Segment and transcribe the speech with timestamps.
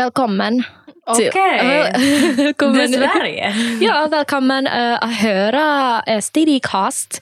[0.00, 0.64] välkommen.
[1.06, 1.30] Okej.
[1.30, 2.92] Till, välkommen.
[2.92, 3.54] Till Sverige.
[3.80, 7.20] Ja, välkommen uh, att höra uh, Steadycast.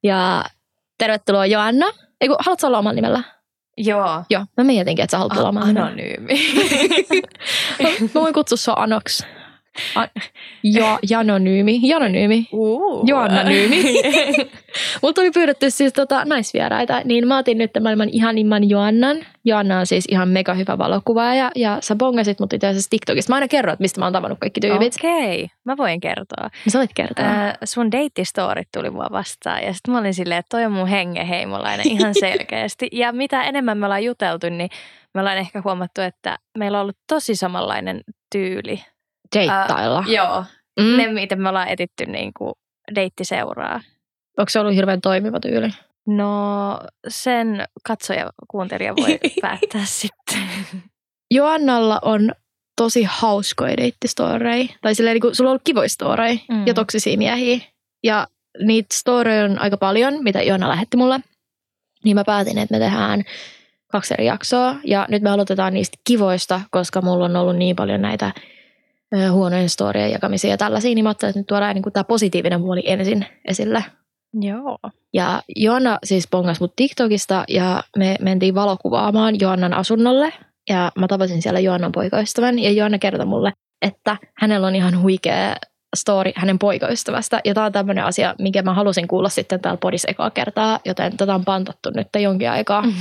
[0.00, 0.44] Ja
[0.98, 1.86] tervetuloa Joanna.
[2.20, 3.22] Eiku, haluatko olla omalla nimellä?
[3.76, 4.24] Joo.
[4.30, 5.86] Joo, mä mietinkin, että sä haluat olla omalla nimellä.
[5.86, 6.34] Anonyymi.
[8.14, 9.26] Mä voin kutsua sua Anoks.
[10.62, 11.80] Ja, Janonyymi.
[11.82, 12.48] Janonyymi.
[12.52, 13.08] Uh.
[13.08, 13.82] Joannanyymi.
[15.02, 19.16] Multa oli pyydetty siis tota, naisvieraita, niin mä otin nyt maailman ihanimman Joannan.
[19.44, 23.32] Joanna on siis ihan mega hyvä valokuvaaja ja sä bongasit mut itse asiassa TikTokista.
[23.32, 24.94] Mä aina kerron, että mistä mä oon tavannut kaikki tyypit.
[24.98, 26.46] Okei, mä voin kertoa.
[26.46, 26.50] Okay.
[26.68, 27.24] Sä voit kertoa.
[27.24, 30.88] Äh, sun deittistorit tuli mua vastaan ja sitten mä olin silleen, että toi on mun
[30.88, 32.88] hengeheimolainen ihan selkeästi.
[32.92, 34.70] ja mitä enemmän me ollaan juteltu, niin
[35.14, 38.00] me ollaan ehkä huomattu, että meillä on ollut tosi samanlainen
[38.32, 38.80] tyyli.
[39.36, 39.98] Deittailla.
[39.98, 40.44] Äh, joo,
[40.80, 40.96] mm.
[40.96, 42.54] ne miten me ollaan etitty niin kuin
[42.94, 43.80] deittiseuraa.
[44.38, 45.68] Onko se ollut hirveän toimiva tyyli?
[46.06, 50.42] No sen katsoja, kuuntelija voi päättää sitten.
[51.30, 52.32] Joannalla on
[52.76, 54.66] tosi hauskoja deittistoreja.
[54.80, 56.66] Tai silleen, niin kuin, sulla on ollut kivoja storeja Mm.
[56.66, 57.58] ja toksisia miehiä.
[58.04, 58.26] Ja
[58.62, 61.20] niitä storeja on aika paljon, mitä Joanna lähetti mulle.
[62.04, 63.22] Niin mä päätin, että me tehdään
[63.92, 64.76] kaksi eri jaksoa.
[64.84, 68.32] Ja nyt me aloitetaan niistä kivoista, koska mulla on ollut niin paljon näitä
[69.32, 70.94] huonojen storien jakamisia ja tällaisia.
[70.94, 73.84] Niin mä ajattelin, että nyt tuodaan niin tämä positiivinen puoli ensin esille.
[74.40, 74.78] Joo.
[75.12, 80.32] Ja Joanna siis pongasi mut TikTokista ja me mentiin valokuvaamaan Joannan asunnolle.
[80.68, 85.54] Ja mä tapasin siellä Joannan poikaystävän ja Joanna kertoi mulle, että hänellä on ihan huikea
[85.96, 87.40] story hänen poikaystävästä.
[87.44, 91.16] Ja tämä on tämmöinen asia, mikä mä halusin kuulla sitten täällä podissa ekaa kertaa, joten
[91.16, 92.84] tätä on pantattu nyt jonkin aikaa.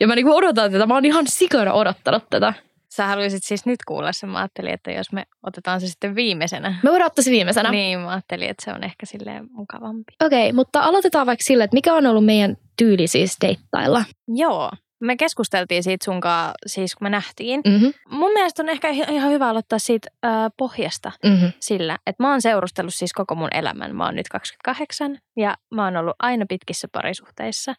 [0.00, 2.54] Ja mä niinku odotan tätä, mä oon ihan sikana odottanut tätä.
[2.92, 4.28] Sä haluaisit siis nyt kuulla sen.
[4.28, 6.74] Mä ajattelin, että jos me otetaan se sitten viimeisenä.
[6.82, 7.70] Me voidaan ottaa se viimeisenä.
[7.70, 10.12] Niin, mä ajattelin, että se on ehkä silleen mukavampi.
[10.24, 14.04] Okei, okay, mutta aloitetaan vaikka sille, että mikä on ollut meidän tyyli siis deittailla.
[14.28, 14.70] Joo.
[15.00, 17.60] Me keskusteltiin siitä sunkaan, siis kun me nähtiin.
[17.66, 17.92] Mm-hmm.
[18.10, 21.52] Mun mielestä on ehkä ihan hyvä aloittaa siitä äh, pohjasta Mm-hmm.
[21.60, 23.96] sillä, että mä oon seurustellut siis koko mun elämän.
[23.96, 27.74] Mä oon nyt 28 ja mä oon ollut aina pitkissä parisuhteissa.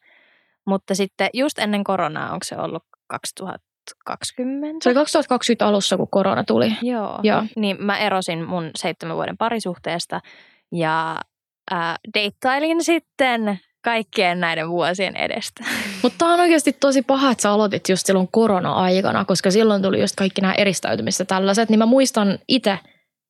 [0.65, 2.83] Mutta sitten just ennen koronaa, onko se ollut
[4.05, 4.83] 2020?
[4.83, 6.73] Se oli 2020 alussa, kun korona tuli.
[6.81, 7.19] Joo.
[7.23, 7.43] Joo.
[7.55, 10.21] Niin mä erosin mun seitsemän vuoden parisuhteesta
[10.71, 11.19] ja
[11.73, 15.63] äh, deittailin sitten kaikkien näiden vuosien edestä.
[16.03, 20.01] Mutta tämä on oikeasti tosi paha, että sä aloitit just silloin korona-aikana, koska silloin tuli
[20.01, 21.69] just kaikki nämä eristäytymistä tällaiset.
[21.69, 22.79] Niin mä muistan itse,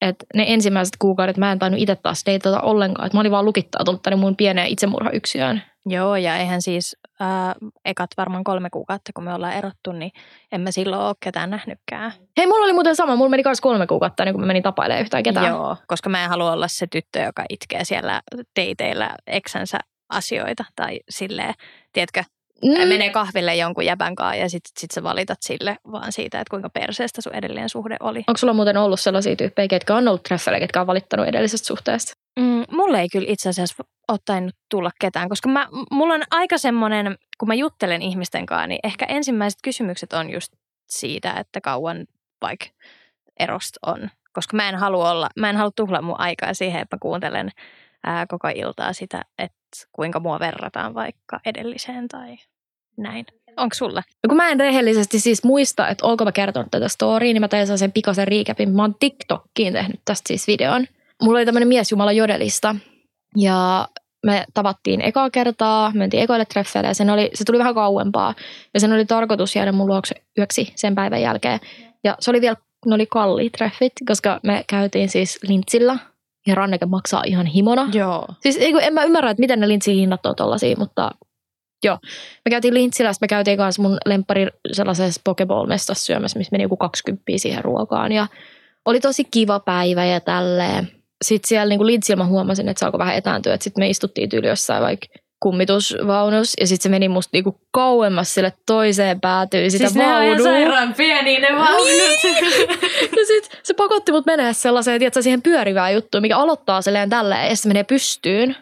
[0.02, 3.06] että ne ensimmäiset kuukaudet mä en tainnut itse taas deitata ollenkaan.
[3.06, 5.62] Että mä olin vaan lukittautunut tänne mun pieneen itsemurhayksiöön.
[5.86, 7.28] Joo, ja eihän siis äh,
[7.86, 10.12] ekat varmaan kolme kuukautta, kun me ollaan erottu, niin
[10.52, 12.14] en mä silloin ole ketään nähnytkään.
[12.38, 13.16] Hei, mulla oli muuten sama.
[13.16, 15.48] Mulla meni myös kolme kuukautta, niin kun mä menin tapailemaan yhtään ketään.
[15.48, 18.22] Joo, koska mä en halua olla se tyttö, joka itkee siellä
[18.54, 19.78] teiteillä eksänsä
[20.10, 21.54] asioita tai silleen,
[21.94, 22.24] tiedätkö,
[22.66, 22.88] mm.
[22.88, 26.70] menee kahville jonkun jäbän kanssa ja sit, sit sä valitat sille vaan siitä, että kuinka
[26.70, 28.20] perseestä sun edellinen suhde oli.
[28.20, 32.14] Onko sulla muuten ollut sellaisia tyyppejä, ketkä on ollut treffeillä, ketkä on valittanut edellisestä suhteesta?
[32.40, 36.58] Mm, mulle ei kyllä itse asiassa ole tainnut tulla ketään, koska mä, mulla on aika
[36.58, 40.54] semmoinen, kun mä juttelen ihmisten kanssa, niin ehkä ensimmäiset kysymykset on just
[40.90, 42.06] siitä, että kauan
[42.42, 42.66] vaikka
[43.40, 44.10] erosta on.
[44.34, 47.50] Koska mä en halua olla, mä en halua tuhlaa mun aikaa siihen, että mä kuuntelen
[48.04, 49.58] ää, koko iltaa sitä, että
[49.92, 52.38] kuinka mua verrataan vaikka edelliseen tai
[52.98, 53.26] näin.
[53.58, 54.04] Onko sulla?
[54.24, 57.48] No kun mä en rehellisesti siis muista, että onko mä kertonut tätä storya, niin mä
[57.48, 58.70] tein sen pikaisen recapin.
[58.70, 60.86] Mä oon TikTokkiin tehnyt tästä siis videon.
[61.22, 62.76] Mulla oli tämmöinen mies Jumala jodelista
[63.36, 63.88] ja
[64.26, 68.34] me tavattiin ekaa kertaa, mentiin ekoille treffeille ja sen oli, se tuli vähän kauempaa.
[68.74, 71.60] Ja sen oli tarkoitus jäädä mun luokse yöksi sen päivän jälkeen.
[72.04, 72.56] Ja se oli vielä,
[72.86, 75.98] ne oli kalliit treffit, koska me käytiin siis lintsillä
[76.48, 77.90] ja ranneke maksaa ihan himona.
[77.94, 78.28] Joo.
[78.40, 81.12] Siis ei, en mä ymmärrä, että miten ne lintsin hinnat on tollasia, mutta
[81.84, 81.98] joo.
[82.46, 87.24] Me käytiin lintsillä, me käytiin kanssa mun lemppari sellaisessa Pokeball-mestassa syömässä, missä meni joku 20
[87.36, 88.12] siihen ruokaan.
[88.12, 88.28] Ja
[88.86, 91.01] oli tosi kiva päivä ja tälleen.
[91.22, 93.58] Sitten siellä niin lintsillä mä huomasin, että saako vähän etääntyä.
[93.60, 95.08] Sitten me istuttiin tyyli jossain vaikka
[95.42, 100.24] kummitusvaunus ja sitten se meni musta niinku kauemmas sille toiseen päätyyn sitä siis ne on
[100.24, 100.44] ihan vaunua.
[100.44, 101.88] sairaan pieniä ne vaunut.
[103.18, 107.50] Ja sit se pakotti mut menee sellaiseen, tiedätkö, siihen pyörivään juttuun, mikä aloittaa silleen tälleen,
[107.50, 108.56] ja se menee pystyyn.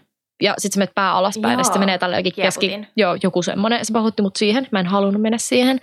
[0.43, 2.79] Ja sitten se menee pää alaspäin, Joo, ja sitten se menee tälleen jokin keski.
[2.97, 3.85] Joo, joku semmoinen.
[3.85, 4.67] Se pakotti mut siihen.
[4.71, 5.79] Mä en halunnut mennä siihen.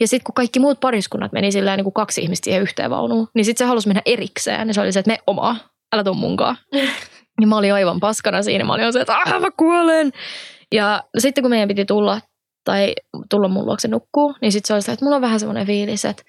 [0.00, 3.28] Ja sitten kun kaikki muut pariskunnat meni silleen niin kuin kaksi ihmistä siihen yhteen vaunuun,
[3.34, 4.68] niin sitten se halusi mennä erikseen.
[4.68, 5.56] Ja se oli se, että me omaa,
[5.92, 6.56] älä tuu munkaan.
[7.40, 8.64] ja mä olin aivan paskana siinä.
[8.64, 10.12] Mä olin se, että ah, mä kuolen.
[10.72, 12.20] Ja sitten kun meidän piti tulla,
[12.64, 12.94] tai
[13.30, 16.04] tulla mun luokse nukkuu, niin sitten se oli se, että mulla on vähän semmoinen fiilis,
[16.04, 16.22] että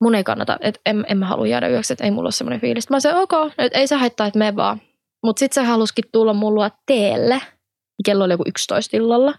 [0.00, 2.60] mun ei kannata, että en, en mä halua jäädä yöksi, että ei mulla ole semmoinen
[2.60, 2.90] fiilis.
[2.90, 4.80] Mä sanoin, ok, että ei se haittaa, että me vaan.
[5.24, 7.40] Mutta sitten se halusikin tulla mun luo teelle.
[8.04, 9.34] Kello oli joku 11 illalla.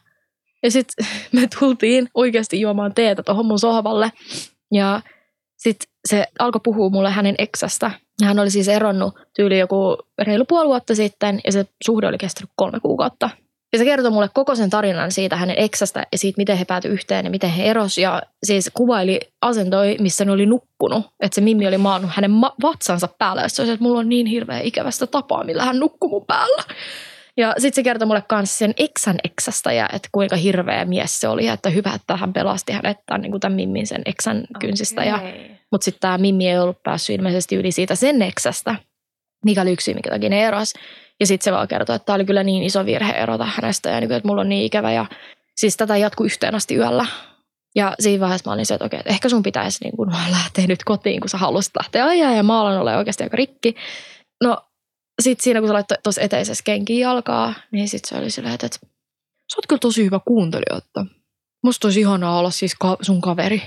[0.63, 1.07] Ja sitten
[1.41, 4.11] me tultiin oikeasti juomaan teetä tuohon mun sohvalle.
[4.71, 5.01] Ja
[5.57, 7.91] sitten se alkoi puhua mulle hänen eksästä.
[8.23, 12.49] Hän oli siis eronnut tyyli joku reilu puoli vuotta sitten ja se suhde oli kestänyt
[12.55, 13.29] kolme kuukautta.
[13.73, 16.91] Ja se kertoi mulle koko sen tarinan siitä hänen eksästä ja siitä, miten he päätyi
[16.91, 17.97] yhteen ja miten he eros.
[17.97, 21.05] Ja siis kuvaili asentoi, missä ne oli nukkunut.
[21.19, 23.41] Että se Mimmi oli maannut hänen ma- vatsansa päällä.
[23.41, 26.63] Ja se oli, että mulla on niin hirveä ikävästä tapaa, millä hän nukkuu mun päällä.
[27.37, 31.27] Ja sitten se kertoi mulle kanssa sen eksän eksästä ja että kuinka hirveä mies se
[31.27, 31.45] oli.
[31.45, 35.03] Ja että hyvä, että hän pelasti hänet tämän, niin kuin tämän Mimmin sen eksän kynsistä.
[35.03, 35.19] Ja,
[35.71, 38.75] mutta sitten tämä Mimmi ei ollut päässyt ilmeisesti yli siitä sen eksästä,
[39.45, 40.73] mikä oli yksi, mikä takia ne eros.
[41.19, 43.99] Ja sitten se vaan kertoi, että tämä oli kyllä niin iso virhe erota hänestä ja
[43.99, 44.91] niin kuin, että mulla on niin ikävä.
[44.91, 45.05] Ja
[45.55, 47.05] siis tätä jatkuu yhteen asti yöllä.
[47.75, 50.67] Ja siinä vaiheessa mä olin se, että okei, että ehkä sun pitäisi niin kuin lähteä
[50.67, 52.35] nyt kotiin, kun sä haluaisit lähteä ajaa.
[52.35, 53.75] Ja mä alan olla oikeasti aika rikki.
[54.43, 54.57] No
[55.21, 58.67] sitten siinä, kun sä laittoi tuossa eteisessä kenkiin jalkaa, niin sitten se oli silleen, että,
[58.67, 61.06] sä oot kyllä tosi hyvä kuuntelija, että
[61.63, 63.62] musta olisi ihanaa olla siis ka- sun kaveri.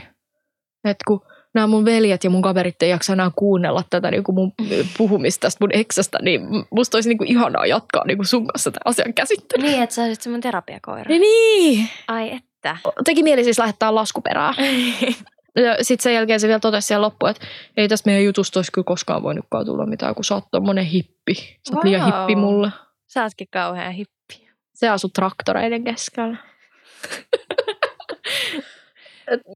[0.85, 1.21] Että kun
[1.55, 4.53] nämä mun veljet ja mun kaverit ei jaksa enää kuunnella tätä niin kuin mun
[4.99, 6.41] puhumista tästä mun eksästä, niin
[6.71, 9.67] musta olisi niin kuin ihanaa jatkaa niin kuin sun kanssa tämän asian käsittelyä.
[9.67, 11.05] Niin, että sä olisit semmoinen terapiakoira.
[11.09, 11.89] Niin, niin.
[12.09, 12.77] Ai että.
[13.05, 14.55] Teki mieli siis lähettää laskuperää.
[15.65, 17.47] Ja sitten sen jälkeen se vielä totesi siellä loppuun, että
[17.77, 21.35] ei tästä meidän jutusta olisi kyllä koskaan voinutkaan tulla mitään, kun sä oot tommonen hippi.
[21.69, 22.21] Sä oot liian Vau.
[22.21, 22.71] hippi mulle.
[23.07, 24.49] Sä ootkin kauhean hippi.
[24.75, 26.37] Se asuu traktoreiden keskellä.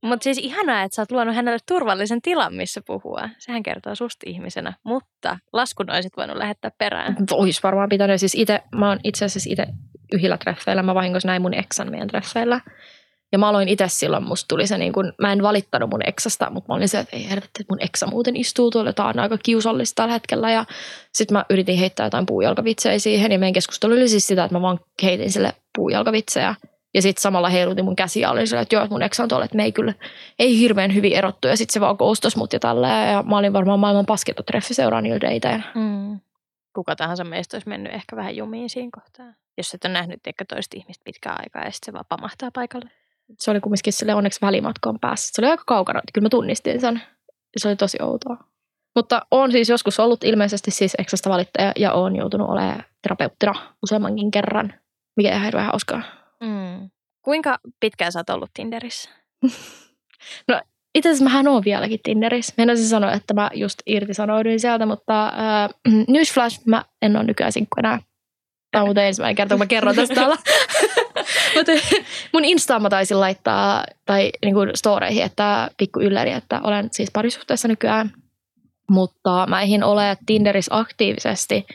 [0.03, 3.29] Mutta siis ihanaa, että sä oot luonut hänelle turvallisen tilan, missä puhua.
[3.39, 4.73] Sehän kertoo susta ihmisenä.
[4.85, 7.17] Mutta laskun olisit voinut lähettää perään.
[7.31, 8.21] Ois varmaan pitänyt.
[8.21, 9.67] Siis ite, mä oon itse asiassa itse
[10.13, 10.83] yhdellä treffeillä.
[10.83, 12.61] Mä vahingossa näin mun eksän meidän treffeillä.
[13.33, 16.51] Ja mä aloin itse silloin, musta tuli se niin kun, mä en valittanut mun eksästä,
[16.51, 19.19] mutta mä olin se, että ei helvetti, että mun eksä muuten istuu tuolla, tää on
[19.19, 20.51] aika kiusallista tällä hetkellä.
[20.51, 20.65] Ja
[21.13, 24.63] sitten mä yritin heittää jotain puujalkavitsejä siihen ja meidän keskustelu oli siis sitä, että mä
[24.63, 26.55] vaan heitin sille puujalkavitsejä.
[26.95, 29.57] Ja sitten samalla heilutin mun käsiä, olin sillä, että joo, mun eksä on tuolla, että
[29.57, 29.95] me ei kyllä,
[30.39, 31.49] ei hirveän hyvin erottu.
[31.49, 33.13] Ja sitten se vaan koustos mut ja tälleen.
[33.13, 35.65] Ja mä olin varmaan maailman paskinta treffi seuraan niillä dateilla.
[35.75, 36.21] Mm.
[36.75, 39.27] Kuka tahansa meistä olisi mennyt ehkä vähän jumiin siinä kohtaa.
[39.59, 42.91] Jos et ole nähnyt ehkä toista ihmistä pitkään aikaa ja sitten se vaan pamahtaa paikalle.
[43.39, 45.31] Se oli kumminkin sille onneksi välimatkoon päässä.
[45.33, 47.03] Se oli aika kaukana, että kyllä mä tunnistin sen.
[47.57, 48.37] Se oli tosi outoa.
[48.97, 54.31] Mutta on siis joskus ollut ilmeisesti siis eksästä valittaja ja on joutunut olemaan terapeuttina useammankin
[54.31, 54.75] kerran,
[55.17, 56.03] mikä ihan hirveän hauskaa.
[56.41, 56.91] Mm.
[57.23, 59.11] Kuinka pitkään sä oot ollut Tinderissä?
[60.95, 62.55] Itse asiassa mähän oon vieläkin Tinderissä.
[62.57, 65.71] Meinasin sanoa, että mä just irtisanouduin sieltä, mutta äh,
[66.09, 67.99] newsflash, mä en ole nykyään sinkku enää.
[68.73, 70.37] Tämä on muuten ensimmäinen kerta, kun mä kerron tästä täällä.
[71.57, 71.73] Mutta
[72.33, 77.11] mun Instaan mä taisin laittaa, tai niin kuin storeihin, että pikku ylläri, että olen siis
[77.13, 78.13] parisuhteessa nykyään.
[78.91, 81.67] Mutta mä eihin ole Tinderissä aktiivisesti,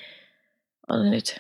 [0.89, 1.39] on nyt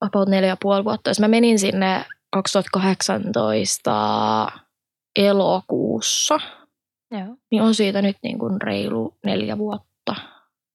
[0.00, 1.10] about neljä ja puoli vuotta.
[1.10, 4.46] Jos mä menin sinne 2018
[5.16, 6.40] elokuussa,
[7.10, 7.36] Joo.
[7.50, 9.95] niin on siitä nyt niin kuin reilu neljä vuotta.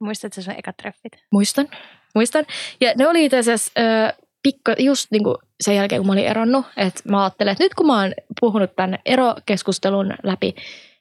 [0.01, 1.11] Muistatko sun ekat treffit?
[1.31, 1.67] Muistan,
[2.15, 2.45] muistan.
[2.81, 4.13] Ja ne oli itse asiassa ö,
[4.43, 7.73] pikka, just niin kuin sen jälkeen, kun mä olin eronnut, että mä ajattelin, että nyt
[7.75, 10.55] kun mä oon puhunut tämän erokeskustelun läpi,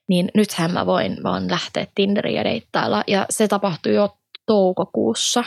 [0.08, 3.04] niin nythän mä voin vaan lähteä Tinderiin ja deittailla.
[3.06, 4.16] Ja se tapahtui jo
[4.46, 5.44] toukokuussa,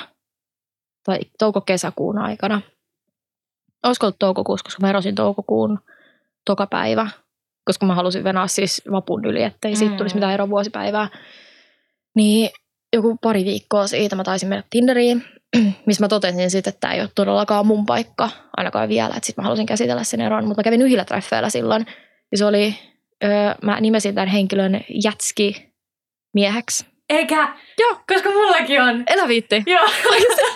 [1.03, 2.61] tai touko-kesäkuun aikana.
[3.83, 5.79] Olisiko ollut toukokuussa, koska mä erosin toukokuun
[6.45, 7.07] toka päivä,
[7.65, 9.97] koska mä halusin venää siis vapun yli, ettei siitä Mm.
[9.97, 11.07] tulisi mitään erovuosipäivää.
[12.15, 12.49] Niin
[12.93, 15.23] joku pari viikkoa siitä mä taisin mennä Tinderiin,
[15.85, 19.13] missä mä totesin sitten, että tämä ei ole todellakaan mun paikka, ainakaan vielä.
[19.15, 21.85] Että sitten mä halusin käsitellä sen eron, mutta mä kävin yhdellä treffeillä silloin.
[22.31, 22.75] Ja se oli,
[23.23, 23.31] öö,
[23.63, 25.73] mä nimesin tämän henkilön Jätski
[26.33, 26.85] mieheksi.
[27.09, 27.99] Eikä, Joo.
[28.07, 29.03] koska mullakin on.
[29.07, 29.63] Elä viitti.
[29.73, 29.89] Joo.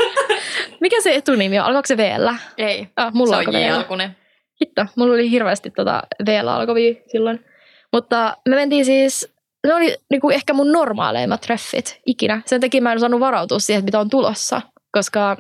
[0.82, 1.66] Mikä se etunimi on?
[1.66, 2.36] Alkoiko se V-llä?
[2.58, 3.54] Ei, Ah, mulla se on.
[3.62, 4.18] J-alkunen.
[4.62, 7.46] Hitto, mulla oli hirveästi tota V-llä alkavia silloin.
[7.94, 9.36] Mutta me mentiin siis,
[9.68, 12.42] ne oli niinku ehkä mun normaaleimmat treffit ikinä.
[12.46, 14.62] Sen takia mä en osannut varautua siihen, mitä on tulossa.
[14.92, 15.38] Koska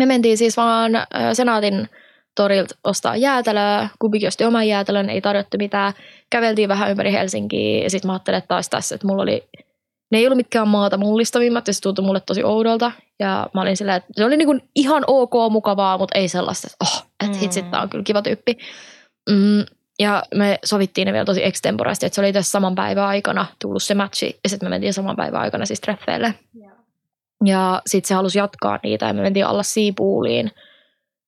[0.00, 0.92] me mentiin siis vaan
[1.32, 1.88] Senaatin
[2.36, 3.88] torilta ostaa jäätelöä.
[3.98, 5.92] Kumpikin osti oman jäätelön, ei tarjottu mitään.
[6.30, 9.48] Käveltiin vähän ympäri Helsinkiä ja sitten mä ajattelin että taas tässä, että mulla oli
[10.12, 12.92] ne ei ollut mitkään maata mullistavimmat ja se tuntui mulle tosi oudolta.
[13.18, 16.84] Ja mä olin sillä, että se oli niinku ihan ok, mukavaa, mutta ei sellaista, että
[16.84, 17.40] oh, että Mm.
[17.40, 18.58] hitsit, tää on kyllä kiva tyyppi.
[19.30, 19.64] Mm,
[20.00, 23.82] ja me sovittiin ne vielä tosi extemporaisesti, että se oli tässä saman päivän aikana tullut
[23.82, 24.38] se matchi.
[24.44, 26.34] Ja sitten me mentiin saman päivän aikana siis treffeille.
[27.44, 30.50] Ja sitten se halusi jatkaa niitä ja me mentiin alla siipuuliin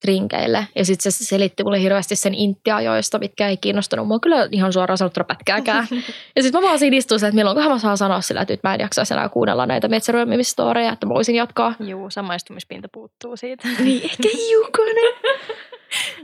[0.00, 0.66] trinkeille.
[0.74, 4.98] Ja sitten se selitti mulle hirveästi sen intiajoista, mitkä ei kiinnostanut mua kyllä ihan suoraan
[4.98, 5.86] sanottuna pätkääkään.
[6.36, 8.74] ja sitten mä vaan siinä istuin, että milloinkohan mä saan sanoa sillä, että nyt mä
[8.74, 11.74] en jaksaisi enää kuunnella näitä metsäryömimistoreja, että mä voisin jatkaa.
[11.80, 13.68] Juu, samaistumispinta puuttuu siitä.
[13.78, 15.12] Niin, ehkä hiukonen.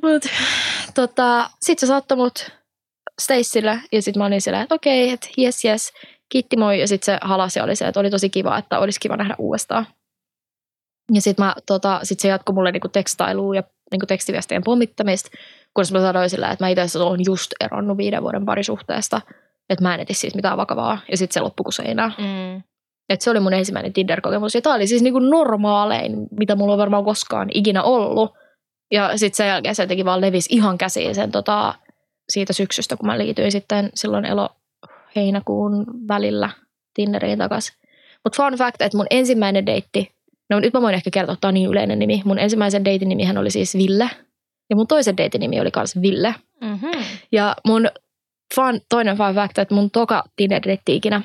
[0.02, 0.22] Mut
[0.94, 2.50] tota, sit se saattoi mut
[3.20, 5.92] Stacylle ja sit mä olin sillä, että okei, että yes yes.
[6.28, 9.16] kiitti moi ja sitten se halasi oli se, että oli tosi kiva, että olisi kiva
[9.16, 9.86] nähdä uudestaan.
[11.12, 15.30] Ja sitten tota, sit se jatkoi mulle niinku tekstailua ja niinku tekstiviestien pommittamista,
[15.74, 19.20] kunnes mä sanoin sillä, että mä itse asiassa olen just eronnut viiden vuoden parisuhteesta,
[19.70, 20.98] että mä en etsi siis mitään vakavaa.
[21.10, 22.14] Ja sitten se loppui kuin seinään.
[22.18, 22.62] Mm.
[23.08, 24.54] Et se oli mun ensimmäinen Tinder-kokemus.
[24.54, 28.34] Ja tämä oli siis niinku normaalein, mitä mulla on varmaan koskaan ikinä ollut.
[28.90, 31.74] Ja sitten sen jälkeen se jotenkin vaan levisi ihan käsiin sen tota,
[32.32, 34.48] siitä syksystä, kun mä liityin sitten silloin elo
[35.16, 36.50] heinäkuun välillä
[36.94, 37.76] Tinderiin takaisin.
[38.24, 40.10] Mutta fun fact, että mun ensimmäinen deitti,
[40.50, 42.22] no nyt mä voin ehkä kertoa, että tämä on niin yleinen nimi.
[42.24, 44.10] Mun ensimmäisen deitin nimihän oli siis Ville.
[44.70, 46.34] Ja mun toisen deitin nimi oli myös Ville.
[46.60, 46.90] Mm-hmm.
[47.32, 47.88] Ja mun
[48.54, 51.22] fun, toinen fun fact, että mun toka Tinder-deitti ikinä,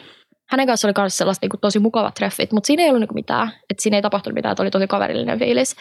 [0.50, 3.52] hänen kanssa oli myös sellaiset niin tosi mukavat treffit, mutta siinä ei ollut niin mitään.
[3.70, 5.76] Että siinä ei tapahtunut mitään, että oli tosi kaverillinen fiilis.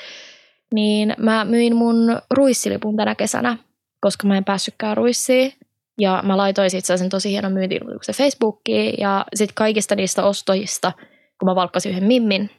[0.73, 3.57] Niin mä myin mun ruissilipun tänä kesänä,
[4.01, 5.53] koska mä en päässytkään ruissiin.
[6.01, 10.93] Ja mä laitoin itse sen tosi hienon myyntiilmoituksen Facebookiin ja sitten kaikista niistä ostojista,
[11.39, 12.51] kun mä valkkasin yhden mimmin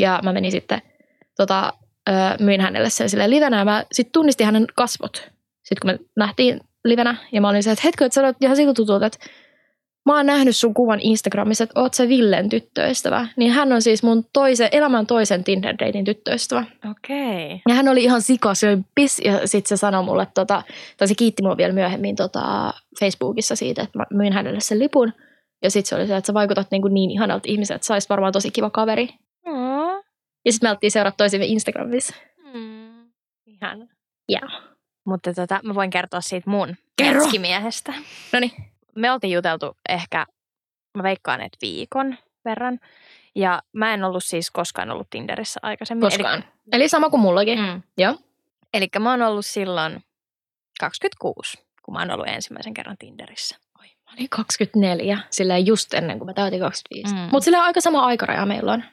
[0.00, 0.82] ja mä menin sitten,
[1.36, 1.72] tota,
[2.40, 5.30] myin hänelle sen sille livenä ja mä sitten tunnistin hänen kasvot.
[5.62, 8.56] Sitten kun me nähtiin livenä ja mä olin se, että hetkö, että sä olet ihan
[8.56, 9.18] siltä tutulta, että
[10.06, 13.28] mä oon nähnyt sun kuvan Instagramissa, että oot sä Villen tyttöystävä.
[13.36, 16.64] Niin hän on siis mun toisen, elämän toisen tinder dating tyttöystävä.
[16.90, 17.46] Okei.
[17.46, 17.58] Okay.
[17.68, 20.62] Ja hän oli ihan sika, se pis, ja sitten se sanoi mulle, tota,
[20.96, 25.12] tai se kiitti mua vielä myöhemmin tota, Facebookissa siitä, että mä myin hänelle sen lipun.
[25.62, 27.94] Ja sitten se oli se, että sä vaikutat niin, kuin niin ihanalta ihmiseltä, että sä
[27.94, 29.08] olisit varmaan tosi kiva kaveri.
[29.46, 30.02] Mm.
[30.44, 32.14] Ja sitten me alettiin seurata toisimme Instagramissa.
[32.54, 33.10] Mm.
[33.46, 33.88] Ihan.
[34.30, 34.62] Yeah.
[35.06, 37.26] Mutta tota, mä voin kertoa siitä mun Kerro.
[37.40, 37.94] miehestä.
[38.32, 38.71] Noniin.
[38.96, 40.26] Me oltiin juteltu ehkä,
[40.96, 42.78] mä veikkaan, että viikon verran.
[43.34, 46.00] Ja mä en ollut siis koskaan ollut Tinderissä aikaisemmin.
[46.00, 46.38] Koskaan.
[46.38, 47.58] Eli, Eli sama kuin mullakin.
[47.58, 47.82] Mm.
[47.98, 48.18] Joo.
[48.74, 50.04] Eli mä oon ollut silloin
[50.80, 53.56] 26, kun mä oon ollut ensimmäisen kerran Tinderissä.
[53.80, 57.14] Oi, mä olin 24, sillä just ennen kuin mä täytin 25.
[57.14, 57.20] Mm.
[57.20, 58.84] Mutta sillä on aika sama aikaraja meillä on.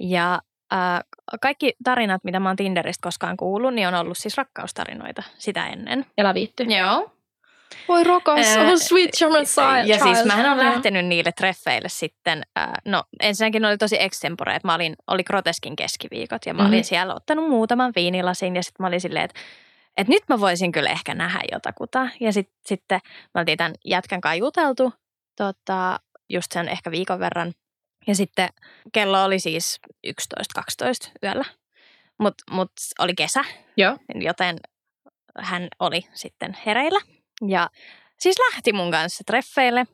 [0.00, 0.40] Ja
[0.72, 1.00] äh,
[1.40, 6.06] kaikki tarinat, mitä mä oon Tinderistä koskaan kuullut, niin on ollut siis rakkaustarinoita sitä ennen.
[6.16, 6.64] Ja viitty.
[6.64, 7.17] Joo.
[7.88, 9.86] Voi rakas, Ää, oh sweet German child.
[9.86, 14.68] Ja siis mähän on lähtenyt niille treffeille sitten, äh, no ensinnäkin oli tosi extempore, että
[14.68, 16.68] mä olin, oli groteskin keskiviikot ja mä Mhm.
[16.72, 19.40] olin siellä ottanut muutaman viinilasin ja sitten mä olin silleen, että
[19.96, 22.08] että nyt mä voisin kyllä ehkä nähdä jotakuta.
[22.20, 23.00] Ja sit, sitten
[23.34, 24.92] me oltiin tämän jätkän kanssa juteltu
[25.36, 27.52] tota, just sen ehkä viikon verran.
[28.06, 28.48] Ja sitten
[28.92, 31.44] kello oli siis 11-12 yöllä,
[32.18, 33.44] mutta mut oli kesä,
[33.76, 33.96] Joo.
[34.14, 34.56] joten
[35.38, 37.00] hän oli sitten hereillä.
[37.48, 37.70] Ja
[38.18, 39.84] siis lähti mun kanssa treffeille.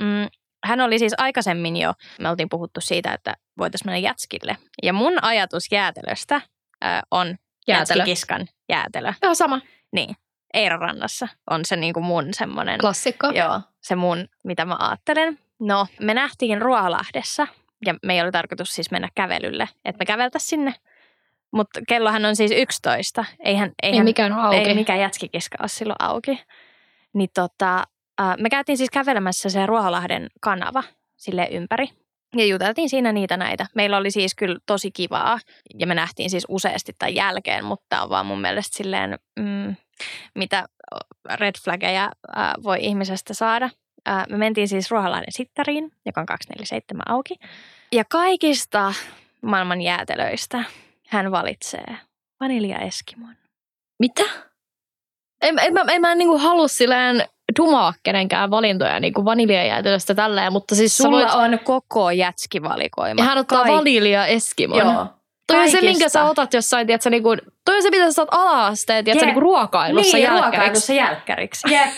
[0.00, 0.28] Mm,
[0.64, 4.56] hän oli siis aikaisemmin jo, me oltiin puhuttu siitä, että voitaisiin mennä jätskille.
[4.82, 7.36] Ja mun ajatus jäätelöstä äh, on
[7.68, 7.96] Jäätelö.
[7.98, 9.12] jätskikiskan jäätelö.
[9.22, 9.60] Joo, sama.
[9.92, 10.16] Niin,
[10.54, 13.26] Eiron rannassa on se niin kuin mun semmoinen, Klassikko.
[13.26, 15.38] joo, se mun, mitä mä ajattelen.
[15.60, 17.46] No, me nähtiin Ruoholahdessa
[17.86, 20.74] ja me ei oli tarkoitus siis mennä kävelylle, että me käveltäisiin sinne.
[21.52, 23.24] Mutta kellohan on siis 11.
[23.44, 24.56] Eihän, Ei eihän, mikään ole auki.
[24.56, 26.42] ei mikään jätskikiska ole silloin auki.
[27.14, 27.84] Niin tota,
[28.38, 30.82] me käytiin siis kävelemässä se Ruoholahden kanava
[31.16, 31.88] sille ympäri.
[32.36, 33.66] Ja juteltiin siinä niitä näitä.
[33.74, 35.38] Meillä oli siis kyllä tosi kivaa
[35.78, 39.76] ja me nähtiin siis useasti tämän jälkeen, mutta on vaan mun mielestä silleen, mm,
[40.34, 40.68] mitä
[41.34, 42.12] red flaggeja
[42.62, 43.70] voi ihmisestä saada.
[44.28, 47.36] Me mentiin siis Ruoholahden sittariin, joka on 247 auki.
[47.92, 48.94] Ja kaikista
[49.42, 50.64] maailman jäätelöistä
[51.08, 51.96] hän valitsee
[52.40, 53.34] vanilja Eskimon.
[53.98, 54.49] Mitä?
[55.42, 57.24] En, en, mä, en mä niinku halua silleen
[57.58, 61.34] dumaa kenenkään valintoja niinku vaniljajäätelöstä tälleen, mutta siis Sulla voit...
[61.34, 63.20] on koko jätskivalikoima.
[63.20, 64.78] Ja hän ottaa Kaik- vanilja Eskimon.
[64.78, 65.06] Joo.
[65.46, 68.28] Toi on se, minkä sä otat jossain, tiedätkö, niinku, toi on se, mitä sä saat
[68.30, 69.28] ala-asteen, tiedätkö, Jep.
[69.28, 70.56] niinku ruokailussa niin, jälkkäriksi.
[70.56, 71.72] ruokailussa jälkkäriksi.
[71.72, 71.90] Jep.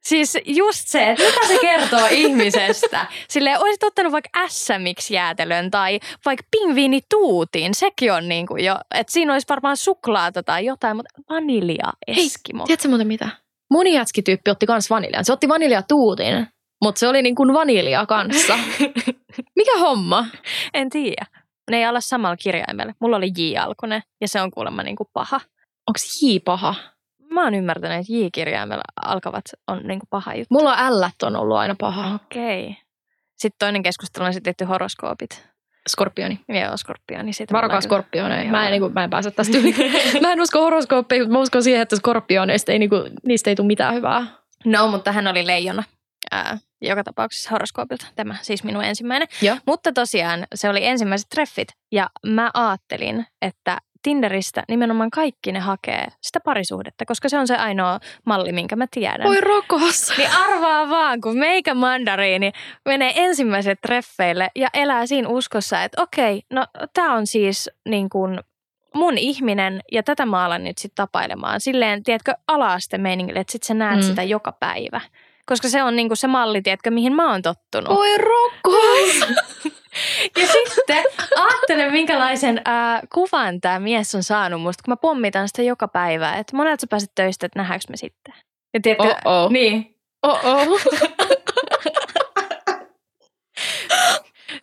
[0.00, 3.06] Siis just se, että mitä se kertoo ihmisestä.
[3.28, 7.74] Silleen, olisit ottanut vaikka SMX jäätelön tai vaikka pingviinituutin.
[7.74, 12.66] Sekin on niin kuin jo, että siinä olisi varmaan suklaata tai jotain, mutta vanilja Eskimo.
[12.66, 13.28] Tiedätkö muuten mitä?
[13.70, 15.24] Mun jätskityyppi otti kans vaniljan.
[15.24, 16.46] Se otti vaniljatuutin,
[16.82, 18.58] mutta se oli niin kuin vanilja kanssa.
[19.56, 20.26] Mikä homma?
[20.74, 21.26] En tiedä.
[21.70, 22.94] Ne ei olla samalla kirjaimella.
[23.00, 25.40] Mulla oli J-alkunen ja se on kuulemma niin kuin paha.
[25.88, 26.74] Onks J paha?
[27.30, 30.54] Mä oon ymmärtänyt, että J-kirjaimella alkavat on niin kuin paha juttu.
[30.54, 32.14] Mulla on L on ollut aina paha.
[32.14, 32.76] Okei.
[33.36, 35.50] Sitten toinen keskustelu on sitten horoskoopit.
[35.88, 36.40] Skorpioni.
[36.48, 37.32] Joo, skorpioni.
[37.32, 38.50] Siitä Varokaa skorpioneja.
[38.50, 39.74] Mä en, niin kuin, mä en pääse tästä yli.
[40.22, 43.56] mä en usko horoskooppeihin, mutta mä uskon siihen, että skorpioneista ei, niin kuin, niistä ei
[43.56, 44.26] tule mitään hyvää.
[44.64, 45.82] No, mutta hän oli leijona.
[46.30, 48.06] Ää, joka tapauksessa horoskoopilta.
[48.16, 49.28] Tämä siis minun ensimmäinen.
[49.42, 49.56] Joo.
[49.66, 51.68] Mutta tosiaan se oli ensimmäiset treffit.
[51.92, 57.56] Ja mä ajattelin, että Tinderistä nimenomaan kaikki ne hakee sitä parisuhdetta, koska se on se
[57.56, 59.28] ainoa malli, minkä mä tiedän.
[59.28, 60.12] Voi rakas.
[60.18, 62.52] Niin arvaa vaan, kun meikä mandariini
[62.84, 68.40] menee ensimmäiset treffeille ja elää siinä uskossa, että okei, no tämä on siis niin kuin
[68.94, 71.60] mun ihminen ja tätä mä alan nyt sitten tapailemaan.
[71.60, 74.02] Silleen, tiedätkö, ala-aste meiningille, että sit sä näet mm.
[74.02, 75.00] sitä joka päivä.
[75.46, 77.94] Koska se on niinku se malli, tiedätkö, mihin mä oon tottunut.
[77.94, 79.46] Voi rakas.
[80.36, 81.04] Ja sitten
[81.36, 86.32] ajattele, minkälaisen äh, kuvan tämä mies on saanut musta, kun mä pommitan sitä joka päivä.
[86.32, 88.34] Että monelta sä pääset töistä, että nähdäänkö me sitten.
[88.74, 89.50] Ja tiedätkö, Oh-oh.
[89.50, 89.96] Niin.
[90.22, 90.80] Oh-oh.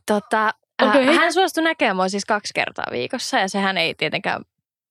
[0.06, 0.52] Tota,
[0.84, 1.16] äh, Okei.
[1.16, 4.42] Hän suostui näkemään mua siis kaksi kertaa viikossa ja sehän ei tietenkään,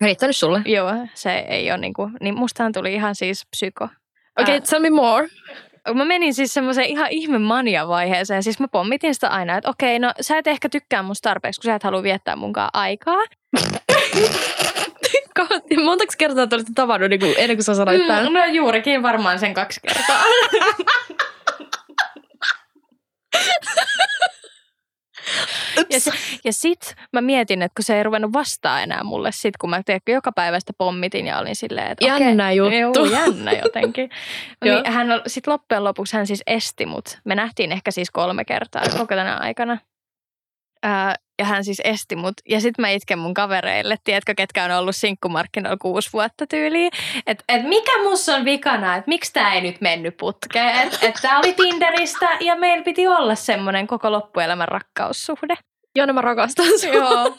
[0.00, 0.62] Riittänyt sulle?
[0.64, 3.84] joo, se ei ole niinku, niin mustahan tuli ihan siis psyko.
[3.84, 5.28] Okei, okay, tell me more.
[5.94, 8.42] Mä menin siis semmoiseen ihan ihme mania vaiheeseen.
[8.42, 11.68] Siis mä pommitin sitä aina, että okei, no sä et ehkä tykkää musta tarpeeksi, kun
[11.68, 13.24] sä et halua viettää munkaan aikaa.
[15.36, 18.26] Kohti, montako kertaa te olette tavannut niin kuin, ennen kuin sä sanoit tämän?
[18.26, 20.22] Mm, no juurikin varmaan sen kaksi kertaa.
[25.90, 26.10] ja, se,
[26.44, 29.82] ja sit mä mietin, että kun se ei ruvennut vastaa enää mulle sit, kun mä
[29.86, 32.74] tiedätkö, joka päivä sitä pommitin ja olin silleen, että Jännä juttu.
[32.74, 34.10] Joo, jännä jotenkin.
[34.64, 37.18] Niin hän sitten loppujen lopuksi hän siis esti mut.
[37.24, 39.78] Me nähtiin ehkä siis kolme kertaa koko tänä aikana.
[40.86, 42.34] Ää, ja hän siis esti mut.
[42.48, 46.90] Ja sitten mä itken mun kavereille, tiedätkö, ketkä on ollut sinkkumarkkinoilla kuusi vuotta tyyliin.
[47.26, 50.78] Että et mikä mussa on vikana, että miksi tää ei nyt mennyt putkeen.
[50.78, 55.54] Että et tää oli Tinderistä ja meillä piti olla semmoinen koko loppuelämän rakkaussuhde.
[55.96, 56.92] Joona, mä rakastan sua.
[56.92, 57.36] Joo.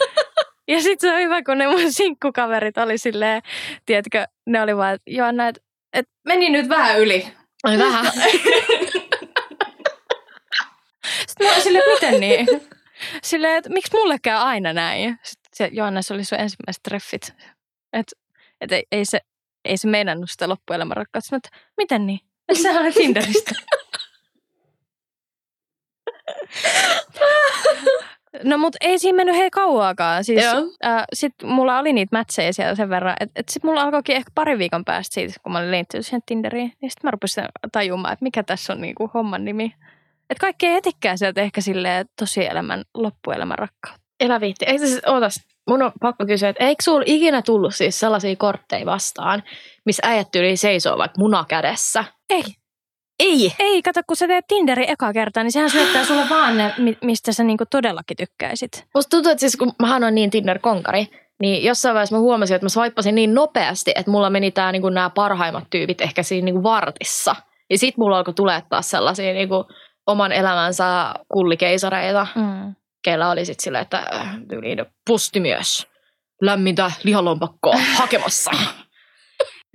[0.67, 3.41] Ja sitten se on hyvä, kun ne mun sinkkukaverit oli silleen,
[3.85, 5.61] tiedätkö, ne oli vaan, että Joanna, että
[5.93, 7.27] et meni nyt vähän yli.
[7.63, 8.05] Ai vähän.
[11.27, 12.47] Sitten mä olin silleen, miten niin?
[13.23, 15.19] Silleen, että miksi mulle käy aina näin?
[15.23, 17.33] Sitten se Joanna, se oli sun ensimmäiset treffit.
[17.93, 18.15] Että
[18.61, 19.19] et ei, ei, se,
[19.65, 21.27] ei se meinannut sitä loppuelämän rakkautta.
[21.31, 22.19] Mä, että miten niin?
[22.49, 23.51] Et sä olet Tinderistä.
[28.43, 30.23] No mut ei siinä mennyt hei kauaakaan.
[30.23, 30.45] Siis,
[30.85, 34.31] äh, sit mulla oli niitä mätsejä siellä sen verran, että et sit mulla alkoikin ehkä
[34.35, 38.13] pari viikon päästä siitä, kun mä olin liittynyt siihen Tinderiin, niin sit mä rupesin tajumaan,
[38.13, 39.75] että mikä tässä on niinku homman nimi.
[40.29, 44.07] Että kaikki ei etikään sieltä ehkä silleen tosielämän, loppuelämän rakkautta.
[44.19, 44.65] Elä viitti.
[44.65, 48.35] Eikö se siis, ootas, mun on pakko kysyä, että eikö sulla ikinä tullut siis sellaisia
[48.35, 49.43] kortteja vastaan,
[49.85, 52.03] missä äijät yli seisoo vaikka muna kädessä?
[52.29, 52.43] Ei.
[53.19, 53.53] Ei.
[53.59, 56.97] Ei, kato, kun sä teet Tinderin eka kertaa, niin sehän syöttää sulle vaan ne, mi-
[57.03, 58.85] mistä sä niinku todellakin tykkäisit.
[58.95, 61.07] Musta tuntuu, että siis kun mähän on niin Tinder-konkari,
[61.41, 64.89] niin jossain vaiheessa mä huomasin, että mä swippasin niin nopeasti, että mulla meni tää niinku
[64.89, 67.35] nämä parhaimmat tyypit ehkä siinä niinku vartissa.
[67.69, 69.65] Ja sit mulla alkoi tulee taas sellaisia niinku
[70.07, 72.75] oman elämänsä kullikeisareita, Mm.
[73.03, 75.87] keillä oli sit silleen, että äh, tyyliin pusti myös
[76.41, 78.51] lämmintä lihalompakkoa hakemassa.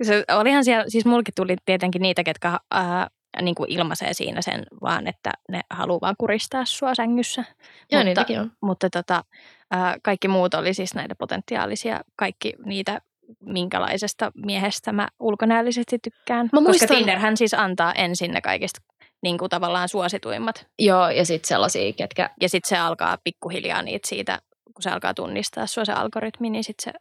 [0.03, 3.07] Se olihan siellä, siis mulki tuli tietenkin niitä, ketkä ää,
[3.41, 7.41] niin kuin ilmaisee siinä sen vaan, että ne haluaa vaan kuristaa sua sängyssä.
[7.41, 7.53] Joo,
[7.91, 8.51] mutta, niitäkin on.
[8.61, 9.23] mutta tota,
[9.71, 13.01] ää, kaikki muut oli siis näitä potentiaalisia, kaikki niitä
[13.45, 16.45] minkälaisesta miehestä mä ulkonäöllisesti tykkään.
[16.45, 18.81] Mä Koska muistan- Tinderhän siis antaa ensin ne kaikista
[19.23, 20.65] niin kuin tavallaan suosituimmat.
[20.79, 24.39] Joo, ja sitten sellaisia, ketkä Ja sitten se alkaa pikkuhiljaa niitä siitä,
[24.73, 26.99] kun se alkaa tunnistaa sua se algoritmi, niin sitten se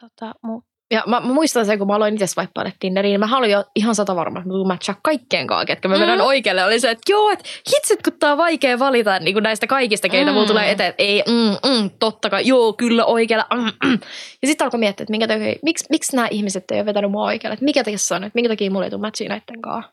[0.00, 0.64] tota, muut.
[0.90, 3.94] Ja mä, mä muistan sen, kun mä aloin itse swipeailla Tinderiin, mä olin jo ihan
[3.94, 6.24] sata varma, että mä matchaa kaikkien kanssa, ketkä mä vedän Mm.
[6.24, 6.64] oikealle.
[6.64, 10.08] Oli se, että joo, että hitsit, kun tää on vaikea valita niin kuin näistä kaikista,
[10.08, 10.34] keitä mm.
[10.34, 10.90] mulla tulee eteen.
[10.90, 13.44] Että ei, mm, mm, totta kai, joo, kyllä oikealle.
[13.54, 13.98] Mm, mm.
[14.42, 17.24] Ja sitten alkoi miettiä, että minkä takia, miksi, miksi nämä ihmiset ei ole vetänyt mua
[17.24, 17.54] oikealle.
[17.54, 19.92] Että mikä tässä on, että minkä takia mulla ei tule matchia näiden kanssa.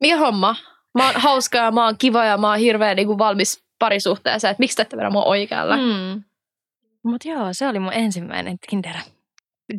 [0.00, 0.56] Mikä homma?
[0.94, 4.60] Mä oon hauska ja mä oon kiva ja mä oon hirveän niin valmis parisuhteeseen, että
[4.60, 5.76] miksi te ette mua oikealle.
[5.76, 5.82] Mm.
[5.82, 6.22] Mm.
[7.02, 8.94] Mutta joo, se oli mun ensimmäinen Tinder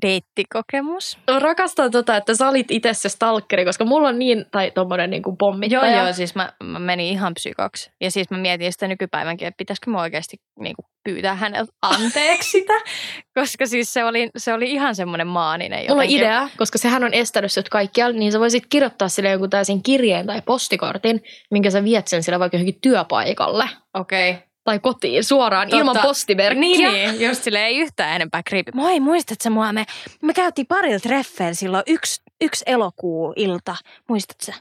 [0.02, 1.18] deittikokemus.
[1.40, 5.24] Rakastan tota, että sä olit itse se stalkeri, koska mulla on niin, tai tommonen niin
[5.24, 6.04] kuin Joo, pommittaja.
[6.04, 7.92] joo, siis mä, mä menin ihan psykoksi.
[8.02, 12.50] Ja siis mä mietin sitä nykypäivänkin, että pitäisikö mä oikeasti niin kuin pyytää häneltä anteeksi
[12.50, 12.74] sitä.
[13.40, 16.18] Koska siis se oli, se oli ihan semmoinen maaninen Mulla on jotenkin.
[16.18, 20.28] idea, koska sehän on estänyt sut kaikkialla, niin sä voisit kirjoittaa sille jonkun täysin kirjeen
[20.28, 24.32] tai postikortin, minkä sä viet sen sille vaikka johonkin työpaikalle Okei.
[24.32, 24.53] Okay.
[24.64, 25.78] Tai kotiin suoraan Totta.
[25.80, 26.92] ilman postimerkkiä.
[26.92, 28.72] Niin, niin, just silleen ei yhtään enempää kriipi.
[28.76, 29.74] Moi, muistatko mua?
[29.74, 29.86] Me,
[30.22, 33.76] me käytiin parilla treffeillä silloin yksi, yksi elokuu ilta.
[34.08, 34.54] Muistatko sä?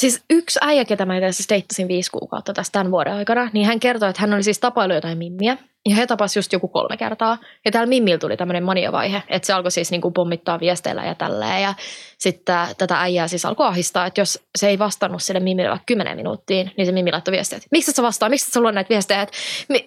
[0.00, 3.66] Siis yksi äijä, ketä mä itse asiassa deittasin viisi kuukautta tästä tämän vuoden aikana, niin
[3.66, 5.56] hän kertoi, että hän oli siis tapailu jotain mimmiä.
[5.88, 7.38] Ja he tapas just joku kolme kertaa.
[7.64, 11.62] Ja täällä Mimmillä tuli tämmöinen maniavaihe, että se alkoi siis niinku pommittaa viesteillä ja tälleen.
[11.62, 11.74] Ja
[12.18, 16.16] sitten tätä äijää siis alkoi ahistaa, että jos se ei vastannut sille Mimmille vaikka 10
[16.16, 19.22] minuuttiin, niin se Mimmi laittoi viestiä, että miksi sä vastaa, miksi sä luo näitä viestejä,
[19.22, 19.36] että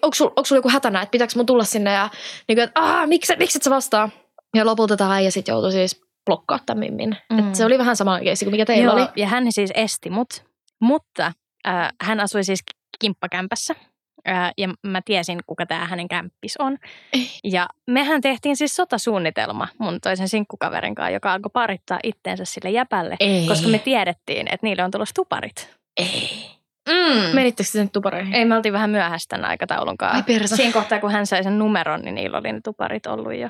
[0.02, 2.08] onko sulla joku hätänä, että pitääkö mun tulla sinne ja
[2.48, 4.10] niin kuin, että miksi, miksi sä vastaa?
[4.54, 7.16] Ja lopulta tämä äijä sitten joutui siis blokkaa tämän mimmin.
[7.32, 7.38] Mm.
[7.38, 9.08] Et se oli vähän sama keissi kuin mikä teillä Joo, oli.
[9.16, 10.44] ja hän siis esti mut,
[10.80, 11.32] mutta
[11.68, 12.60] äh, hän asui siis
[13.00, 13.74] kimppakämpässä.
[14.28, 16.78] Äh, ja mä tiesin, kuka tämä hänen kämppis on.
[17.44, 23.16] Ja mehän tehtiin siis sotasuunnitelma mun toisen sinkkukaverin kanssa, joka alkoi parittaa itteensä sille jäpälle.
[23.20, 23.46] Ei.
[23.46, 25.70] Koska me tiedettiin, että niille on tulossa tuparit.
[25.96, 26.30] Ei.
[26.88, 27.34] Mm.
[27.34, 28.34] Menittekö te sen tupareihin?
[28.34, 30.16] Ei, me oltiin vähän myöhässä tämän aikataulun kanssa.
[30.16, 30.56] Ai persa.
[30.56, 33.48] Siinä kohtaa, kun hän sai sen numeron, niin niillä oli ne tuparit ollut jo.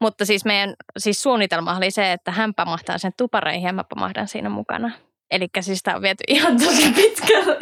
[0.00, 4.28] Mutta siis meidän siis suunnitelma oli se, että hän pamahtaa sen tupareihin ja mä pamahdan
[4.28, 4.90] siinä mukana.
[5.30, 7.58] Eli siis tämä on viety ihan tosi pitkälle.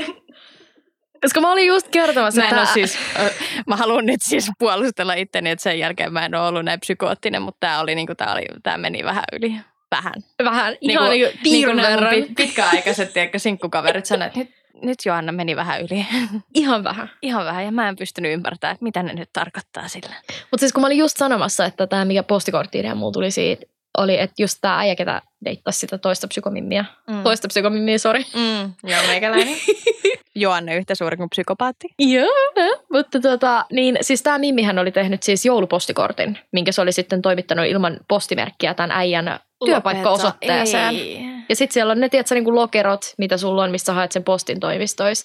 [1.23, 2.67] Koska mä olin just kertomassa, Mä, että...
[2.67, 2.99] siis,
[3.69, 7.43] mä haluan nyt siis puolustella itteni, että sen jälkeen mä en ole ollut näin psykoottinen,
[7.43, 9.55] mutta tämä oli, niinku, tää oli, tää meni vähän yli.
[9.91, 10.13] Vähän.
[10.45, 12.15] Vähän ihan Niinku- niinku, piirun nämä mun verran.
[12.15, 14.51] pit- pitkäaikaiset tiedätkö, sinkkukaverit sanoivat, että nyt,
[14.83, 16.07] nyt Joanna meni vähän yli.
[16.55, 17.11] Ihan vähän.
[17.23, 20.15] Ihan vähän ja mä en pystynyt ymmärtämään, että mitä ne nyt tarkoittaa sillä.
[20.51, 23.67] Mutta siis kun mä olin just sanomassa, että tämä mikä postikortti mulla tuli siitä,
[23.99, 26.85] oli, että just tämä äijä, ketä deittasi sitä toista psykomimmiä.
[27.11, 27.23] Mm.
[27.23, 28.27] Toista psykomimmiä, sori.
[28.35, 29.57] Mm, joo, meikäläinen.
[30.35, 31.89] Joanne yhtä suuri kuin psykopaatti.
[31.99, 32.55] Joo,
[32.93, 37.67] mutta tota, niin siis tämä Mimmihän oli tehnyt siis joulupostikortin, minkä se oli sitten toimittanut
[37.67, 40.95] ilman postimerkkiä tämän äijän työpaikkaosoitteeseen.
[40.95, 41.36] Ei.
[41.49, 44.25] Ja sitten siellä on ne, tiedätkö, niin kuin lokerot, mitä sulla on, mistä haet sen
[44.25, 45.25] postin toimistois.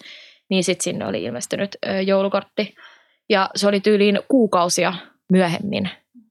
[0.50, 2.76] Niin sitten sinne oli ilmestynyt ö, joulukortti.
[3.30, 4.94] Ja se oli tyyliin kuukausia
[5.32, 5.90] myöhemmin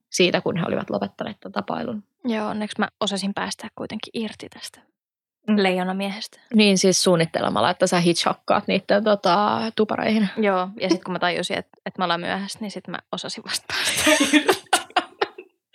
[0.09, 2.03] siitä, kun he olivat lopettaneet tämän tapailun.
[2.25, 4.79] Joo, onneksi mä osasin päästä kuitenkin irti tästä
[5.47, 5.55] Mm.
[5.57, 6.39] leijonamiehestä.
[6.53, 10.29] Niin siis suunnittelemalla, että sä hitchhakkaat niiden tota, tupareihin.
[10.37, 13.43] Joo, ja sitten kun mä tajusin, että, että mä ollaan myöhässä, niin sitten mä osasin
[13.43, 14.61] vasta päästä irti.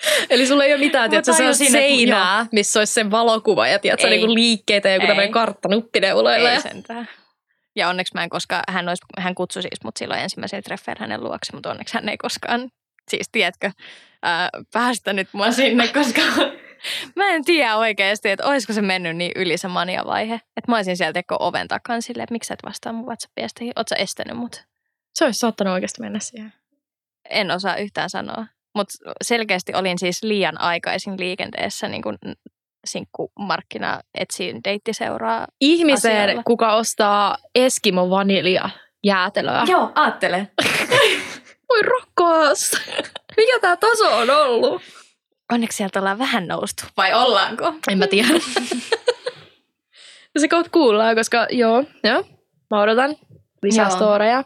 [0.31, 3.79] Eli sulla ei ole mitään, tiedätkö, se on että- seinää, missä olisi sen valokuva ja
[3.79, 6.51] tiedätkö, niin liikkeitä ja joku tämmöinen kartta nuppineuloilla.
[6.51, 7.09] Ei sentään.
[7.77, 11.25] Ja onneksi mä en koskaan, hän, olisi, hän kutsui siis mut silloin ensimmäisellä treffeillä hänen
[11.25, 12.69] luokse, mutta onneksi hän ei koskaan,
[13.11, 13.71] siis tiedätkö,
[14.23, 16.23] ää, päästänyt mua sinne, koska
[17.17, 20.35] mä en tiedä oikeasti, että olisiko se mennyt niin yli se mania-vaihe.
[20.35, 23.73] Että mä olisin sieltä teko oven takan silleen, että miksi sä et vastaa mun WhatsApp-viesteihin,
[23.77, 24.65] oot sä estänyt mut?
[25.15, 26.53] Se olisi saattanut oikeasti mennä siihen.
[27.31, 28.47] En osaa yhtään sanoa.
[28.77, 32.19] Mutta selkeästi olin siis liian aikaisin liikenteessä niin kuin
[32.87, 35.47] sinkkumarkkina etsiin deittiseuraa.
[35.61, 36.43] Ihmiseen, Asialla.
[36.43, 38.71] kuka ostaa Eskimo vanilja
[39.05, 39.65] jäätelöä.
[39.67, 40.49] Joo, aattele.
[41.69, 42.73] Voi rakkaas.
[43.37, 44.83] Mikä tämä taso on ollut?
[45.53, 46.83] Onneksi sieltä ollaan vähän noustu.
[46.97, 47.75] Vai ollaanko?
[47.91, 48.29] En mä tiedä.
[50.39, 52.25] se kohta kuullaan, koska joo, joo.
[52.71, 53.17] Mä odotan
[53.63, 53.97] lisää Joo.
[53.97, 54.45] storeja.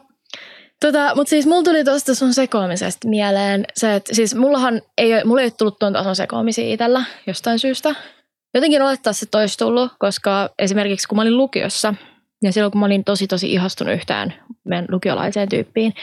[0.81, 5.41] Tota, mutta siis mulla tuli tuosta sun sekoamisesta mieleen se, että siis mullahan ei, mulla
[5.41, 7.95] ei ole tullut tuon tason sekoamisia itsellä jostain syystä.
[8.53, 11.93] Jotenkin olettaa se olisi tullut, koska esimerkiksi kun mä olin lukiossa
[12.43, 14.33] ja silloin kun mä olin tosi tosi ihastunut yhtään
[14.65, 15.93] meidän lukiolaiseen tyyppiin,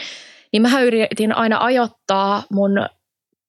[0.53, 2.71] niin mähän yritin aina ajoittaa mun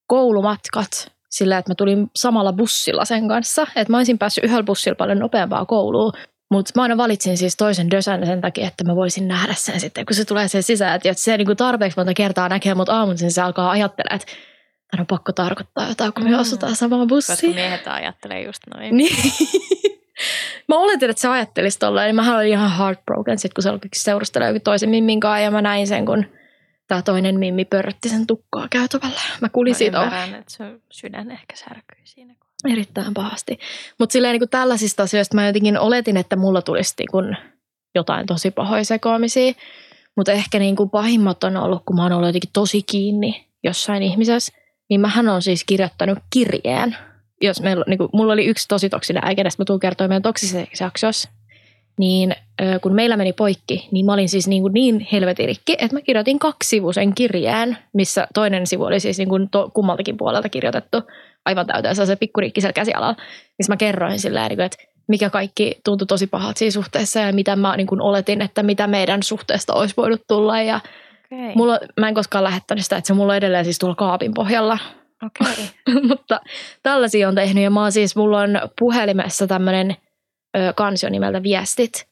[0.07, 3.67] koulumatkat sillä, että mä tulin samalla bussilla sen kanssa.
[3.75, 6.13] Että mä olisin päässyt yhdellä bussilla paljon nopeampaa kouluun.
[6.51, 10.05] Mutta mä aina valitsin siis toisen dösän sen takia, että mä voisin nähdä sen sitten,
[10.05, 10.95] kun se tulee sen sisään.
[10.95, 14.31] Että se niinku tarpeeksi monta kertaa näkee mut aamun, niin se alkaa ajattelemaan, että
[14.99, 16.39] on pakko tarkoittaa jotain, kun me Mm.
[16.39, 17.55] asutaan samaan Koska bussiin.
[17.55, 18.97] miehet ajattelee just noin.
[18.97, 19.15] Niin.
[20.69, 23.89] mä oletin, että se ajattelisi tolleen, niin mähän olin ihan heartbroken sit, kun se alkoi
[23.95, 26.25] seurustella joku toisen mimmin kanssa, ja mä näin sen, kun
[26.87, 29.21] tämä toinen mimmi pörrötti sen tukkaa käytävällä.
[29.41, 30.07] Mä kulin Mä siitä ohi.
[30.07, 32.33] ymmärrän, että sun sydän ehkä särkyi siinä.
[32.69, 33.59] Erittäin pahasti.
[33.99, 37.37] Mutta silleen niin tällaisista asioista mä jotenkin oletin, että mulla tulisi niin kuin
[37.95, 39.53] jotain tosi pahoja sekoamisia.
[40.17, 44.03] Mutta ehkä niin kuin pahimmat on ollut, kun mä oon ollut jotenkin tosi kiinni jossain
[44.03, 44.53] ihmisessä,
[44.89, 46.95] niin mähän on siis kirjoittanut kirjeen.
[47.41, 50.83] Jos meillä, niin kuin, mulla oli yksi tosi toksinen äikä, mä tuun kertoa meidän toksisessa
[50.83, 51.29] jaksossa.
[51.97, 52.35] Niin
[52.81, 56.01] kun meillä meni poikki, niin mä olin siis niin, kuin niin helvetin rikki, että mä
[56.01, 60.97] kirjoitin kaksivuisen kirjeen, missä toinen sivu oli siis niin kuin to, kummaltakin puolelta kirjoitettu
[61.45, 63.15] aivan täyteen se pikkuriikkisellä käsialalla,
[63.57, 64.77] missä mä kerroin silleen, niin kuin, että
[65.07, 68.87] mikä kaikki tuntui tosi pahalta siinä suhteessa ja mitä mä niin kuin oletin, että mitä
[68.87, 70.61] meidän suhteesta olisi voinut tulla.
[70.61, 70.79] Ja
[71.25, 71.55] Okei.
[71.55, 74.77] mulla, mä en koskaan lähettänyt sitä, että se mulla on edelleen siis tuolla kaapin pohjalla.
[75.25, 75.65] Okei.
[76.09, 76.41] Mutta
[76.83, 79.95] tällaisia on tehnyt ja mä oon siis, mulla on puhelimessa tämmöinen
[80.75, 82.07] kansio nimeltä Viestit,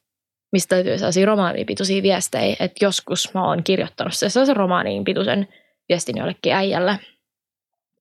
[0.52, 5.48] mistä löytyy sellaisia romaanipituisia viestejä, että joskus mä oon kirjoittanut se sellaisen romaanin pituisen
[5.88, 6.98] viestin jollekin äijälle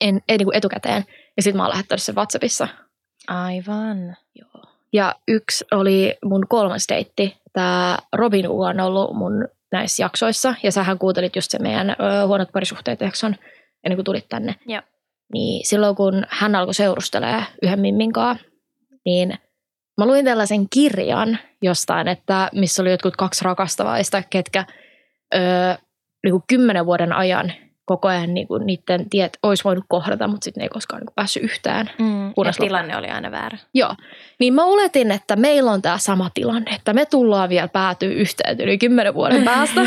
[0.01, 1.05] en, ei niin kuin etukäteen.
[1.37, 2.67] Ja sitten mä oon lähettänyt sen WhatsAppissa.
[3.27, 4.17] Aivan.
[4.35, 4.63] Joo.
[4.93, 7.37] Ja yksi oli mun kolmas deitti.
[7.53, 10.55] Tämä Robin U on ollut mun näissä jaksoissa.
[10.63, 13.35] Ja sähän kuuntelit just sen meidän ö, huonot parisuhteet jakson
[13.83, 14.55] ennen kuin tulit tänne.
[14.65, 14.81] Joo.
[15.33, 18.45] Niin silloin kun hän alkoi seurustelemaan yhden mimmin kanssa,
[19.05, 19.33] niin
[19.97, 24.65] mä luin tällaisen kirjan jostain, että missä oli jotkut kaksi rakastavaista, ketkä
[25.35, 25.39] ö,
[26.23, 27.53] niin kuin kymmenen vuoden ajan
[27.89, 31.05] koko ajan niin kuin niiden tiet olisi voinut kohdata, mutta sitten ne ei koskaan niin
[31.05, 31.89] kuin päässyt yhtään.
[31.99, 33.57] Mm, Kunnes ja tilanne oli aina väärä.
[33.73, 33.95] Joo,
[34.39, 38.61] niin mä oletin, että meillä on tämä sama tilanne, että me tullaan vielä päätyä yhteen
[38.61, 39.81] yli kymmenen vuoden päästä.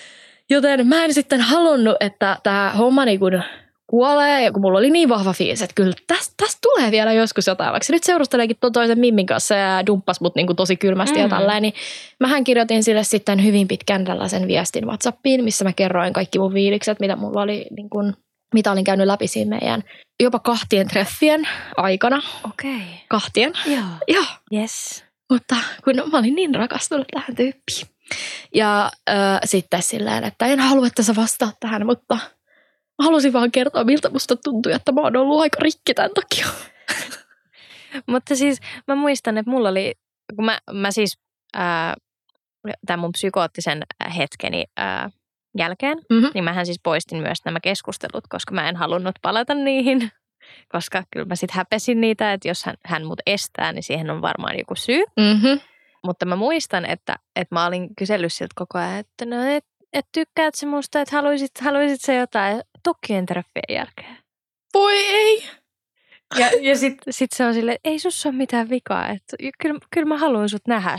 [0.50, 3.42] Joten mä en sitten halunnut, että tämä homma niin kuin
[3.90, 7.46] kuolee, ja kun mulla oli niin vahva fiilis, että kyllä tästä, tästä tulee vielä joskus
[7.46, 10.76] jotain, vaikka se nyt seurusteleekin tuon toisen Mimmin kanssa ja dumppas mut niin kuin tosi
[10.76, 11.22] kylmästi mm.
[11.22, 11.74] ja tällainen, niin
[12.20, 17.00] mähän kirjoitin sille sitten hyvin pitkän tällaisen viestin Whatsappiin, missä mä kerroin kaikki mun fiilikset,
[17.00, 18.14] mitä mulla oli niin kuin,
[18.54, 19.82] mitä olin käynyt läpi siinä meidän
[20.22, 22.22] jopa kahtien treffien aikana.
[22.44, 22.74] Okei.
[22.74, 22.86] Okay.
[23.08, 23.52] Kahtien.
[23.66, 23.84] Joo.
[24.08, 24.24] Joo.
[24.54, 25.04] Yes.
[25.30, 27.86] Mutta kun mä olin niin rakastunut tähän tyyppiin.
[28.54, 32.18] Ja äh, sitten silleen, että en halua, että sä vastaat tähän, mutta
[33.00, 36.46] mä halusin vaan kertoa, miltä musta tuntui, että mä oon ollut aika rikki tämän takia.
[38.12, 38.58] Mutta siis
[38.88, 39.94] mä muistan, että mulla oli,
[40.36, 41.18] kun mä, mä siis
[41.54, 41.94] ää,
[42.86, 43.82] tämän mun psykoottisen
[44.16, 45.10] hetkeni ää,
[45.58, 46.30] jälkeen, Mm-hmm.
[46.34, 50.10] niin mähän siis poistin myös nämä keskustelut, koska mä en halunnut palata niihin.
[50.68, 54.22] Koska kyllä mä sitten häpesin niitä, että jos hän, hän mut estää, niin siihen on
[54.22, 55.04] varmaan joku syy.
[55.16, 55.60] Mm-hmm.
[56.04, 60.06] Mutta mä muistan, että, että mä olin kysellyt siltä koko ajan, että no et, et
[60.12, 64.18] tykkäät se musta, että haluaisit, haluaisit se jotain Tokien treffien jälkeen.
[64.74, 65.48] Voi ei.
[66.38, 69.80] Ja, ja sitten sit se on silleen, että ei sussa ole mitään vikaa, että kyllä,
[69.90, 70.98] kyllä mä haluan sut nähdä.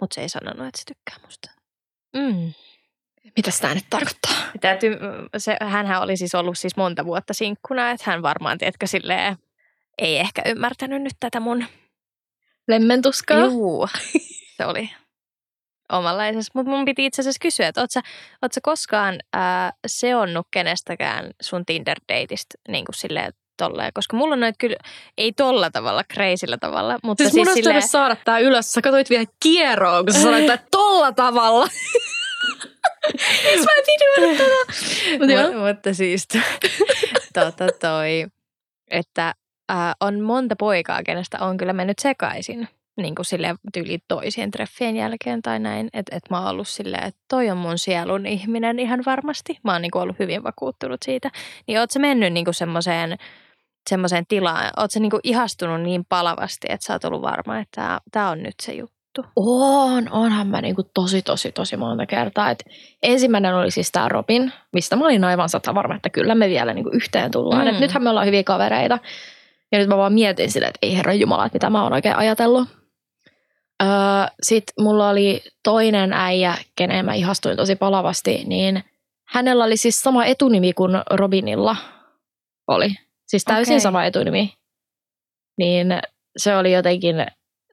[0.00, 1.50] Mutta se ei sanonut, että se tykkää musta.
[2.16, 2.52] Mm.
[3.36, 4.32] Mitä tämä nyt tarkoittaa?
[4.60, 4.96] Täytyy,
[5.38, 9.36] se, hänhän oli siis ollut siis monta vuotta sinkkuna, että hän varmaan, tiedätkö, silleen,
[9.98, 11.64] ei ehkä ymmärtänyt nyt tätä mun
[12.68, 13.38] Lemmentuskaa?
[13.38, 13.88] Juu,
[14.56, 14.90] se oli
[15.92, 16.52] omanlaisessa.
[16.54, 18.00] Mutta mun piti itse asiassa kysyä, että oot sä,
[18.42, 23.90] oot sä koskaan ää, seonnut kenestäkään sun Tinder-deitistä niin kuin silleen tolleen?
[23.94, 24.76] Koska mulla on kyllä,
[25.18, 28.72] ei tolla tavalla, kreisillä tavalla, mutta Siis, siis, mun olisi silleen, saada tää ylös.
[28.72, 31.68] Sä katsoit vielä kierroon, kun sä sanoit, että tolla tavalla.
[33.12, 35.52] Miksi mä en videoida tätä?
[35.52, 36.28] Mut mutta siis
[37.34, 38.26] tota toi,
[38.90, 39.34] että
[39.68, 42.68] ää, on monta poikaa, kenestä on kyllä mennyt sekaisin
[43.02, 45.88] niin kuin sille tyyli toisien treffien jälkeen tai näin.
[45.92, 49.58] Että et mä oon ollut silleen, että toi on mun sielun ihminen ihan varmasti.
[49.62, 51.30] Mä oon niin kuin ollut hyvin vakuuttunut siitä.
[51.66, 53.18] Niin oot sä mennyt niin kuin semmoiseen
[53.88, 58.00] semmoiseen tilaan, oot sä niin kuin ihastunut niin palavasti, että sä oot ollut varma, että
[58.12, 58.98] tämä on nyt se juttu.
[59.36, 62.50] On, onhan mä niinku tosi, tosi, tosi monta kertaa.
[62.50, 62.64] Et
[63.02, 66.74] ensimmäinen oli siis tämä Robin, mistä mä olin aivan sata varma, että kyllä me vielä
[66.74, 67.64] niinku yhteen tullaan.
[67.66, 67.74] Mm.
[67.74, 68.98] Et nythän me ollaan hyviä kavereita.
[69.72, 72.16] Ja nyt mä vaan mietin silleen, että ei herra Jumala, että mitä mä oon oikein
[72.16, 72.77] ajatellut.
[73.82, 73.88] Öö,
[74.42, 78.84] Sitten mulla oli toinen äijä, keneen mä ihastuin tosi palavasti, niin
[79.28, 81.76] hänellä oli siis sama etunimi kuin Robinilla
[82.68, 82.88] oli.
[83.26, 83.80] Siis täysin Okei.
[83.80, 84.52] sama etunimi.
[85.58, 85.86] Niin
[86.36, 87.16] se oli jotenkin,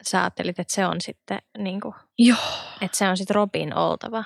[0.07, 2.37] Sä ajattelit, että se on sitten niin kuin, joo,
[2.81, 4.23] että se on sitten Robin oltava.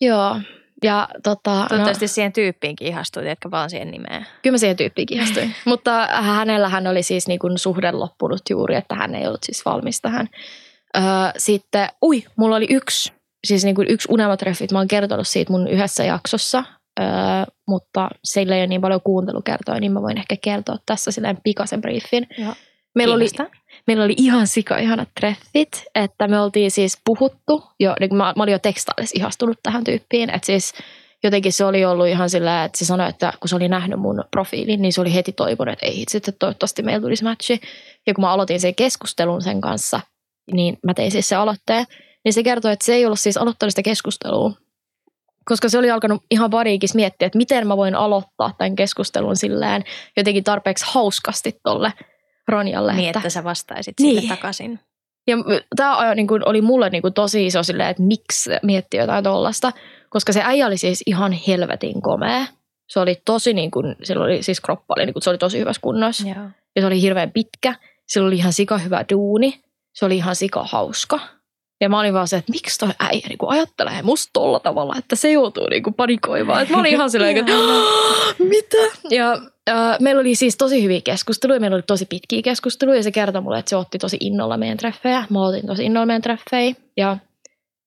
[0.00, 0.40] joo.
[0.84, 4.26] Ja tota, no, Toivottavasti siihen tyyppiinkin ihastuit, etkä vaan siihen nimeen.
[4.42, 5.54] kyllä mä siihen tyyppiin ihastuin.
[5.64, 9.64] Mutta hänellä hän oli siis niin kuin suhde loppunut juuri, että hän ei ollut siis
[9.64, 10.28] valmis tähän.
[10.96, 11.02] Öö,
[11.36, 13.12] sitten, ui, mulla oli yksi,
[13.46, 14.72] siis niin kuin yksi unelmatreffit.
[14.72, 16.64] Mä oon kertonut siitä mun yhdessä jaksossa,
[17.00, 17.06] öö,
[17.68, 21.80] mutta sillä ei ole niin paljon kuuntelukertoa, niin mä voin ehkä kertoa tässä silleen pikaisen
[21.80, 22.26] briefin.
[22.38, 22.54] Joo.
[22.94, 23.28] Meillä oli,
[23.86, 28.32] meillä oli ihan sika ihanat treffit, että me oltiin siis puhuttu, jo, niin kuin mä,
[28.36, 30.72] mä olin jo tekstailles ihastunut tähän tyyppiin, että siis
[31.24, 34.24] jotenkin se oli ollut ihan sillä, että se sanoi, että kun se oli nähnyt mun
[34.30, 37.60] profiilin, niin se oli heti toivonut, että ei hitsi, että toivottavasti meillä tulisi matchi.
[38.06, 40.00] Ja kun mä aloitin sen keskustelun sen kanssa,
[40.52, 41.84] niin mä tein siis se aloitteen,
[42.24, 44.52] niin se kertoi, että se ei ollut siis aloittanut sitä keskustelua,
[45.44, 49.84] koska se oli alkanut ihan pariikis miettiä, että miten mä voin aloittaa tämän keskustelun silleen
[50.16, 51.92] jotenkin tarpeeksi hauskasti tolle
[52.48, 52.92] Ronjalle.
[52.94, 54.16] Niin, että, että sä vastaisit Niin.
[54.20, 54.80] sille takaisin.
[55.26, 55.36] ja
[55.76, 59.72] tämä niin kuin, oli mulle niin kuin, tosi iso silleen, että miksi miettii jotain tollasta,
[60.10, 62.46] koska se äijä oli siis ihan helvetin komea.
[62.88, 65.58] Se oli tosi niin kuin, sillä oli siis kroppa oli, niin kuin, se oli tosi
[65.58, 66.28] hyvässä kunnossa.
[66.28, 66.44] Joo.
[66.76, 67.74] Ja se oli hirveän pitkä.
[68.06, 69.60] Sillä oli ihan sika hyvä duuni.
[69.96, 71.20] Se oli ihan sika hauska.
[71.80, 75.16] Ja mä olin vaan se, että miksi toi äijä niin ajattelee musta tolla tavalla, että
[75.16, 76.62] se joutuu niin kuin panikoimaan.
[76.62, 77.52] Et mä olin ihan silleen, että
[78.38, 78.76] mitä?
[79.10, 79.32] Ja
[79.70, 83.42] äh, meillä oli siis tosi hyviä keskusteluja, meillä oli tosi pitkiä keskusteluja ja se kertoi
[83.42, 85.24] mulle, että se otti tosi innolla meidän treffejä.
[85.30, 87.16] Mä otin tosi innolla meidän treffejä ja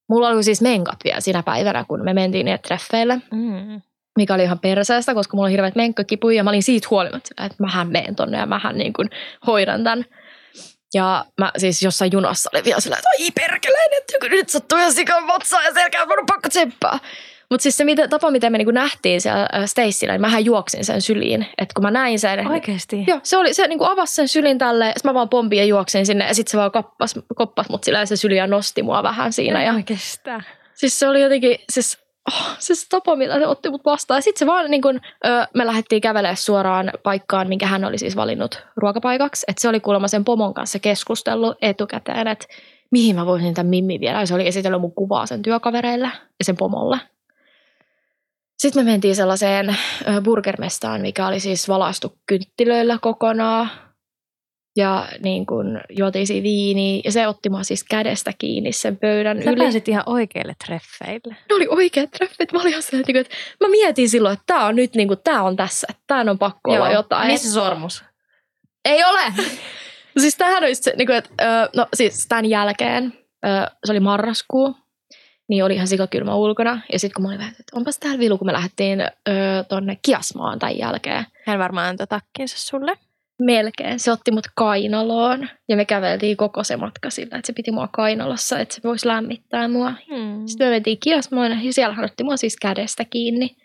[0.09, 3.81] mulla oli siis menkat vielä siinä päivänä, kun me mentiin niille treffeille Mm.
[4.17, 7.63] mikä oli ihan perseestä, koska mulla oli hirveät menkkakipuja ja mä olin siitä huolimatta, että
[7.63, 9.09] mähän meen tonne ja mähän niin kuin
[9.47, 10.05] hoidan tämän.
[10.93, 14.77] Ja mä siis jossain junassa olin vielä sillä, että ai perkeleen, että kun nyt sattuu
[14.77, 16.99] ihan sikan vatsaan ja selkään, mun on pakko tsemppaa.
[17.49, 20.85] Mutta siis se mitä, tapa, miten me niin nähtiin siellä äh, Stacyllä, niin mähän juoksin
[20.85, 21.47] sen syliin.
[21.57, 23.03] Että kun mä näin sen, Oikeasti?
[23.07, 25.65] Joo, se, oli, se niin kuin avasi sen sylin tälle, sit mä vaan pompin ja
[25.65, 28.83] juoksin sinne ja sitten se vaan koppas, koppas mut sillä ja se syli ja nosti
[28.83, 29.63] mua vähän siinä.
[29.63, 30.43] Ja, Oikeastaan.
[30.73, 31.97] siis se oli jotenkin, siis
[32.33, 34.21] oh, se, tapa, millä se otti mut vastaan.
[34.21, 38.15] Sitten se vaan niin kun, ö, me lähdettiin kävelemään suoraan paikkaan, minkä hän oli siis
[38.15, 39.45] valinnut ruokapaikaksi.
[39.47, 42.45] Että se oli kuulemma sen pomon kanssa keskustellut etukäteen, että
[42.91, 44.19] mihin mä voisin tämän Mimmi viedä.
[44.19, 46.07] Ja se oli esitellyt mun kuvaa sen työkavereille
[46.39, 46.99] ja sen pomolle.
[48.57, 49.77] Sitten me mentiin sellaiseen
[50.23, 53.69] burgermestaan, mikä oli siis valaistu kynttilöillä kokonaan.
[54.77, 57.01] Ja niin kun juotiin siinä viiniä.
[57.05, 59.59] Ja se otti mua siis kädestä kiinni sen pöydän Sä yli.
[59.59, 61.35] pääsit ihan oikeille treffeille.
[61.49, 62.51] Ne oli oikeat treffit.
[62.51, 65.43] Mä olin ihan silleen, että mä mietin silloin, että tää on nyt niin kuin, tää
[65.43, 65.87] on tässä.
[65.89, 67.27] Että tää on pakko olla jotain.
[67.27, 68.03] Missä sormus?
[68.85, 69.21] Ei ole!
[70.21, 73.13] siis tämähän olisi se, niin kuin, että, no siis tämän jälkeen,
[73.45, 73.47] ö,
[73.85, 74.75] se oli marraskuu,
[75.49, 76.81] niin oli ihan sikakylmä ulkona.
[76.93, 79.07] Ja sitten kun mä olin vähän, että onpas täällä vilu, kun me lähdettiin ö,
[79.69, 81.25] tonne Kiasmaan tämän jälkeen.
[81.45, 82.97] Hän varmaan antoi takkinsa sulle.
[83.39, 83.99] Melkein.
[83.99, 87.87] Se otti mut kainaloon ja me käveltiin koko se matka sillä, että se piti mua
[87.87, 89.93] kainalossa, että se voisi lämmittää mua.
[90.09, 90.47] Hmm.
[90.47, 93.55] Sitten me mentiin Kiasmaan ja siellä hän otti mua siis kädestä kiinni.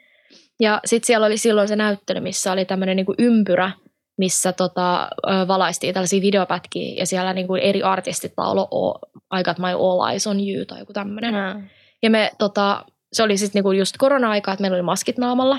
[0.61, 3.71] Ja sitten siellä oli silloin se näyttely, missä oli tämmöinen niinku ympyrä,
[4.19, 5.09] missä tota,
[5.49, 8.99] valaistiin tällaisia videopätkiä ja siellä niinku eri artistit laulo
[9.41, 11.35] I got my all eyes on you tai joku tämmöinen.
[11.35, 11.69] Mm.
[12.03, 15.59] Ja me, tota, se oli sitten niinku just korona-aika, että meillä oli maskit naamalla.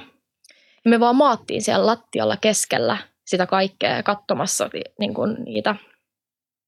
[0.86, 5.76] Ja me vaan maattiin siellä lattialla keskellä sitä kaikkea katsomassa niinku niitä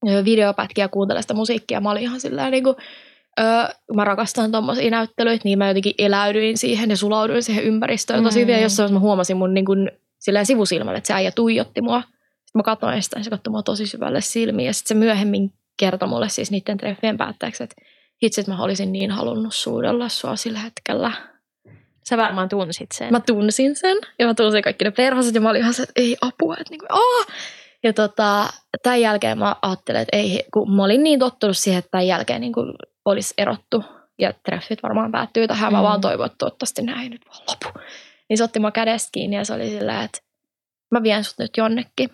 [0.08, 1.80] ö, videopätkiä ja kuuntelee sitä musiikkia.
[1.80, 2.76] Mä olin ihan sillä niin kuin,
[3.40, 3.44] ö,
[3.94, 8.42] mä rakastan tommosia näyttelyitä, niin mä jotenkin eläydyin siihen ja sulauduin siihen ympäristöön tosi Mm.
[8.42, 8.54] hyvin.
[8.54, 12.00] Ja jossain vaiheessa mä huomasin mun niin kuin, silleen sivusilmällä, että se äijä tuijotti mua.
[12.00, 14.66] Sitten mä katsoin sitä ja se katsoi mua tosi syvälle silmiin.
[14.66, 17.76] Ja sitten se myöhemmin kertoi mulle siis niiden treffien päätteeksi, että
[18.22, 21.12] hitsi, että mä olisin niin halunnut suudella sua sillä hetkellä.
[22.08, 23.12] Sä varmaan tunsit sen.
[23.12, 25.92] Mä tunsin sen ja mä tunsin kaikki ne perhoset ja mä olin ihan se, että
[25.96, 27.26] ei apua, että niinku, aah!
[27.82, 31.90] Ja tota, tämän jälkeen mä ajattelin, että ei, kun mä olin niin tottunut siihen, että
[31.90, 32.72] tämän jälkeen niin kuin
[33.04, 33.84] olisi erottu
[34.18, 35.72] ja treffit varmaan päättyy tähän.
[35.72, 35.82] Mä Mm.
[35.82, 37.78] vaan toivon, että toivottavasti näin nyt vaan lopu.
[38.28, 40.18] Niin se otti mua kädestä kiinni ja se oli silleen, että
[40.90, 42.10] mä vien sut nyt jonnekin.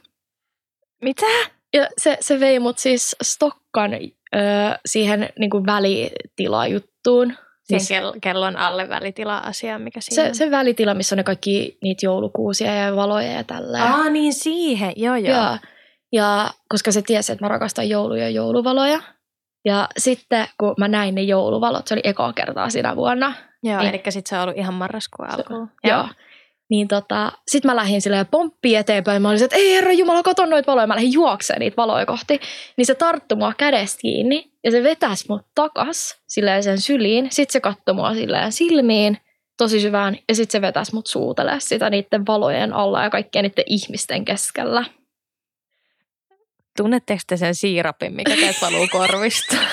[1.03, 1.27] Mitä?
[1.75, 4.39] Ja se, se vei mut siis Stokkan ö,
[4.87, 7.35] siihen niin kuin välitilajuttuun.
[7.65, 10.35] Sen Siis kell- kellon alle välitila-asia, mikä siinä se, on.
[10.35, 13.83] se välitila, missä on ne kaikki niitä joulukuusia ja valoja ja tälleen.
[13.85, 14.93] Aa, niin siihen.
[14.97, 15.37] Joo, joo.
[15.37, 15.59] Ja,
[16.13, 19.01] ja koska se tiesi, että mä rakastan jouluja ja jouluvaloja.
[19.65, 23.33] Ja sitten kun mä näin ne jouluvalot, se oli ekaa kertaa sinä vuonna.
[23.63, 23.89] Joo, Niin.
[23.95, 25.71] eli sit se on ollut ihan marraskuun alkuun.
[25.85, 26.09] Joo.
[26.71, 29.23] Niin tota, sit mä lähdin silleen pomppiin eteenpäin.
[29.23, 30.87] Mä olin että ei herra jumala, katon noita valoja.
[30.87, 32.41] Mä lähdin juokseen niitä valoja kohti.
[32.77, 37.29] Niin se tarttui mua kädestä kiinni ja se vetäisi mut takas silleen sen syliin.
[37.31, 39.19] Sitten se katsoi mua silleen silmiin
[39.57, 43.65] tosi syvään ja sitten se vetäisi mut suutelee sitä niiden valojen alla ja kaikkien niiden
[43.67, 44.85] ihmisten keskellä.
[46.77, 49.57] Tunnetteko te sen siirapin, mikä teet valuu korvista?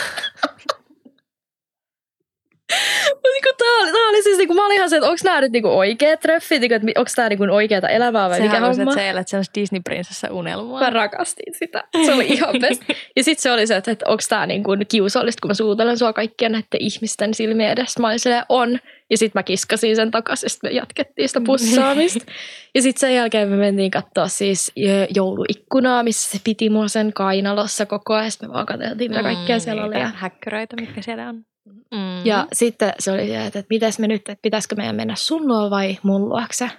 [3.24, 5.52] Niinku tää, oli, tää oli siis, niinku, mä olin ihan se, että onko nämä nyt
[5.52, 8.92] niinku oikeat treffit, niinku, että onko tämä niinku oikeata elämää vai Sä mikä haluaisit, homma.
[8.92, 10.80] että sä elät sellaista Disney-prinsessa unelmaa.
[10.80, 11.84] Mä rakastin sitä.
[12.06, 12.84] Se oli ihan best.
[13.16, 16.14] Ja sitten se oli se, että, että onko tämä niinku kiusallista, kun mä suutelen sua
[16.14, 18.02] kaikkien näiden ihmisten silmien edestä.
[18.02, 18.80] Mä olin silleen, on.
[19.10, 22.32] Ja sitten mä kiskasin sen takaisin ja me jatkettiin sitä pussaamista.
[22.76, 24.72] ja sitten sen jälkeen me mentiin katsoa siis
[25.16, 28.32] jouluikkunaa, missä se piti mua sen kainalossa koko ajan.
[28.32, 30.00] Sitten me vaan katseltiin, mitä kaikkea siellä oli.
[30.00, 31.51] Ja, häkkyröitä, mitkä siellä on.
[31.66, 32.26] Mm.
[32.26, 35.70] ja sitten se oli se, että, mitäs me nyt, että pitäisikö meidän mennä sun luo
[35.70, 36.70] vai mun luokse.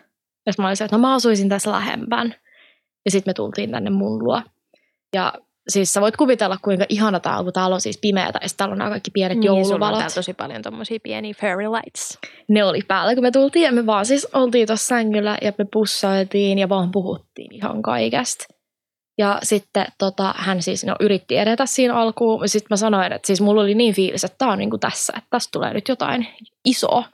[0.47, 2.35] Ja mä olin se, että no mä asuisin tässä lähempään.
[3.05, 4.43] Ja sitten me tultiin tänne mun luo.
[5.15, 5.33] Ja
[5.69, 8.73] siis sä voit kuvitella, kuinka ihana tää on, kun täällä on siis pimeätä ja täällä
[8.73, 9.99] on nämä kaikki pienet niin, jouluvalot.
[9.99, 12.19] täällä tosi paljon tommosia pieniä fairy lights.
[12.49, 15.67] Ne oli päällä, kun me tultiin ja me vaan siis oltiin tuossa sängyllä ja me
[15.73, 18.45] pussailtiin ja vaan puhuttiin ihan kaikesta.
[19.19, 22.49] Ja sitten tota, hän siis no, yritti edetä siinä alkuun.
[22.49, 25.27] Sitten mä sanoin, että siis mulla oli niin fiilis, että tää on niinku tässä, että
[25.31, 26.27] tästä tulee nyt jotain
[26.65, 27.05] isoa.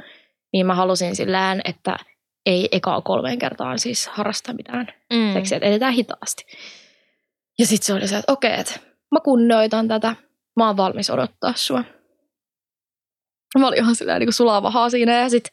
[0.53, 1.97] Niin mä halusin silleen, että
[2.47, 5.33] ei ekaa kolmeen kertaan siis harrasta mitään Mm.
[5.33, 6.47] seksiä, että edetään hitaasti.
[7.59, 8.75] Ja sitten se oli se, että okei, että
[9.11, 10.17] mä kunnioitan tätä,
[10.57, 11.85] mä oon valmis odottaa sua.
[13.59, 15.53] Mä olin ihan silleen niin sulavahaa siinä ja sitten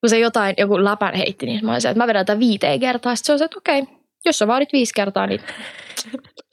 [0.00, 2.80] kun se jotain, joku läpän heitti, niin mä olin se, että mä vedän tätä viiteen
[2.80, 3.16] kertaa.
[3.16, 3.82] Sitten se on se, että okei,
[4.24, 5.40] jos sä vaadit viisi kertaa, niin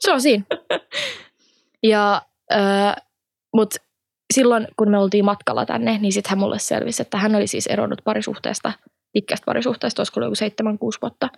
[0.00, 0.44] se on siinä.
[1.82, 2.96] Ja, äh,
[3.54, 3.76] mutta
[4.34, 7.66] silloin, kun me oltiin matkalla tänne, niin sitten hän mulle selvisi, että hän oli siis
[7.66, 8.72] eronnut parisuhteesta,
[9.12, 11.28] pitkästä parisuhteesta, olisiko ollut joku 7-6 vuotta,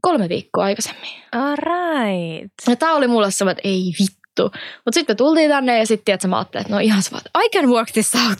[0.00, 1.10] kolme viikkoa aikaisemmin.
[1.32, 2.52] All right.
[2.68, 4.42] Ja tää oli mulle semmoinen, että ei vittu.
[4.84, 7.58] Mutta sitten me tultiin tänne ja sitten että mä ajattelin, että no ihan että I
[7.58, 8.38] can work this out.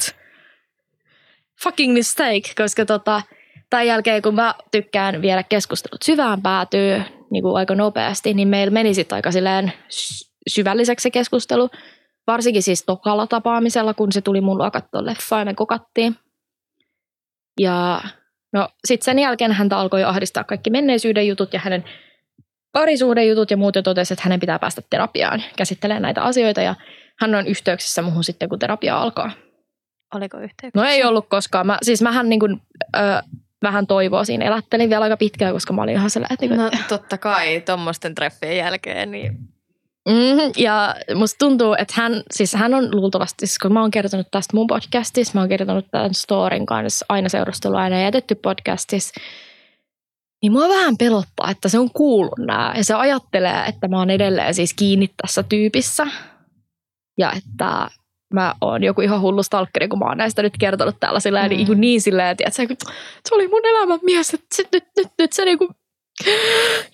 [1.63, 3.23] Fucking mistake, koska tota,
[3.71, 8.71] tämän jälkeen kun mä tykkään viedä keskustelut syvään päätyy niin kuin aika nopeasti, niin meillä
[8.71, 11.71] meni sitten aika silleen sy- syvälliseksi se keskustelu.
[12.27, 16.17] Varsinkin siis tokalla tapaamisella, kun se tuli mun luo katsoa leffaa ja me kokattiin.
[17.61, 18.01] Ja
[18.53, 21.85] no sitten sen jälkeen häntä alkoi ahdistaa kaikki menneisyyden jutut ja hänen
[22.73, 26.75] parisuuden jutut ja muut ja totesi, että hänen pitää päästä terapiaan käsittelemään näitä asioita ja
[27.21, 29.31] hän on yhteyksissä muuhun sitten, kun terapia alkaa.
[30.15, 30.85] Oliko yhteyksissä?
[30.85, 31.67] No ei ollut koskaan.
[31.67, 32.63] Mä, siis mähän niin kuin,
[32.97, 33.01] ö,
[33.63, 37.19] vähän toivoa siinä elättelin vielä aika pitkään, koska mä olin ihan sellainen, että, No totta
[37.19, 39.11] kai, tuommoisten treffien jälkeen.
[39.11, 39.39] Niin...
[40.09, 40.53] Mm-hmm.
[40.57, 44.57] Ja musta tuntuu, että hän, siis hän on luultavasti, siis kun mä oon kertonut tästä
[44.57, 49.21] mun podcastissa, mä oon kertonut tämän storin kanssa aina seurustelua aina jätetty podcastissa,
[50.43, 54.11] niin mua vähän pelottaa, että se on kuullut nämä ja se ajattelee, että mä oon
[54.11, 56.07] edelleen siis kiinni tässä tyypissä
[57.19, 57.91] ja että
[58.35, 61.49] mä oon joku ihan hullu stalkeri, kun mä oon näistä nyt kertonut täällä sillä mm.
[61.49, 62.67] niin, niin silleen, että se,
[63.29, 65.69] se oli mun elämän mies, että sit, nyt, nyt, nyt se niinku,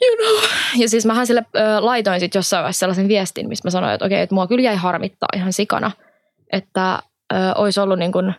[0.02, 0.50] you know.
[0.76, 4.06] Ja siis mähän sille ö, laitoin sitten jossain vaiheessa sellaisen viestin, missä mä sanoin, että
[4.06, 5.90] okei, että mua kyllä jäi harmittaa ihan sikana,
[6.52, 6.98] että
[7.32, 8.34] ö, olisi ollut niin kuin,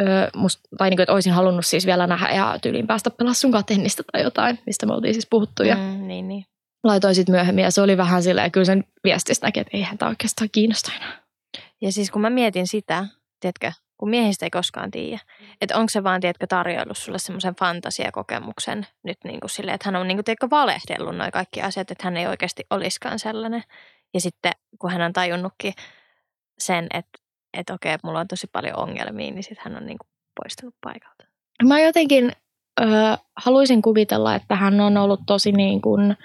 [0.00, 0.04] ö,
[0.36, 3.64] must, tai niin kuin, että olisin halunnut siis vielä nähdä ja tyyliin päästä pelaa sunkaan
[3.64, 5.62] tennistä tai jotain, mistä me oltiin siis puhuttu.
[5.62, 6.44] Ja Mm, niin, niin.
[6.84, 10.08] laitoin sitten myöhemmin ja se oli vähän silleen, kyllä sen viestistä näki, että eihän tämä
[10.08, 11.21] oikeastaan kiinnosta enää.
[11.82, 13.06] Ja siis kun mä mietin sitä,
[13.40, 15.18] tiedätkö, kun miehistä ei koskaan tiedä,
[15.60, 19.96] että onko se vaan, tiedätkö, tarjoillut sulle semmoisen fantasiakokemuksen nyt niin kuin silleen, että hän
[19.96, 23.62] on niin kuin, tiedätkö, valehdellut noin kaikki asiat, että hän ei oikeasti olisikaan sellainen.
[24.14, 25.72] Ja sitten kun hän on tajunnutkin
[26.58, 27.18] sen, että,
[27.58, 30.08] että okei, mulla on tosi paljon ongelmia, niin sitten hän on niin kuin
[30.42, 31.24] poistunut paikalta.
[31.68, 32.32] Mä jotenkin
[32.80, 32.84] ö,
[33.36, 36.16] haluaisin kuvitella, että hän on ollut tosi niin kuin,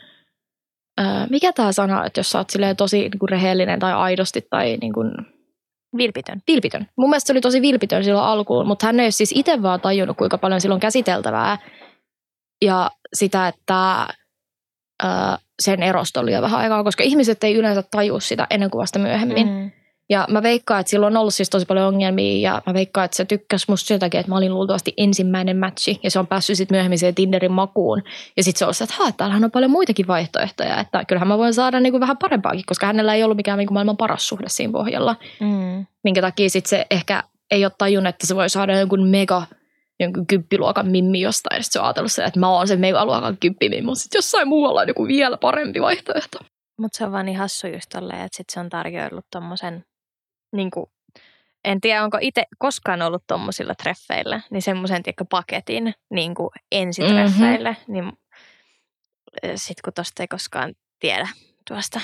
[1.29, 4.93] mikä tämä sana, että jos sä oot tosi niin kuin rehellinen tai aidosti tai niin
[4.93, 5.11] kuin,
[5.97, 6.41] Vilpitön.
[6.47, 6.87] vilpitön.
[6.97, 9.81] Mun mielestä se oli tosi vilpitön silloin alkuun, mutta hän ei ole siis itse vaan
[9.81, 11.57] tajunnut, kuinka paljon silloin käsiteltävää.
[12.61, 14.07] Ja sitä, että
[15.03, 15.07] ö,
[15.63, 18.99] sen erosta oli jo vähän aikaa, koska ihmiset ei yleensä tajua sitä ennen kuin vasta
[18.99, 19.47] myöhemmin.
[19.47, 19.71] Mm.
[20.09, 23.17] Ja mä veikkaan, että silloin on ollut siis tosi paljon ongelmia ja mä veikkaan, että
[23.17, 26.57] se tykkäsi musta sen takia, että mä olin luultavasti ensimmäinen matchi ja se on päässyt
[26.57, 28.03] sitten myöhemmin siihen Tinderin makuun.
[28.37, 31.53] Ja sitten se on että haa, täällähän on paljon muitakin vaihtoehtoja, että kyllähän mä voin
[31.53, 35.15] saada niinku vähän parempaakin, koska hänellä ei ollut mikään niinku maailman paras suhde siinä pohjalla.
[35.39, 35.85] Mm.
[36.03, 39.43] Minkä takia sitten se ehkä ei ole tajunnut, että se voi saada jonkun mega
[39.99, 41.63] jonkun kymppiluokan mimmi jostain.
[41.63, 44.81] Sitten se on ajatellut se, että mä oon se megaluokan kymppimimmi, mutta sitten jossain muualla
[44.81, 46.39] on joku vielä parempi vaihtoehto.
[46.79, 49.85] Mutta se on vaan niin hassu just tolleen, että sit se on tarjoillut tommosen,
[50.51, 50.85] niin kuin,
[51.65, 57.93] en tiedä onko itse koskaan ollut tommosilla treffeillä, niin semmoisen paketin niin kuin ensitreffeille, mm-hmm.
[57.93, 58.11] niin
[59.55, 61.27] sitten kun tosta ei koskaan tiedä
[61.67, 62.01] tuosta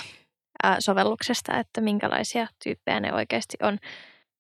[0.64, 3.78] ää, sovelluksesta, että minkälaisia tyyppejä ne oikeasti on.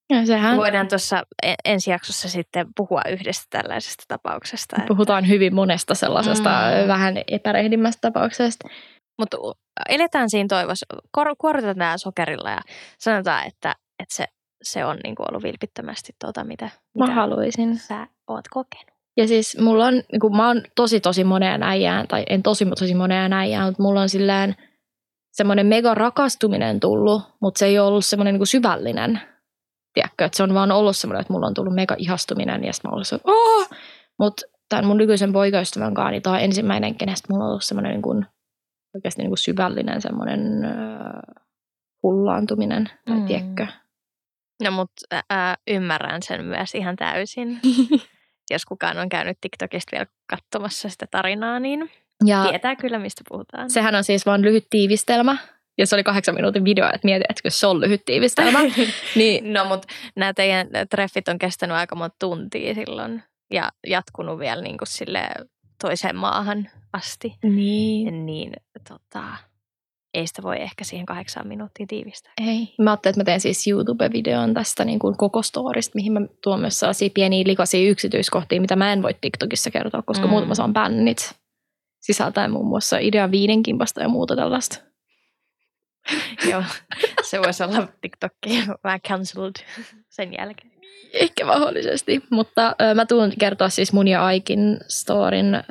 [0.09, 4.75] Ja sehän Voidaan tuossa e- ensi jaksossa sitten puhua yhdestä tällaisesta tapauksesta.
[4.77, 6.87] että- puhutaan hyvin monesta sellaisesta Mm.
[6.87, 8.67] vähän epärehdimmästä tapauksesta.
[9.19, 9.37] Mutta
[9.89, 12.61] eletään siinä toivossa, Kor- kuoritetaan sokerilla ja
[12.99, 14.25] sanotaan, että, että se,
[14.63, 17.79] se on niin kuin ollut vilpittömästi tuota, mitä, Mä mitä haluaisin.
[17.79, 18.93] sä oot kokenut.
[19.17, 22.65] Ja siis mulla on, niin kuin mä oon tosi tosi moneen äijään, tai en tosi
[22.65, 24.55] tosi moneen äijään, mutta mulla on sillään
[25.31, 29.21] semmoinen mega rakastuminen tullut, mutta se ei ole ollut semmoinen niin syvällinen.
[29.93, 32.89] Tiedätkö, että se on vaan ollut semmoinen, että mulla on tullut mega ihastuminen ja sitten
[32.89, 33.69] mä oon ollut oh!
[34.19, 37.91] Mutta tämän mun nykyisen poikaystävän kanssa, niin tämä on ensimmäinen, kenestä mulla on ollut semmoinen
[37.91, 38.25] niin kuin,
[38.95, 41.43] oikeasti niin kuin syvällinen semmoinen äh,
[42.03, 43.25] hullaantuminen, tai mm.
[43.25, 43.67] tiedätkö.
[44.63, 47.59] No mutta ää, ymmärrän sen myös ihan täysin.
[48.51, 51.91] Jos kukaan on käynyt TikTokista vielä katsomassa sitä tarinaa, niin
[52.25, 53.69] Ja tietää kyllä, mistä puhutaan.
[53.69, 55.37] sehän on siis vain lyhyt tiivistelmä.
[55.77, 58.59] Ja se oli kahdeksan minuutin video, että mietin, että se on lyhyt tiivistelmä.
[59.15, 64.61] niin No mutta nämä teidän treffit on kestänyt aika monta tuntia silloin ja jatkunut vielä
[64.61, 65.29] niin kuin sille
[65.81, 67.33] toiseen maahan asti.
[67.43, 68.25] Niin.
[68.25, 68.53] Niin
[68.89, 69.23] tota,
[70.13, 72.33] ei sitä voi ehkä siihen kahdeksaan minuuttiin tiivistää.
[72.47, 72.73] Ei.
[72.81, 76.59] Mä ajattelin, että mä teen siis YouTube-videon tästä niin kuin koko storista, mihin mä tuon
[76.59, 80.29] myös sellaisia pieniä likaisia yksityiskohtia, mitä mä en voi TikTokissa kertoa, koska Mm.
[80.29, 81.35] muutama saan bännit.
[82.01, 84.77] Sisältäen muun muassa idean viiden kimpasta ja muuta tällaista.
[86.51, 86.63] Joo,
[87.23, 89.55] se voisi olla TikTokki vähän cancelled
[90.09, 90.73] sen jälkeen.
[91.13, 95.61] Ehkä mahdollisesti, mutta ö, mä tuun kertoa siis mun ja Aikin storin ö,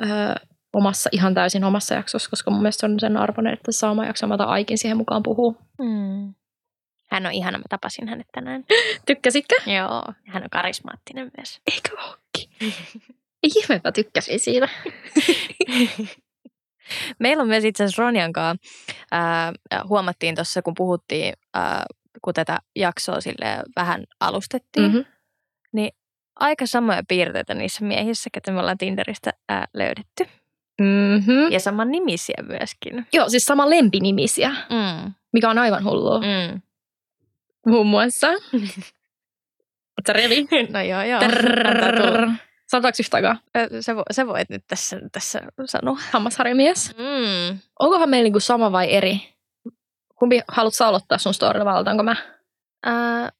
[0.73, 4.27] omassa, ihan täysin omassa jaksossa, koska mun mielestä on sen arvoinen, että saa oma jakso,
[4.27, 5.57] mä otan Aikin siihen mukaan puhuu.
[5.79, 6.33] Mm.
[7.09, 8.63] Hän on ihana, mä tapasin hänet tänään.
[9.07, 9.55] Tykkäsitkö?
[9.65, 11.61] Joo, hän on karismaattinen myös.
[11.75, 12.73] Eikö ookin?
[13.43, 14.69] Ei ihme, mä tykkäsin siitä.
[17.19, 18.67] Meillä on myös itse asiassa Ronjan kanssa,
[19.11, 19.53] ää,
[19.87, 21.85] huomattiin tuossa, kun puhuttiin, ää,
[22.21, 25.05] kun tätä jaksoa sille vähän alustettiin, mm-hmm.
[25.73, 25.89] Mm-hmm.
[26.35, 30.42] aika samoja piirteitä niissä miehissä, ketä me ollaan Tinderistä ää, löydetty.
[30.81, 31.51] Mm-hmm.
[31.51, 33.07] Ja saman nimisiä myöskin.
[33.13, 35.13] Joo, siis sama lempinimisiä, Mm.
[35.33, 36.19] mikä on aivan hullua.
[36.19, 36.61] Mm.
[37.65, 38.27] Muun muassa.
[39.97, 40.47] Oletko revi?
[40.71, 41.19] No joo, joo.
[42.71, 43.35] Sanotaanko yhtä aikaa?
[43.81, 45.97] Sä, vo, sä voit nyt tässä, tässä sanoa.
[46.11, 46.95] Hammasharjamies.
[46.97, 47.59] Mm.
[47.79, 49.33] Onkohan meillä niinku sama vai eri?
[50.15, 52.15] Kumpi haluat sä aloittaa sun storilla vai aloitanko mä?
[52.87, 53.31] Äh,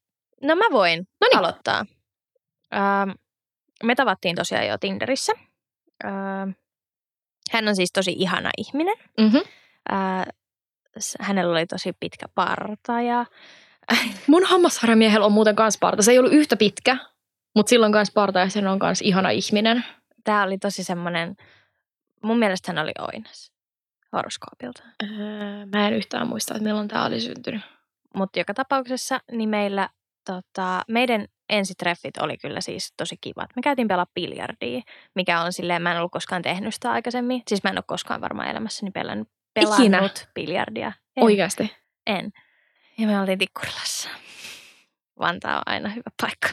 [0.42, 1.38] no mä voin Noniin.
[1.40, 1.86] aloittaa.
[2.76, 3.16] Äh,
[3.84, 5.34] me tavattiin tosiaan jo Tinderissä.
[6.06, 6.56] Äh,
[7.54, 8.95] hän on siis tosi ihana ihminen.
[9.18, 9.41] Mm-hmm.
[9.93, 10.26] Äh,
[11.20, 13.26] hänellä oli tosi pitkä parta ja
[14.28, 16.04] Mun hammasharjamiehellä on muuten kans parta.
[16.04, 16.97] Se ei ollut yhtä pitkä,
[17.56, 19.86] mutta silloin kans parta ja sen on kans ihana ihminen.
[20.24, 21.36] tämä oli tosi semmoinen,
[22.24, 23.51] mun mielestä hän oli oinas
[24.14, 24.84] horoskoopilta.
[25.04, 27.62] Öö, mä en yhtään muista, että milloin tää oli syntynyt.
[28.16, 29.89] Mutta joka tapauksessa niin meillä,
[30.26, 33.50] tota, meidän ensitreffit oli kyllä siis tosi kivat.
[33.56, 34.82] Me käytiin pelaa biljardia,
[35.16, 37.44] mikä on silleen, mä en ollut koskaan tehnyt sitä aikaisemmin.
[37.48, 40.10] Siis mä en ole koskaan varmaan elämässäni pelannut, pelannut Ikinä?
[40.36, 40.91] biljardia.
[41.18, 41.76] En, Oikeasti.
[42.08, 42.32] en.
[42.98, 44.10] Ja me oltiin Tikkurilassa.
[45.20, 46.50] Vantaa on aina hyvä paikka.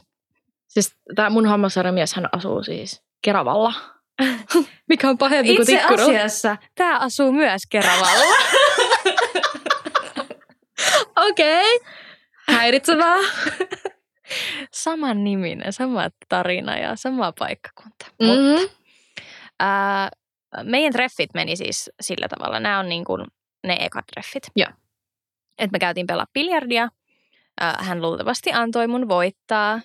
[0.69, 3.73] Siis tää mun hammasharjamies, hän asuu siis Keravalla.
[4.89, 6.03] Mikä on pahempi kuin Itse Tikkuru.
[6.03, 8.35] asiassa tämä asuu myös Keravalla.
[11.29, 11.77] Okei.
[11.77, 11.89] Okay.
[12.49, 13.17] Häiritsevää.
[14.73, 18.07] Saman niminen, sama tarina ja sama paikkakunta.
[18.23, 18.69] Mm-hmm.
[19.61, 20.11] Ää,
[20.63, 22.61] meidän treffit meni siis sillä tavalla.
[22.61, 23.27] Nämä on niin kuin
[23.65, 24.43] ne ekat treffit.
[24.57, 24.71] Joo.
[25.59, 26.89] Et me käytiin pelaa biljardia.
[27.79, 29.81] Hän luultavasti antoi mun voittaa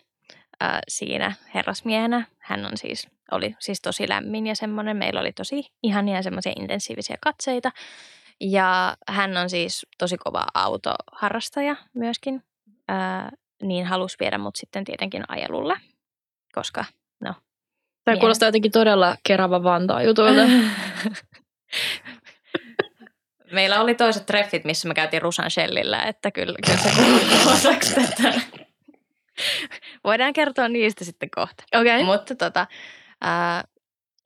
[0.59, 2.25] ää, siinä herrasmiehenä.
[2.39, 4.97] Hän on siis, oli siis tosi lämmin ja semmoinen.
[4.97, 7.71] Meillä oli tosi ihania semmoisia intensiivisiä katseita.
[8.41, 12.43] Ja hän on siis tosi kova autoharrastaja myöskin.
[13.61, 15.75] Niin halusi viedä mut sitten tietenkin ajelulle,
[16.55, 16.85] koska
[18.05, 18.19] Tämä Miehen.
[18.19, 20.41] kuulostaa jotenkin todella Kerava Vantaa jutulta.
[23.51, 27.95] Meillä oli toiset treffit, missä me käytiin Rusan Shellillä, että kyllä, kyllä se kuuluu osaksi
[27.95, 28.41] tätä.
[30.03, 31.63] Voidaan kertoa niistä sitten kohta.
[31.75, 31.95] Okei.
[31.95, 32.03] Okay.
[32.03, 32.67] Mutta tota,
[33.21, 33.63] ää,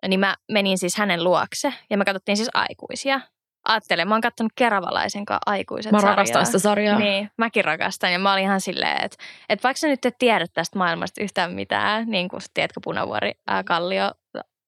[0.08, 3.22] niin mä menin siis hänen luokse ja me katsottiin siis aikuisia.
[3.70, 6.16] Ajattelen, mä oon katsonut Keravalaisen kanssa aikuiset Mä sarjaa.
[6.16, 7.00] rakastan sitä sarjaa.
[7.00, 8.14] Niin, mäkin rakastan.
[8.14, 9.18] Ja mä olin ihan silleen, että,
[9.50, 13.64] että vaikka sä nyt et tiedä tästä maailmasta yhtään mitään, niin kuin tiedätkö Punavuori, ää,
[13.64, 14.12] Kallio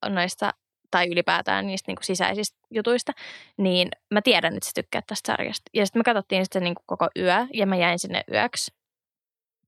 [0.10, 0.52] noista,
[0.92, 3.12] tai ylipäätään niistä niin kuin sisäisistä jutuista,
[3.58, 5.72] niin mä tiedän, että sä tykkäät tästä sarjasta.
[5.74, 8.74] Ja sitten me katsottiin sitä niin kuin koko yö, ja mä jäin sinne yöksi.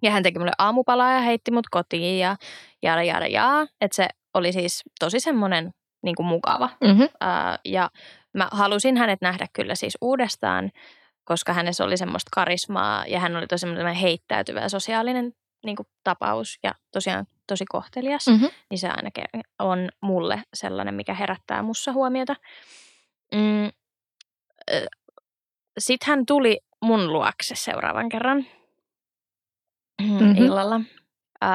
[0.01, 2.35] Ja hän teki mulle aamupalaa ja heitti mut kotiin ja
[2.81, 3.67] jada jada jaa.
[3.81, 5.71] Että se oli siis tosi semmoinen
[6.03, 6.69] niin kuin mukava.
[6.83, 7.09] Mm-hmm.
[7.19, 7.89] Ää, ja
[8.33, 10.71] mä halusin hänet nähdä kyllä siis uudestaan,
[11.23, 15.33] koska hänessä oli semmoista karismaa ja hän oli tosi semmoinen heittäytyvä sosiaalinen
[15.65, 18.27] niin kuin, tapaus ja tosiaan tosi kohtelias.
[18.27, 18.49] Mm-hmm.
[18.69, 19.23] Niin se ainakin
[19.59, 22.35] on mulle sellainen, mikä herättää mussa huomiota.
[23.35, 23.71] Mm,
[25.79, 28.45] Sitten hän tuli mun luokse seuraavan kerran
[30.01, 30.35] Mhm.
[30.37, 30.81] illalla.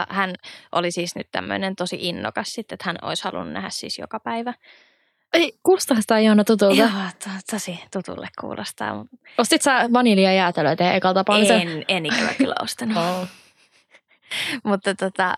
[0.09, 0.35] Hän
[0.73, 4.55] oli siis nyt tämmöinen tosi innokas sitten, että hän olisi halunnut nähdä siis joka päivä.
[5.33, 6.75] Ei, kuulostaa sitä ihana tutulta.
[6.75, 6.89] Joo,
[7.25, 8.95] to, tosi tutulle kuulostaa.
[8.95, 11.63] mutta Ostit sä vanilja jäätelöä teidän ekalla tapaamisella?
[11.63, 12.97] En, en ikävä kyllä ostanut.
[13.21, 13.29] Oh.
[14.65, 15.35] Mutta tota,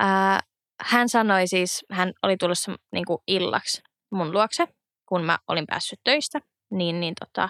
[0.00, 0.40] ää,
[0.80, 4.68] hän sanoi siis, hän oli tulossa niin kuin illaksi mun luokse,
[5.06, 7.48] kun mä olin päässyt töistä, niin, niin tota,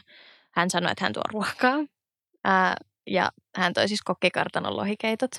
[0.53, 1.77] hän sanoi, että hän tuo ruokaa.
[2.45, 2.77] Ää,
[3.07, 5.31] ja hän toi siis kokkikartanon lohikeitot,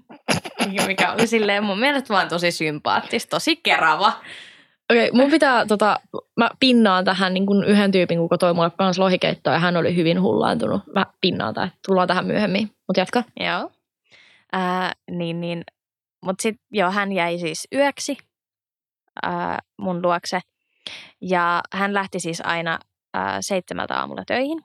[0.86, 4.12] mikä oli silleen mun mielestä vaan tosi sympaattista, tosi kerava.
[4.90, 6.00] Okei, okay, mun pitää, tota,
[6.36, 9.96] mä pinnaan tähän niin kuin yhden tyypin, kuka toi mulle kans lohikeittoa ja hän oli
[9.96, 10.82] hyvin hullaantunut.
[10.94, 13.24] Mä pinnaan tähän, tullaan tähän myöhemmin, mutta jatka.
[13.40, 13.70] Joo.
[14.52, 15.64] Ää, niin, niin.
[16.24, 18.16] Mutta sitten joo, hän jäi siis yöksi
[19.22, 20.40] ää, mun luokse.
[21.20, 22.78] Ja hän lähti siis aina
[23.14, 24.64] ää, seitsemältä aamulla töihin.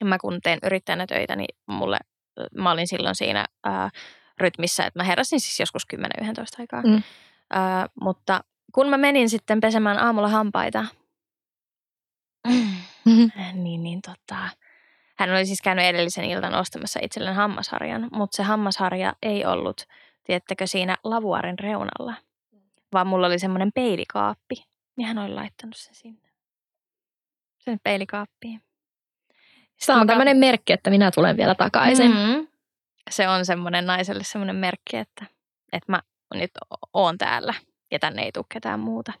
[0.00, 1.98] Ja mä kun teen yrittäjänä töitä, niin mulle,
[2.54, 3.90] mä olin silloin siinä ää,
[4.40, 6.26] rytmissä, että mä heräsin siis joskus 10-11
[6.58, 6.82] aikaa.
[6.82, 7.02] Mm.
[7.50, 8.40] Ää, mutta
[8.74, 10.84] kun mä menin sitten pesemään aamulla hampaita,
[13.04, 13.30] Mm-hmm.
[13.62, 14.48] niin, niin tota,
[15.18, 19.86] hän oli siis käynyt edellisen iltan ostamassa itselleen hammasharjan, mutta se hammasharja ei ollut,
[20.24, 22.14] tiedättekö, siinä lavuaarin reunalla,
[22.92, 24.64] vaan mulla oli semmoinen peilikaappi,
[24.96, 26.28] niin hän oli laittanut sen sinne.
[27.58, 28.62] Sen peilikaappiin.
[29.86, 32.10] Tämä on tämmöinen merkki, että minä tulen vielä takaisin.
[32.10, 32.16] Mm.
[32.16, 32.46] Mm.
[33.10, 35.26] Se on semmoinen naiselle semmoinen merkki, että,
[35.72, 36.02] että mä
[36.34, 36.50] nyt
[36.92, 37.54] oon täällä
[37.94, 39.12] ja tänne ei tule ketään muuta.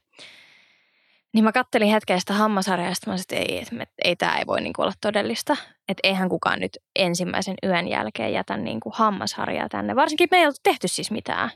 [1.34, 4.46] Niin mä kattelin hetken sitä hammasarjaa ja mä sanoin, että ei, että ei tämä ei
[4.46, 5.56] voi niinku olla todellista.
[5.88, 9.96] Että eihän kukaan nyt ensimmäisen yön jälkeen jätä niinku hammasharjaa tänne.
[9.96, 11.50] Varsinkin me ei oltu tehty siis mitään.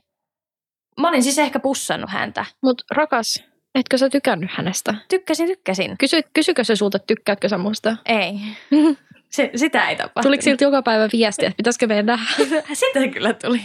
[1.01, 2.45] Mä olin siis ehkä pussannut häntä.
[2.63, 3.45] Mutta rakas,
[3.75, 4.95] etkö sä tykännyt hänestä?
[5.09, 5.99] Tykkäsin, tykkäsin.
[5.99, 7.97] Kysy, kysykö se sulta, tykkäätkö sä musta?
[8.07, 8.35] Ei.
[9.31, 10.23] Se, sitä ei tapahtunut.
[10.23, 12.25] Tuliko siltä joka päivä viestiä, että pitäisikö meidän nähdä?
[12.75, 13.61] Sitä kyllä tuli.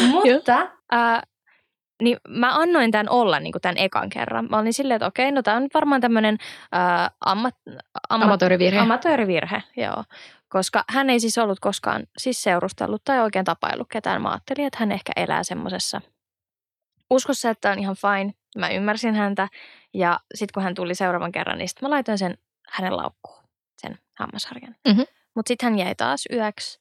[0.00, 0.70] Mutta
[2.02, 4.46] niin mä annoin tämän olla niin kuin tämän ekan kerran.
[4.50, 6.38] Mä olin silleen, että okei, no tämä on nyt varmaan tämmöinen
[6.74, 7.54] äh, ammat,
[8.08, 8.78] ammat, Amatöörivirhe.
[8.78, 10.04] amatöörivirhe, joo.
[10.48, 14.22] Koska hän ei siis ollut koskaan siis seurustellut tai oikein tapaillut ketään.
[14.22, 16.00] Mä ajattelin, että hän ehkä elää semmoisessa
[17.10, 18.34] uskossa, että on ihan fine.
[18.58, 19.48] Mä ymmärsin häntä.
[19.94, 22.38] Ja sitten kun hän tuli seuraavan kerran, niin sitten mä laitoin sen
[22.68, 23.42] hänen laukkuun,
[23.80, 24.74] sen hammasharjan.
[24.88, 25.00] Mhm.
[25.34, 26.80] Mutta sitten hän jäi taas yöksi.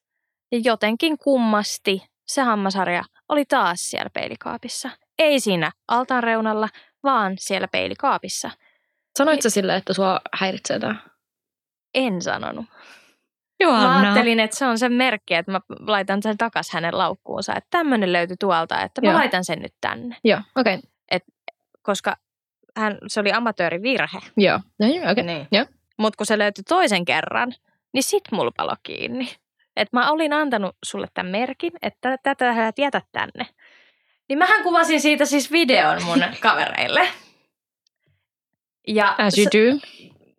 [0.51, 4.89] Ja jotenkin kummasti se hammasharja oli taas siellä peilikaapissa.
[5.19, 6.69] Ei siinä altaan reunalla,
[7.03, 8.51] vaan siellä peilikaapissa.
[9.17, 10.95] Sanoit sä sille, että sua häiritsee tämä?
[11.93, 12.65] En sanonut.
[13.59, 17.53] Joo, Mä ajattelin, että se on se merkki, että mä laitan sen takas hänen laukkuunsa.
[17.55, 19.17] Että tämmöinen löytyi tuolta, että mä Joo.
[19.17, 20.17] laitan sen nyt tänne.
[20.23, 20.75] Joo, okei.
[20.75, 21.19] Okay.
[21.81, 22.15] Koska
[22.77, 24.19] hän, se oli amatöörivirhe.
[24.37, 24.59] Joo.
[24.79, 25.11] No, joo, okei.
[25.11, 25.23] Okay.
[25.23, 25.47] Niin.
[25.51, 25.65] Joo.
[25.97, 27.53] Mutta kun se löytyi toisen kerran,
[27.93, 29.29] niin sit mulla palo kiinni.
[29.75, 33.45] Että mä olin antanut sulle tämän merkin, että tätä sä et jätä tänne.
[34.29, 37.07] Niin mähän kuvasin siitä siis videon mun kavereille.
[38.87, 39.79] Ja, As you do.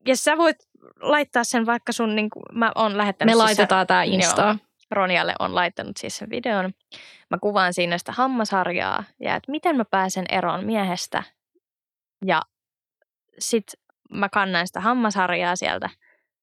[0.06, 0.56] ja sä voit
[1.00, 4.14] laittaa sen vaikka sun, niin kuin, mä oon lähettänyt Me siis laitetaan tää Joo.
[4.14, 4.60] Instaan.
[4.90, 6.72] Ronjalle on laittanut siis sen videon.
[7.30, 11.22] Mä kuvaan siinä sitä hammasharjaa ja että miten mä pääsen eroon miehestä.
[12.24, 12.42] Ja
[13.38, 13.64] sit
[14.10, 15.90] mä kannan sitä hammasharjaa sieltä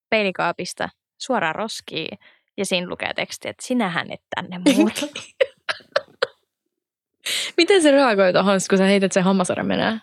[0.09, 2.19] peilikaapista suoraan roskiin
[2.57, 5.01] ja siinä lukee teksti, että sinähän et tänne muuta.
[7.57, 9.99] Miten se reagoi tuohon, kun sä heität sen hammasarjan menee?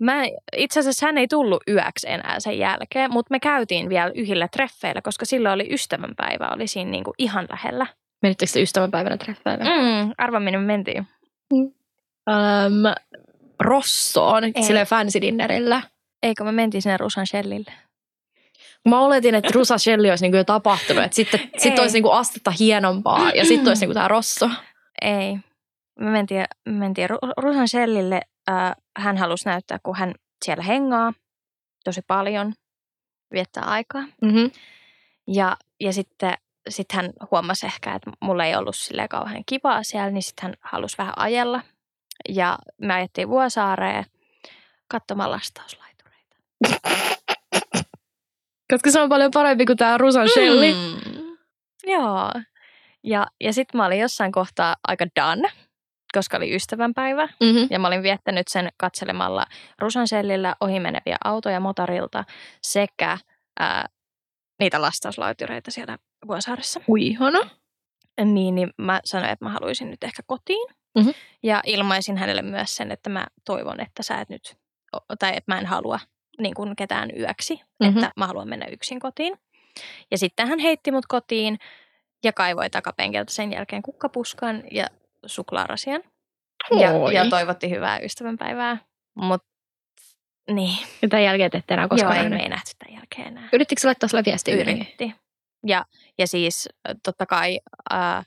[0.00, 0.22] Mä,
[0.56, 5.02] itse asiassa hän ei tullut yöksi enää sen jälkeen, mutta me käytiin vielä yhdillä treffeillä,
[5.02, 7.86] koska silloin oli ystävänpäivä, oli siinä niinku ihan lähellä.
[8.22, 9.64] Menittekö se ystävänpäivänä treffeille?
[9.64, 11.06] Mm, arva minne me mentiin.
[11.52, 11.72] Um,
[13.60, 14.62] Rossoon, Ei.
[14.62, 15.82] sille fancy dinnerillä.
[16.22, 17.72] Eikö me mentiin sinne Rusan Shellille?
[18.88, 22.50] Mä oletin, että Rusa Shelly olisi niinku jo tapahtunut, että sitten sit olisi niinku astetta
[22.50, 24.50] hienompaa ja sitten olisi niinku tämä Rosso.
[25.02, 25.38] Ei.
[26.00, 28.20] Me mentiin, me mentiin Ru- Rusan Shellille.
[28.50, 31.12] Äh, hän halusi näyttää, kun hän siellä hengaa
[31.84, 32.54] tosi paljon,
[33.32, 34.02] viettää aikaa.
[34.22, 34.50] Mm-hmm.
[35.26, 36.34] Ja, ja sitten
[36.68, 40.54] sit hän huomasi ehkä, että mulla ei ollut sille kauhean kivaa siellä, niin sitten hän
[40.60, 41.62] halusi vähän ajella.
[42.28, 44.04] Ja me ajettiin Vuosaareen
[44.88, 46.36] katsomaan lastauslaitureita.
[48.72, 50.72] Koska se on paljon parempi kuin tämä Rusan Shelly.
[50.72, 51.36] Mm.
[51.86, 52.32] Joo.
[53.04, 55.52] Ja, ja sitten mä olin jossain kohtaa aika done,
[56.16, 57.26] koska oli ystävänpäivä.
[57.26, 57.66] Mm-hmm.
[57.70, 59.46] Ja mä olin viettänyt sen katselemalla
[59.78, 62.24] Rusansellillä ohimeneviä autoja motorilta
[62.62, 63.18] sekä
[63.60, 63.86] ää,
[64.60, 66.80] niitä lastauslaitureita siellä Vuosaaressa.
[66.88, 67.38] Ui, ihana.
[68.24, 70.68] Niin, niin mä sanoin, että mä haluaisin nyt ehkä kotiin.
[70.98, 71.10] Mhm.
[71.42, 74.56] Ja ilmaisin hänelle myös sen, että mä toivon, että sä et nyt,
[75.18, 75.98] tai että mä en halua
[76.38, 77.96] niin kuin ketään yöksi, Mhm.
[77.96, 79.38] että mä haluan mennä yksin kotiin.
[80.10, 81.58] Ja sitten hän heitti mut kotiin
[82.24, 84.86] ja kaivoi takapenkiltä sen jälkeen kukkapuskan ja
[85.26, 86.02] suklaarasian.
[86.70, 87.14] Ja, Oi.
[87.14, 88.78] ja toivotti hyvää ystävänpäivää.
[89.14, 89.48] Mutta
[90.50, 92.38] niin, Ja tämän jälkeen te ette enää joo, koskaan ei nähnyt.
[92.38, 93.48] me ei nähty tämän jälkeen enää.
[93.52, 94.54] Yrittikö sä laittaa sille viestiä?
[94.54, 95.14] Yritti.
[95.66, 95.84] Ja,
[96.18, 97.60] ja siis äh, totta kai
[97.92, 98.26] äh,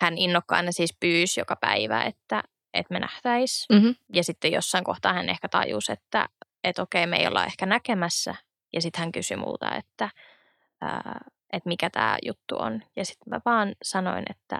[0.00, 2.42] hän innokkaana siis pyysi joka päivä, että,
[2.74, 3.66] että me nähtäis.
[3.72, 3.90] Mhm.
[4.12, 6.28] Ja sitten jossain kohtaa hän ehkä tajusi, että,
[6.64, 8.34] että okei, me ei olla ehkä näkemässä.
[8.72, 10.08] Ja sitten hän kysyi multa, että,
[10.80, 11.20] ää,
[11.52, 12.82] että mikä tämä juttu on.
[12.96, 14.58] Ja sitten mä vaan sanoin, että,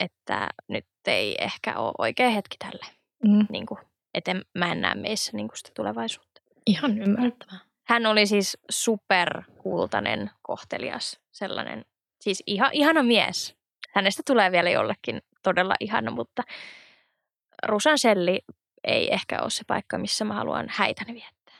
[0.00, 2.86] että nyt ei ehkä ole oikea hetki tälle.
[3.24, 3.46] Mm.
[3.50, 3.78] Niin kuin,
[4.14, 6.42] että mä en näe meissä niin kuin sitä tulevaisuutta.
[6.66, 7.58] Ihan ymmärrettävää.
[7.86, 11.84] Hän oli siis superkultainen, kohtelias, sellainen,
[12.20, 13.56] siis ihan, ihana mies.
[13.94, 16.42] Hänestä tulee vielä jollekin todella ihana, mutta
[17.66, 18.40] Rusan Selli
[18.84, 21.54] ei ehkä ole se paikka, missä mä haluan häitäni viettää.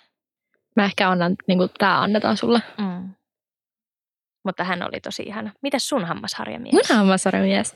[0.76, 2.62] Mä ehkä annan, niin kuin tämä annetaan sulle.
[2.78, 3.14] Mm.
[4.44, 5.52] Mutta hän oli tosi ihana.
[5.62, 6.72] Mitäs sun hammasharjamies?
[6.72, 7.74] Mun hammasarjan mies.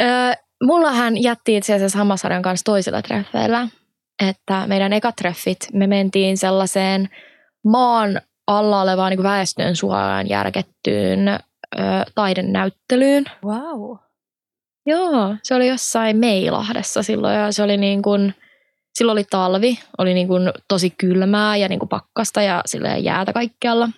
[0.00, 0.32] Öö,
[0.64, 3.68] mulla hän jätti itse asiassa hammasarjan kanssa toisilla treffeillä.
[4.28, 7.08] Että meidän ekat treffit, me mentiin sellaiseen
[7.64, 11.38] maan alla olevaan niin väestön suojaan järkettyyn ö,
[12.14, 13.24] taidenäyttelyyn.
[13.44, 13.96] Wow.
[14.86, 18.34] Joo, se oli jossain Meilahdessa silloin ja se oli niin kuin,
[18.94, 23.32] silloin oli talvi, oli niin kuin tosi kylmää ja niin kuin pakkasta ja silleen jäätä
[23.32, 23.88] kaikkialla.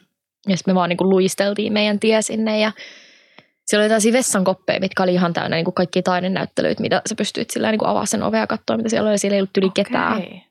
[0.49, 2.73] Ja sitten me vaan niin kuin luisteltiin meidän tie sinne ja
[3.67, 7.51] siellä oli tällaisia vessankoppeja, mitkä oli ihan täynnä niin kuin kaikki taidenäyttelyitä, mitä sä pystyit
[7.51, 9.15] silleen niin kuin avaa sen ovea ja katsoa, mitä siellä oli.
[9.15, 10.17] ja Siellä ei ollut yli ketään.
[10.17, 10.43] Okei.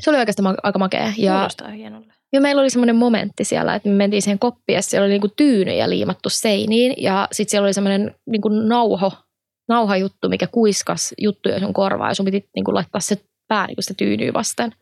[0.00, 1.12] Se oli oikeastaan aika makea.
[1.16, 2.12] Ja, Kuulostaa hienolle.
[2.32, 5.28] ja meillä oli semmoinen momentti siellä, että me mentiin siihen koppiin ja siellä oli niinku
[5.36, 6.94] tyynyjä liimattu seiniin.
[6.96, 9.12] Ja sitten siellä oli semmoinen niinku nauho,
[9.68, 13.16] nauhajuttu, mikä kuiskas juttuja sun korvaa ja sun piti niinku laittaa se
[13.48, 14.72] pää niinku sitä tyynyä vasten.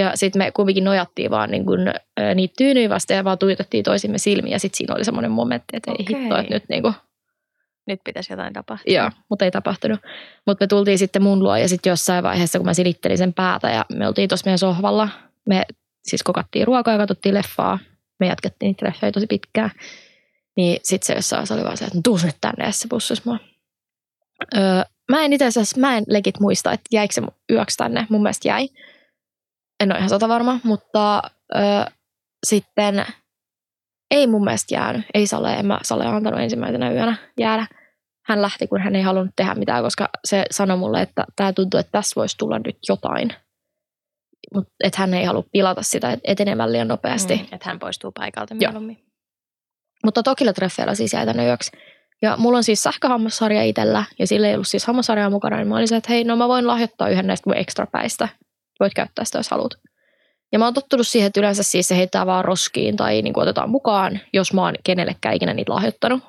[0.00, 1.72] Ja sitten me kumminkin nojattiin vaan niinku,
[2.20, 4.54] ö, niitä tyynyjä vasten ja vaan tuijotettiin toisimme silmiä.
[4.54, 6.92] Ja sitten siinä oli semmoinen momentti, että ei hitto, että nyt, niinku,
[7.86, 8.94] nyt pitäisi jotain tapahtua.
[8.94, 10.00] Joo, mutta ei tapahtunut.
[10.46, 13.70] Mutta me tultiin sitten mun luo ja sitten jossain vaiheessa, kun mä silittelin sen päätä
[13.70, 15.08] ja me oltiin tuossa meidän sohvalla,
[15.46, 15.62] me
[16.04, 17.78] siis kokattiin ruokaa ja katsottiin leffaa.
[18.20, 19.70] Me jatkettiin niitä leffoja tosi pitkään.
[20.56, 23.22] Niin sitten se jossain vaiheessa oli vaan se, että tuu nyt tänne ja se bussasi
[23.24, 23.38] mua.
[24.56, 27.22] Öö, mä en itse asiassa, mä en legit muista, että jäikö se
[27.52, 28.06] yöksi tänne.
[28.10, 28.68] Mun mielestä jäi.
[29.80, 31.22] En ole ihan sata varma, mutta
[31.54, 31.84] öö,
[32.46, 33.06] sitten
[34.10, 35.06] ei mun mielestä jäänyt.
[35.14, 37.66] Ei Sale, en mä Sale antanut ensimmäisenä yönä jäädä.
[38.26, 41.80] Hän lähti, kun hän ei halunnut tehdä mitään, koska se sanoi mulle, että tämä tuntuu,
[41.80, 43.32] että tässä voisi tulla nyt jotain.
[44.54, 47.36] Mutta että hän ei halua pilata sitä etenemään liian nopeasti.
[47.36, 49.04] Mm, että hän poistuu paikalta mieluummin.
[50.04, 51.70] Mutta Tokilla treffeillä siis jäi tänne yöksi.
[52.22, 55.76] Ja mulla on siis sähköhammassarja itsellä, ja sillä ei ollut siis hammassarjaa mukana, niin mä
[55.76, 58.28] olin se, että hei, no mä voin lahjoittaa yhden näistä mun ekstrapäistä.
[58.80, 59.74] Voit käyttää sitä, jos haluat.
[60.52, 63.42] Ja mä oon tottunut siihen, että yleensä siis se heittää vaan roskiin tai niin kuin
[63.42, 66.22] otetaan mukaan, jos mä oon kenellekään ikinä niitä lahjoittanut.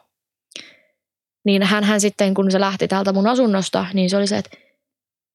[1.45, 4.57] Niin hän, hän sitten, kun se lähti täältä mun asunnosta, niin se oli se, että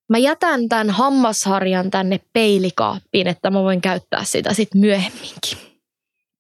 [0.08, 5.58] mä jätän tämän hammasharjan tänne peilikaappiin, että mä voin käyttää sitä sitten myöhemminkin.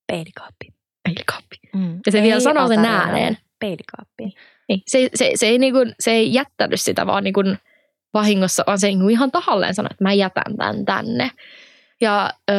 [0.06, 0.74] Peilikaappi.
[1.04, 1.56] Peilikaappi.
[1.74, 2.00] Mm.
[2.06, 3.38] Ja se ei vielä sanoo sen ääneen.
[3.58, 4.34] Peilikaappi.
[4.68, 7.40] Niin, se, se, se, ei niinku, se ei jättänyt sitä vaan niinku
[8.16, 11.30] vahingossa, vaan se niinku ihan tahalleen sanoi, että mä jätän tämän tänne.
[12.00, 12.54] Ja ö,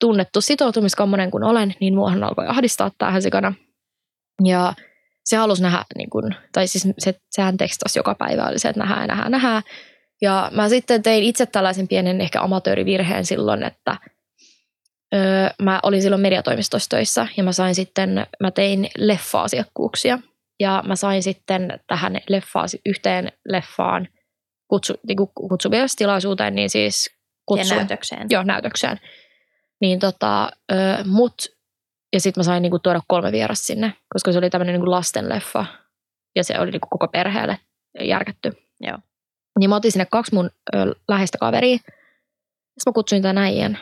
[0.00, 3.54] tunnettu sitoutumiskammonen kun olen, niin muahan alkoi ahdistaa tähän sikana.
[4.44, 4.74] Ja
[5.24, 8.80] se halusi nähdä, niin kun, tai siis se, sehän tekstasi joka päivä, oli se, että
[8.80, 9.62] nähdään, nähdään, nähdään.
[10.22, 13.96] Ja mä sitten tein itse tällaisen pienen ehkä amatöörivirheen silloin, että
[15.14, 20.18] öö, mä olin silloin mediatoimistossa töissä ja mä sain sitten, mä tein leffa-asiakkuuksia.
[20.60, 24.08] Ja mä sain sitten tähän leffaan, yhteen leffaan
[24.72, 27.10] kutsu, niin kutsuviestilaisuuteen, niin siis
[27.46, 27.68] kutsun.
[27.68, 28.26] Ja näytökseen.
[28.30, 29.00] Joo, näytökseen.
[29.80, 31.34] Niin tota, ö, mut,
[32.12, 35.66] ja sitten mä sain niinku tuoda kolme vierasta sinne, koska se oli tämmöinen niinku lastenleffa.
[36.36, 37.58] Ja se oli niinku koko perheelle
[38.00, 38.52] järkätty.
[38.80, 38.98] Joo.
[39.58, 41.76] Niin mä otin sinne kaksi mun ö, läheistä kaveria.
[41.76, 43.78] Sitten mä kutsuin tämän äijän.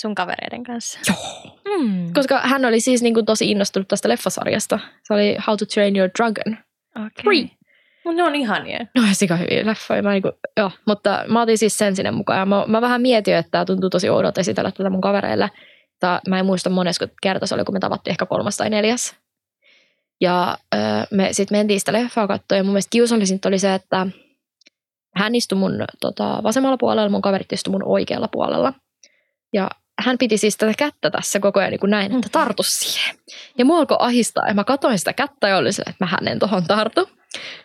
[0.00, 0.98] Sun kavereiden kanssa?
[1.08, 1.58] Joo.
[1.78, 2.12] Mm.
[2.12, 4.78] Koska hän oli siis niinku tosi innostunut tästä leffasarjasta.
[5.02, 6.58] Se oli How to Train Your Dragon.
[6.96, 7.48] Okay.
[8.04, 8.86] Mutta ne on ihania.
[8.94, 10.02] No sika hyviä leffoja.
[10.02, 12.38] Mä niinku, joo, mutta mä otin siis sen sinne mukaan.
[12.38, 15.50] Ja mä, mä vähän mietin, että tämä tuntuu tosi oudolta esitellä tätä mun kavereille.
[16.00, 19.16] Tää, mä en muista monesko kerta se oli, kun me tavattiin ehkä kolmas tai neljäs.
[20.20, 20.80] Ja öö,
[21.10, 22.58] me sitten mentiin sitä leffaa katsoa.
[22.58, 24.06] Ja mun mielestä kiusallisinta oli se, että
[25.16, 28.72] hän istui mun tota, vasemmalla puolella, mun kaverit istui mun oikealla puolella.
[29.52, 33.16] Ja hän piti siis tätä kättä tässä koko ajan niin kuin näin, että tartu siihen.
[33.58, 36.38] Ja mua alkoi ahistaa ja mä katsoin sitä kättä ja oli se, että mä hänen
[36.38, 37.08] tohon tartu.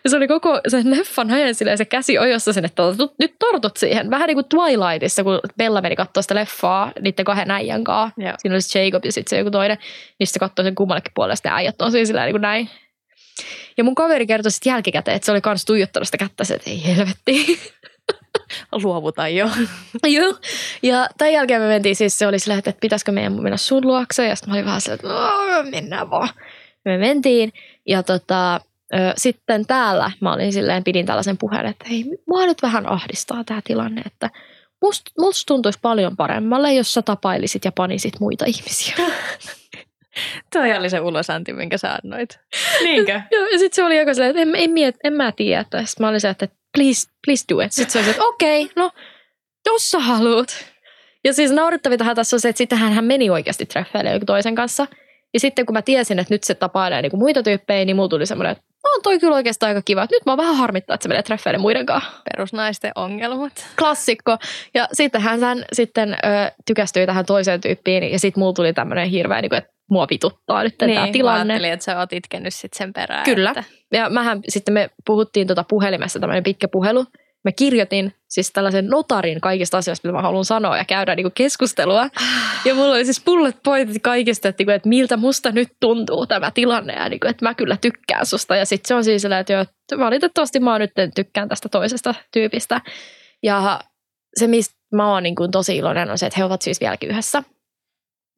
[0.04, 2.82] Ja se oli koko sen leffan ajan silleen se käsi ojossa sen, että
[3.18, 4.10] nyt tortut siihen.
[4.10, 8.22] Vähän niin kuin Twilightissa, kun Bella meni katsoa sitä leffaa niiden kahden äijän kanssa.
[8.22, 8.32] Joo.
[8.38, 9.78] Siinä oli se Jacob ja sitten se joku toinen.
[10.18, 12.70] Niin se katsoi sen kummallekin puolelle, ja äijät on siis niin kuin näin.
[13.76, 16.86] Ja mun kaveri kertoi sitten jälkikäteen, että se oli kans tuijottanut sitä kättä, että ei
[16.86, 17.58] helvetti.
[18.82, 19.50] Luovuta jo.
[20.16, 20.34] Joo.
[20.82, 24.28] Ja tämän jälkeen me mentiin siis, se oli silleen, että pitäisikö meidän mennä sun luokse.
[24.28, 26.28] Ja sitten mä olin vähän silleen, että mennään vaan.
[26.84, 27.52] Me mentiin
[27.86, 28.60] ja tota,
[29.16, 33.60] sitten täällä mä olin silleen, pidin tällaisen puheen, että hei, mua nyt vähän ahdistaa tämä
[33.64, 34.30] tilanne, että
[34.82, 38.94] musta must tuntuisi paljon paremmalle, jos sä tapailisit ja panisit muita ihmisiä.
[40.52, 42.40] Toi oli se ulosanti, minkä sä annoit.
[42.82, 43.12] Niinkö?
[43.32, 45.62] Joo, ja sitten se oli aika silleen, että en, en, miet, en mä tiedä.
[45.62, 47.72] Sitten mä olin se, että please, please do it.
[47.72, 48.90] Sitten se oli että okei, okay, no,
[49.66, 50.66] jos sä haluat.
[51.24, 54.86] Ja siis naurettavintahan tässä on se, että sittenhän hän meni oikeasti treffeille joku toisen kanssa.
[55.34, 58.08] Ja sitten kun mä tiesin, että nyt se tapailee niin kuin muita tyyppejä, niin mulla
[58.08, 60.06] tuli semmoinen, että on toi kyllä oikeastaan aika kiva.
[60.10, 62.10] Nyt mä vähän harmittaa, että se menee treffeille muiden kanssa.
[62.30, 63.66] Perusnaisten ongelmat.
[63.78, 64.36] Klassikko.
[64.74, 65.40] Ja sitten hän
[65.72, 66.16] sitten ö,
[66.66, 70.62] tykästyi tähän toiseen tyyppiin ja sitten mulla tuli tämmöinen hirveä, niin kuin, että mua vituttaa
[70.62, 71.58] nyt niin, tämä tilanne.
[71.58, 73.24] Niin, että sä oot itkenyt sitten sen perään.
[73.24, 73.50] Kyllä.
[73.50, 73.64] Että...
[73.92, 77.06] Ja mähän sitten me puhuttiin tuota puhelimessa tämmöinen pitkä puhelu
[77.44, 82.08] mä kirjoitin siis tällaisen notarin kaikista asioista, mitä mä haluan sanoa ja käydä niinku keskustelua.
[82.64, 86.50] Ja mulla oli siis bullet pointit kaikista, että, niinku, että miltä musta nyt tuntuu tämä
[86.50, 88.56] tilanne ja niinku, että mä kyllä tykkään susta.
[88.56, 92.80] Ja sitten se on siis sellainen, että, että valitettavasti mä nyt tykkään tästä toisesta tyypistä.
[93.42, 93.80] Ja
[94.36, 97.42] se, mistä mä oon niinku tosi iloinen, on se, että he ovat siis vieläkin yhdessä.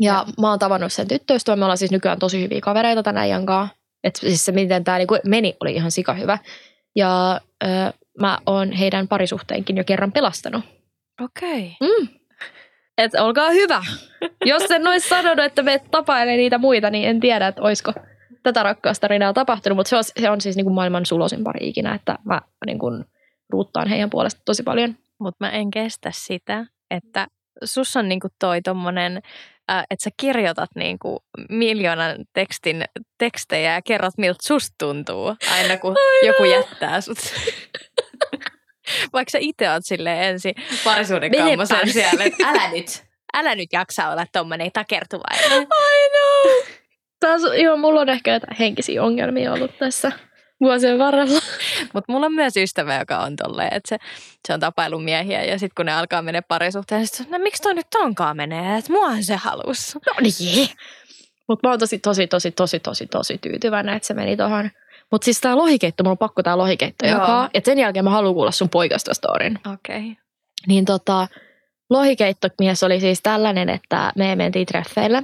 [0.00, 0.26] Ja, ja.
[0.40, 1.58] mä oon tavannut sen tyttöystävän.
[1.58, 3.76] Me ollaan siis nykyään tosi hyviä kavereita tänä kanssa.
[4.04, 6.38] Että siis se, miten tämä niinku meni, oli ihan sika hyvä.
[6.96, 7.66] Ja ö,
[8.20, 10.64] mä oon heidän parisuhteenkin jo kerran pelastanut.
[11.20, 11.76] Okei.
[11.80, 11.98] Okay.
[12.00, 12.08] Mm.
[12.98, 13.84] Et olkaa hyvä.
[14.44, 17.92] Jos en olisi sanonut, että me tapailee niitä muita, niin en tiedä, että olisiko
[18.42, 19.76] tätä rakkaustarinaa tapahtunut.
[19.76, 22.78] Mutta se on, se on siis niin kuin maailman sulosin pari ikinä, että mä niin
[22.78, 23.04] kuin
[23.48, 24.96] ruuttaan heidän puolesta tosi paljon.
[25.20, 27.26] Mutta mä en kestä sitä, että
[27.64, 29.22] sus on niin kuin toi tommonen
[29.70, 32.84] äh, että sä kirjoitat niin kuin miljoonan tekstin
[33.18, 36.26] tekstejä ja kerrot, miltä susta tuntuu aina, kun Aina.
[36.26, 37.18] joku jättää sut.
[39.12, 43.04] Vaikka sä itse oot silleen ensin parisuuden kammosen siellä, että älä nyt,
[43.38, 45.62] älä nyt jaksa olla tommonen takertuvainen.
[45.62, 45.66] I
[46.10, 46.74] know.
[47.20, 50.12] Taas, joo, mulla on ehkä henkisiä ongelmia ollut tässä
[50.60, 51.40] vuosien varrella.
[51.94, 53.98] Mutta mulla on myös ystävä, joka on tolleen, että se,
[54.48, 57.74] se on tapailun miehiä ja sitten kun ne alkaa mennä parisuhteen, niin no miksi toi
[57.74, 59.94] nyt tonkaan menee, että muahan se halus.
[59.94, 60.68] No niin.
[61.48, 64.70] Mutta mä oon tosi, tosi, tosi, tosi, tosi, tosi tyytyväinen, että se meni tuohon.
[65.12, 67.50] Mutta siis tää lohikeitto, mulla on pakko tää lohikeitto jakaa.
[67.54, 69.58] Ja sen jälkeen mä haluan kuulla sun poikasta storin.
[69.72, 69.98] Okei.
[69.98, 70.14] Okay.
[70.66, 71.28] Niin tota,
[71.90, 75.22] lohikeittomies oli siis tällainen, että me mentiin treffeille.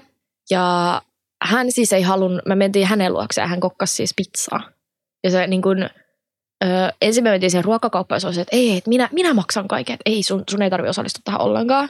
[0.50, 1.02] Ja
[1.42, 4.70] hän siis ei halunnut, me mentiin hänen luokseen ja hän kokkasi siis pizzaa.
[5.24, 5.82] Ja se niin kuin,
[6.64, 9.68] ö, ensin me mentiin siihen ruokakauppaan ja se oli, että ei, että minä, minä maksan
[9.68, 11.88] kaiken, että ei, sun, sun ei tarvitse osallistua tähän ollenkaan.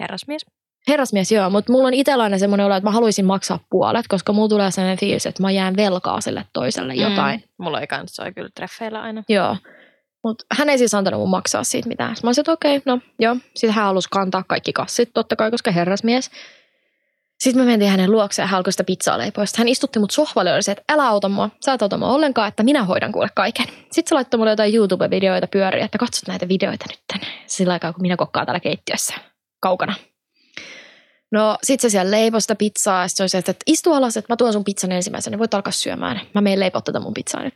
[0.00, 0.46] Herrasmies.
[0.88, 4.32] Herrasmies, joo, mutta mulla on itsellä aina semmoinen olo, että mä haluaisin maksaa puolet, koska
[4.32, 7.00] mulla tulee sellainen fiilis, että mä jään velkaa sille toiselle mm.
[7.00, 7.44] jotain.
[7.58, 9.22] Mulla ei kanssa kyllä treffeillä aina.
[9.28, 9.56] Joo.
[10.24, 12.16] Mutta hän ei siis antanut mun maksaa siitä mitään.
[12.22, 13.36] Mä olisin, että okei, okay, no joo.
[13.54, 16.30] Sitten hän halusi kantaa kaikki kassit, totta kai, koska herrasmies.
[17.38, 19.46] Sitten me mentiin hänen luokseen ja hän alkoi sitä pizzaa leipoa.
[19.46, 21.98] Sitten hän istutti mut sohvalle ja oli se, että älä auta mua, sä et auta
[21.98, 23.66] mua ollenkaan, että minä hoidan kuule kaiken.
[23.66, 28.02] Sitten se laittoi mulle jotain YouTube-videoita pyöriä, että katsot näitä videoita nyt sillä aikaa, kun
[28.02, 29.14] minä kokkaan täällä keittiössä
[29.60, 29.94] kaukana.
[31.32, 34.32] No sit se siellä leipoi sitä pizzaa ja se oli se, että istu alas, että
[34.32, 36.20] mä tuon sun pizzan ensimmäisenä, voit alkaa syömään.
[36.34, 37.54] Mä menen leipoa tätä mun pizzaa nyt.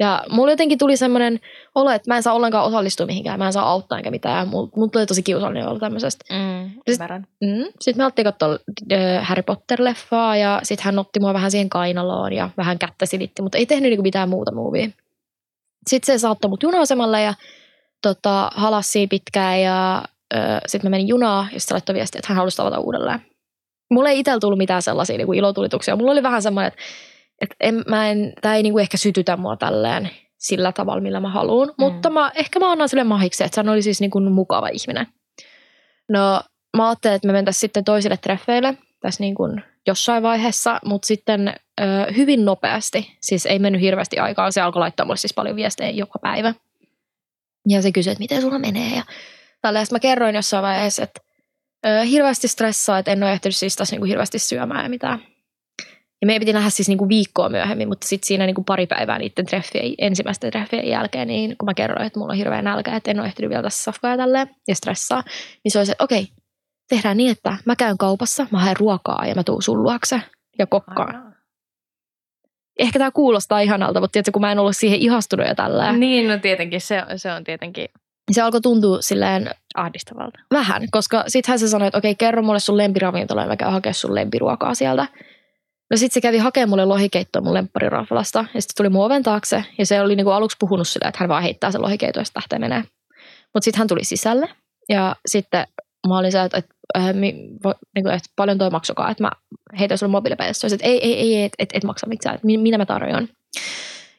[0.00, 1.40] Ja mulla jotenkin tuli semmoinen
[1.74, 4.48] olo, että mä en saa ollenkaan osallistua mihinkään, mä en saa auttaa enkä mitään.
[4.48, 6.24] Mulla mul tuli tosi kiusallinen olla tämmöisestä.
[6.34, 8.58] Mm, sitten mm, sit me alettiin katsoa
[8.92, 13.42] äh, Harry Potter-leffaa ja sitten hän otti mua vähän siihen kainaloon ja vähän kättä silitti,
[13.42, 14.88] mutta ei tehnyt niinku mitään muuta muuvia.
[15.88, 16.78] Sitten se saattoi mut juna
[17.24, 17.34] ja
[18.02, 20.02] tota, halassi pitkään ja
[20.66, 23.20] sitten mä menin junaa ja sitten laittoi viestiä, että hän halusi tavata uudelleen.
[23.90, 25.96] Mulla ei itsellä tullut mitään sellaisia niin kuin ilotulituksia.
[25.96, 26.80] Mulla oli vähän semmoinen, että
[27.40, 31.28] et en, mä en, tämä ei niinku ehkä sytytä mua tälleen sillä tavalla, millä mä
[31.28, 31.68] haluan.
[31.68, 31.74] Mm.
[31.78, 35.06] Mutta mä, ehkä mä annan sille mahiksi, että hän oli siis niinku mukava ihminen.
[36.08, 36.42] No
[36.76, 41.48] mä ajattelin, että me mentäisiin sitten toisille treffeille tässä niin kuin jossain vaiheessa, mutta sitten
[41.80, 41.84] ö,
[42.16, 46.18] hyvin nopeasti, siis ei mennyt hirveästi aikaa, se alkoi laittaa mulle siis paljon viestejä joka
[46.18, 46.54] päivä.
[47.68, 49.02] Ja se kysyi, että miten sulla menee ja
[49.60, 51.20] tällä mä kerroin jossain vaiheessa, että
[51.86, 55.22] ö, hirveästi stressaa, että en ole ehtinyt siis tässä niin kuin hirveästi syömään ja mitään.
[56.20, 59.46] Ja meidän piti nähdä siis niinku viikkoa myöhemmin, mutta sitten siinä niinku pari päivää niiden
[59.46, 63.20] treffien, ensimmäisten treffien jälkeen, niin kun mä kerroin, että mulla on hirveä nälkä, että en
[63.20, 65.22] ole ehtinyt vielä tässä safkaa tälleen ja stressaa,
[65.64, 66.28] niin se oli se, että okei,
[66.88, 70.22] tehdään niin, että mä käyn kaupassa, mä haen ruokaa ja mä tuun sun luokse
[70.58, 71.16] ja kokkaan.
[71.16, 71.36] Aivan.
[72.78, 75.92] Ehkä tämä kuulostaa ihanalta, mutta tiedätkö, kun mä en ollut siihen ihastunut ja tällä.
[75.92, 77.88] Niin, no tietenkin, se, se on tietenkin
[78.34, 80.40] se alkoi tuntua silleen ahdistavalta.
[80.50, 83.92] Vähän, koska sittenhän se sanoi, että okei, kerro mulle sun lempiravintola ja mä käyn hakea
[83.92, 85.06] sun lempiruokaa sieltä.
[85.90, 89.64] No sitten se kävi hakemaan mulle lohikeittoa mun lemppariraflasta ja sitten tuli mun oven taakse
[89.78, 92.40] ja se oli niinku aluksi puhunut silleen, että hän vaan heittää sen lohikeito ja sitten
[92.40, 92.82] lähtee menee.
[93.54, 94.48] Mutta sitten hän tuli sisälle
[94.88, 95.66] ja sitten
[96.08, 99.30] mä olin se, että, että, äh, mi, vo, niinku, että paljon toi maksokaa, että mä
[99.78, 100.66] heitän sulle mobiilipäivästä.
[100.66, 103.28] että ei, ei, ei, et, et, et maksa mitään, että minä mä tarjoan.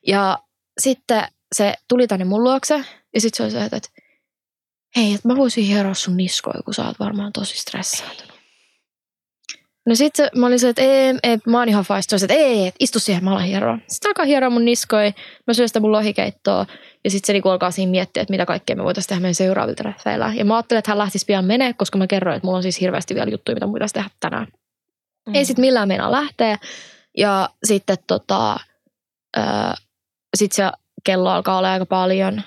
[0.08, 0.38] Ja
[0.80, 1.24] sitten
[1.56, 3.90] se tuli tänne mun luokse ja sitten se oli se, että, että
[4.96, 8.32] hei, että mä voisin hieroa sun niskoja, kun sä oot varmaan tosi stressaantunut.
[9.86, 12.68] No sit se, mä olin se, että ei, ei, mä oon ihan faistoissa, että ei,
[12.68, 13.78] et, istu siihen, mä alan hieroa.
[13.88, 15.14] Sitten alkaa hieroa mun niskoi,
[15.48, 16.66] mä syön sitä mun lohikeittoa.
[17.04, 19.76] Ja sitten se niinku alkaa siinä miettiä, että mitä kaikkea me voitaisiin tehdä meidän seuraavilla
[19.76, 20.34] treffeillä.
[20.36, 22.82] Ja mä ajattelin, että hän lähtisi pian menee, koska mä kerroin, että mulla on siis
[22.82, 24.48] hirveästi vielä juttuja, mitä voitaisiin tehdä tänään.
[25.28, 25.36] Mm.
[25.36, 26.58] Ei sitten millään meinaa lähteä.
[27.18, 28.60] Ja sitten tota,
[29.38, 29.74] äh,
[30.38, 30.64] sit se
[31.06, 32.42] kello alkaa olla aika paljon,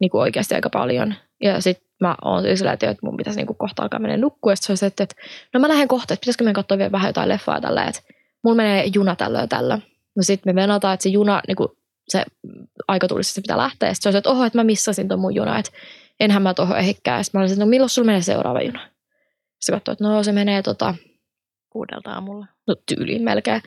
[0.00, 1.14] niin kuin oikeasti aika paljon.
[1.42, 4.52] Ja sitten mä oon sillä, että mun pitäisi niinku kohta alkaa mennä nukkua.
[4.52, 5.16] Ja se olisi, että, että
[5.54, 8.00] no mä lähden kohta, että pitäisikö meidän katsoa vielä vähän jotain leffaa tällä, että
[8.44, 9.78] mulla menee juna tällä ja tällä.
[10.16, 11.76] No sitten me venataan, että se juna, niinku,
[12.08, 12.24] se
[12.88, 13.88] aika tulisi, se pitää lähteä.
[13.88, 15.72] Ja sitten se olisi, että oho, että mä missasin ton mun juna, että
[16.20, 17.18] enhän mä tuohon ehikään.
[17.18, 18.80] Ja sitten mä olisin, että no milloin sulla menee seuraava juna?
[19.60, 20.94] Sitten katsoi, että no se menee tota...
[21.70, 22.46] Kuudelta aamulla.
[22.66, 23.62] No tyyliin melkein.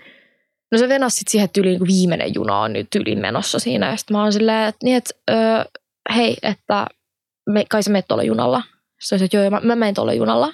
[0.71, 3.89] No se venasi sitten siihen tyyliin, kun viimeinen juna on nyt tyyliin menossa siinä.
[3.89, 5.63] Ja sitten mä oon silleen, että, niin, että öö,
[6.15, 6.88] hei, että
[7.49, 8.63] me, kai sä menet tuolla junalla.
[8.99, 10.53] Sitten olisi, että joo, mä, mä menen tuolla junalla,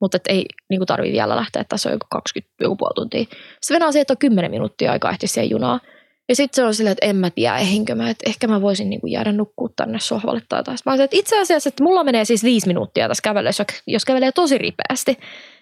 [0.00, 3.24] mutta et ei niin tarvitse vielä lähteä, että tässä on joku 20, joku puoli tuntia.
[3.60, 5.80] Sitten venää siihen, että on 10 minuuttia aikaa ehtiä siihen junaan.
[6.28, 8.90] Ja sitten se on silleen, että en mä tiedä, ehinkö mä, että ehkä mä voisin
[8.90, 10.78] niin kuin jäädä nukkua tänne sohvalle tai jotain.
[10.86, 14.32] Mä olisin, että itse asiassa, että mulla menee siis viisi minuuttia tässä kävellessä, jos kävelee
[14.32, 15.18] tosi ripeästi.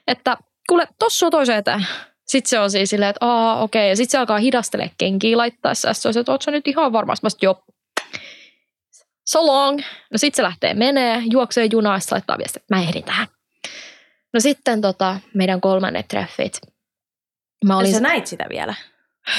[0.07, 0.37] Että
[0.69, 1.87] kuule, tossa on toiseen eteen.
[2.27, 3.81] Sitten se on siis silleen, että aa, okei.
[3.81, 3.89] Okay.
[3.89, 5.93] Ja sitten se alkaa hidastele kenkiä laittaessa.
[5.93, 7.25] Se on se, että ootko nyt ihan varmasti?
[7.25, 7.63] Mä sit, joo,
[9.31, 9.79] so long.
[10.13, 13.27] No sit se lähtee menee, juoksee junaa ja laittaa viestiä, että mä ehdin tähän.
[14.35, 16.61] No sitten tota, meidän kolmannet treffit.
[17.65, 17.95] Mä olin...
[17.95, 18.75] Sä näit sitä vielä?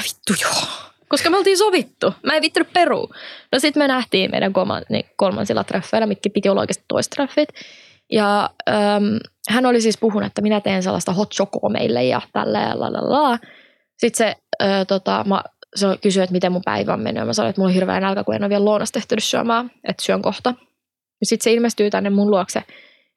[0.04, 0.68] Vittu joo.
[1.08, 2.14] Koska me oltiin sovittu.
[2.24, 3.10] Mä en vittynyt peru.
[3.52, 7.50] No sitten me nähtiin meidän kolman, niin kolmansilla treffeillä, mitkä piti olla oikeasti toiset treffit.
[8.12, 9.20] Ja äm,
[9.50, 12.94] hän oli siis puhunut, että minä teen sellaista hot chocoa meille ja tällä ja la,
[12.94, 13.38] la, la.
[13.98, 15.44] Sitten se, ö, tota, mä,
[15.76, 17.22] se kysyi, että miten mun päivä on mennyt.
[17.22, 19.72] Ja mä sanoin, että mulla on hirveä nälkä, kun en ole vielä lounasta tehtynyt syömään,
[19.84, 20.54] että syön kohta.
[21.20, 22.64] Ja sitten se ilmestyy tänne mun luokse.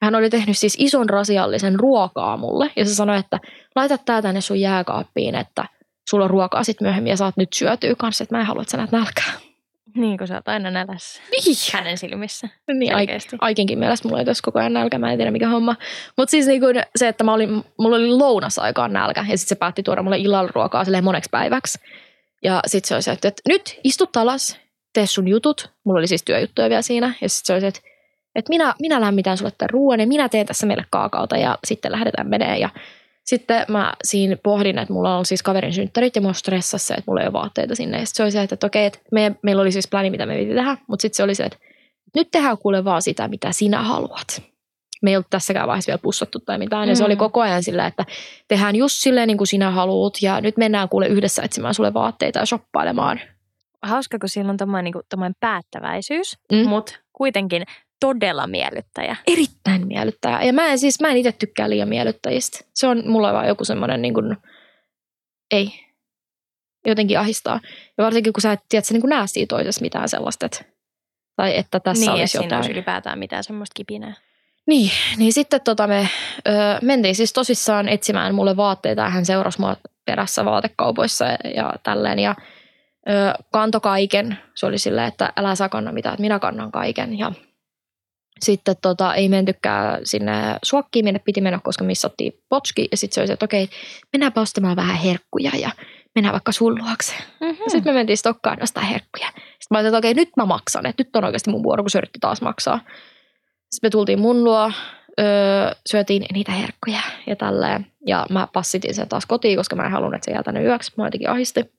[0.03, 2.71] Hän oli tehnyt siis ison rasiallisen ruokaa mulle.
[2.77, 3.41] Ja se sanoi, että
[3.77, 5.65] laita tää tänne sun jääkaappiin, että
[6.11, 8.71] sulla on ruokaa sitten myöhemmin ja saat nyt syötyä kanssa, että mä en halua, että
[8.71, 9.33] sä näet nälkää.
[9.95, 11.23] Niin, kun sä oot aina nälässä.
[11.31, 11.57] Niin.
[11.73, 12.49] Hänen silmissä.
[12.73, 13.37] Niin, Selkeästi.
[13.41, 15.77] Aikenkin mielestä mulla ei tässä koko ajan nälkä, mä en tiedä mikä homma.
[16.17, 19.83] Mutta siis niinku se, että mä olin, mulla oli lounasaikaan nälkä ja sitten se päätti
[19.83, 21.79] tuoda mulle illalla ruokaa silleen moneksi päiväksi.
[22.43, 24.57] Ja sitten se oli se, että, nyt istut alas,
[24.93, 25.71] tee sun jutut.
[25.85, 27.15] Mulla oli siis työjuttuja vielä siinä.
[27.21, 27.81] Ja sitten se oli se, että,
[28.35, 31.93] että minä, minä lämmitän sulle tämän ruoan ja minä teen tässä meille kaakaota ja sitten
[31.93, 32.59] lähdetään menee.
[32.59, 32.69] Ja
[33.25, 37.11] sitten mä siinä pohdin, että mulla on siis kaverin synttärit ja mua stressasi se, että
[37.11, 37.99] mulla ei ole vaatteita sinne.
[37.99, 40.27] Ja sitten se oli se, että, että okei, että me, meillä oli siis pläni, mitä
[40.27, 41.59] me piti tehdä, mutta sitten se oli se, että
[42.15, 44.52] nyt tehdään kuule vaan sitä, mitä sinä haluat.
[45.03, 46.89] Me ei ollut tässäkään vaiheessa vielä pussattu tai mitään.
[46.89, 47.07] Ja se Mm.
[47.07, 48.05] oli koko ajan sillä, että
[48.49, 52.39] tehdään just silleen niin kuin sinä haluat ja nyt mennään kuule yhdessä etsimään sulle vaatteita
[52.39, 53.21] ja shoppailemaan.
[53.83, 56.69] Hauska, kun sillä on tommoinen, niin tommoinen päättäväisyys, Mm.
[56.69, 57.63] mutta kuitenkin
[58.01, 59.17] todella miellyttäjä.
[59.27, 60.43] Erittäin miellyttäjä.
[60.43, 62.59] Ja mä en siis, mä en itse tykkää liian miellyttäjistä.
[62.75, 64.37] Se on mulla vaan joku semmoinen niin kuin,
[65.51, 65.73] ei,
[66.87, 67.61] jotenkin ahistaa.
[67.99, 70.65] Ja varsinkin kun sä et tiedä, sä niin kuin näe siinä toisessa mitään sellaista, että,
[71.37, 72.59] tai että tässä niin, olisi että siinä jotain.
[72.59, 74.15] olisi ylipäätään mitään semmoista kipinää.
[74.67, 76.09] Niin, niin sitten tota me
[76.49, 76.53] ö,
[76.83, 82.19] mentiin siis tosissaan etsimään mulle vaatteita ja hän seurasi mua perässä vaatekaupoissa ja, ja tälleen.
[82.19, 82.35] Ja
[83.09, 83.13] ö,
[83.53, 84.39] kanto kaiken.
[84.55, 87.19] Se oli silleen, että älä sä kanna mitään, että minä kannan kaiken.
[87.19, 87.33] Ja
[88.41, 90.33] sitten tota, ei mentykään sinne
[90.63, 92.89] suokkiin, minne piti mennä, koska missattiin potski.
[92.91, 93.69] Ja sitten se oli se, että okei,
[94.13, 95.71] mennäänpä ostamaan vähän herkkuja ja
[96.15, 97.13] mennään vaikka sun luokse.
[97.41, 97.65] Mm-hmm.
[97.69, 99.27] Sitten me mentiin Stokkaan ostaa herkkuja.
[99.27, 100.87] Sitten mä ajattelin, että okei, nyt mä maksan.
[100.87, 102.81] Että nyt on oikeasti mun vuoro, kun se yritti taas maksaa.
[103.73, 104.73] Sitten me tultiin mun luo,
[105.21, 107.87] öö, syötiin niitä herkkuja ja tälleen.
[108.07, 110.93] Ja mä passitin sen taas kotiin, koska mä en halunnut, että se jää tänne yöksi.
[110.97, 111.73] Mä jotenkin ahisti.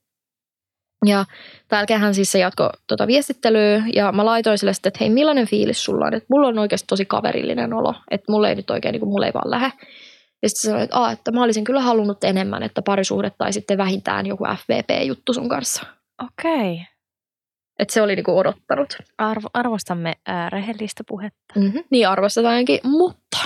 [1.05, 1.25] Ja
[1.67, 5.47] tämän jälkeenhän siis se jatko tota viestittelyä ja mä laitoin sille sitten, että hei millainen
[5.47, 8.93] fiilis sulla on, että mulla on oikeasti tosi kaverillinen olo, että mulla ei nyt oikein,
[8.93, 9.71] niin kuin, mulla ei vaan lähde.
[10.41, 14.25] Ja sitten sanoin, että, että mä olisin kyllä halunnut enemmän, että parisuhde tai sitten vähintään
[14.25, 15.83] joku FVP-juttu sun kanssa.
[16.23, 16.73] Okei.
[16.73, 16.92] Okay.
[17.83, 18.97] Että se oli niinku odottanut.
[19.17, 21.59] Arvo, arvostamme ää, rehellistä puhetta.
[21.59, 21.83] Mm-hmm.
[21.89, 23.37] Niin arvostetaankin, mutta,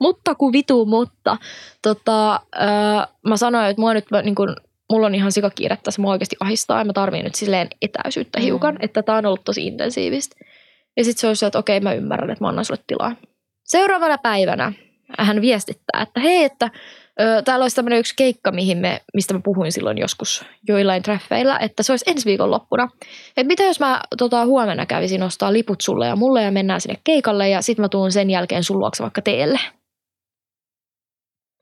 [0.00, 1.36] mutta kun vitu, mutta
[1.82, 4.56] tota, äh, mä sanoin, että mua nyt, niin kun,
[4.92, 8.74] mulla on ihan sikakiire tässä, mua oikeasti ahistaa ja mä tarviin nyt silleen etäisyyttä hiukan,
[8.74, 8.80] Mm.
[8.82, 10.36] että tää on ollut tosi intensiivistä.
[10.96, 13.16] Ja sitten se olisi se, että okei mä ymmärrän, että mä annan sulle tilaa.
[13.64, 14.72] Seuraavana päivänä
[15.18, 16.70] hän viestittää, että hei, että
[17.44, 21.82] täällä olisi tämmöinen yksi keikka, mihin me, mistä mä puhuin silloin joskus joillain treffeillä, että
[21.82, 22.88] se olisi ensi viikon loppuna.
[23.36, 27.00] Että mitä jos mä tota, huomenna kävisin ostaa liput sulle ja mulle ja mennään sinne
[27.04, 29.60] keikalle ja sitten mä tuun sen jälkeen sun luokse vaikka teelle.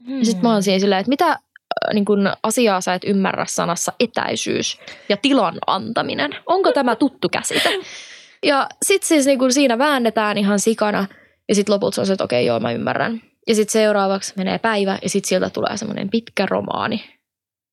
[0.07, 0.19] Mm.
[0.19, 1.39] Ja sitten mä oon siinä silleen, että mitä
[1.95, 4.79] niin kun asiaa sä et ymmärrä sanassa etäisyys
[5.09, 6.31] ja tilan antaminen.
[6.47, 7.71] Onko tämä tuttu käsite?
[8.43, 11.07] Ja sitten siis niin kun siinä väännetään ihan sikana
[11.49, 13.23] ja sitten lopulta se on se, että okei joo mä ymmärrän.
[13.49, 17.05] Ja sitten seuraavaksi menee päivä ja sitten sieltä tulee semmoinen pitkä romaani,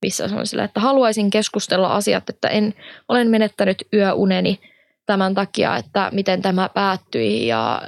[0.01, 2.73] missä on silleen, että haluaisin keskustella asiat, että en,
[3.09, 4.59] olen menettänyt yöuneni
[5.05, 7.81] tämän takia, että miten tämä päättyi ja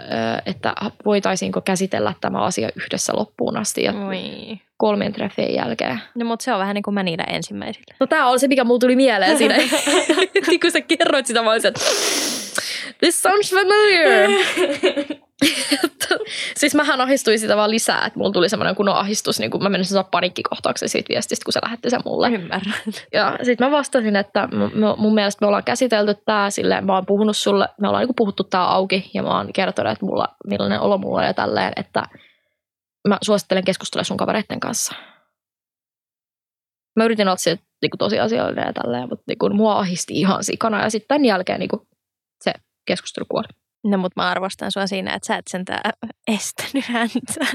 [0.46, 0.76] että
[1.06, 4.58] voitaisiinko käsitellä tämä asia yhdessä loppuun asti ja Oi.
[4.78, 6.02] kolmen treffien jälkeen.
[6.16, 7.96] No mutta se on vähän niin kuin mä niillä ensimmäisillä.
[8.00, 9.56] No tämä on se, mikä mulla tuli mieleen siinä.
[10.48, 11.82] Niin kun sä kerroit sitä, mä olisin, että
[13.00, 14.30] this sounds familiar.
[16.60, 19.70] siis mähän ahistuin sitä vaan lisää, että mulla tuli semmoinen kunnon ahistus, niin kun mä
[19.70, 22.30] menisin saa paniikkikohtauksen siitä viestistä, kun se lähetti sen mulle.
[22.30, 22.74] Ymmärrän.
[23.14, 24.50] Ja sitten mä vastasin, että
[24.98, 28.44] mun mielestä me ollaan käsitelty tämä silleen, mä oon puhunut sulle, me ollaan niinku puhuttu
[28.44, 32.04] tää auki ja mä oon kertonut, että mulla, millainen olo mulla on ja tälleen, että
[33.08, 34.96] mä suosittelen keskustella sun kavereiden kanssa.
[36.96, 40.84] Mä yritin olla se niinku tosi asiallinen ja tälleen, mutta niinku, mua ahisti ihan sikana
[40.84, 41.88] ja sitten tämän jälkeen niinku,
[42.44, 42.54] se
[42.88, 43.48] keskustelu kuoli.
[43.86, 45.92] No mutta mä arvostan sua siinä, että sä et sentään
[46.28, 47.46] estänyt häntä.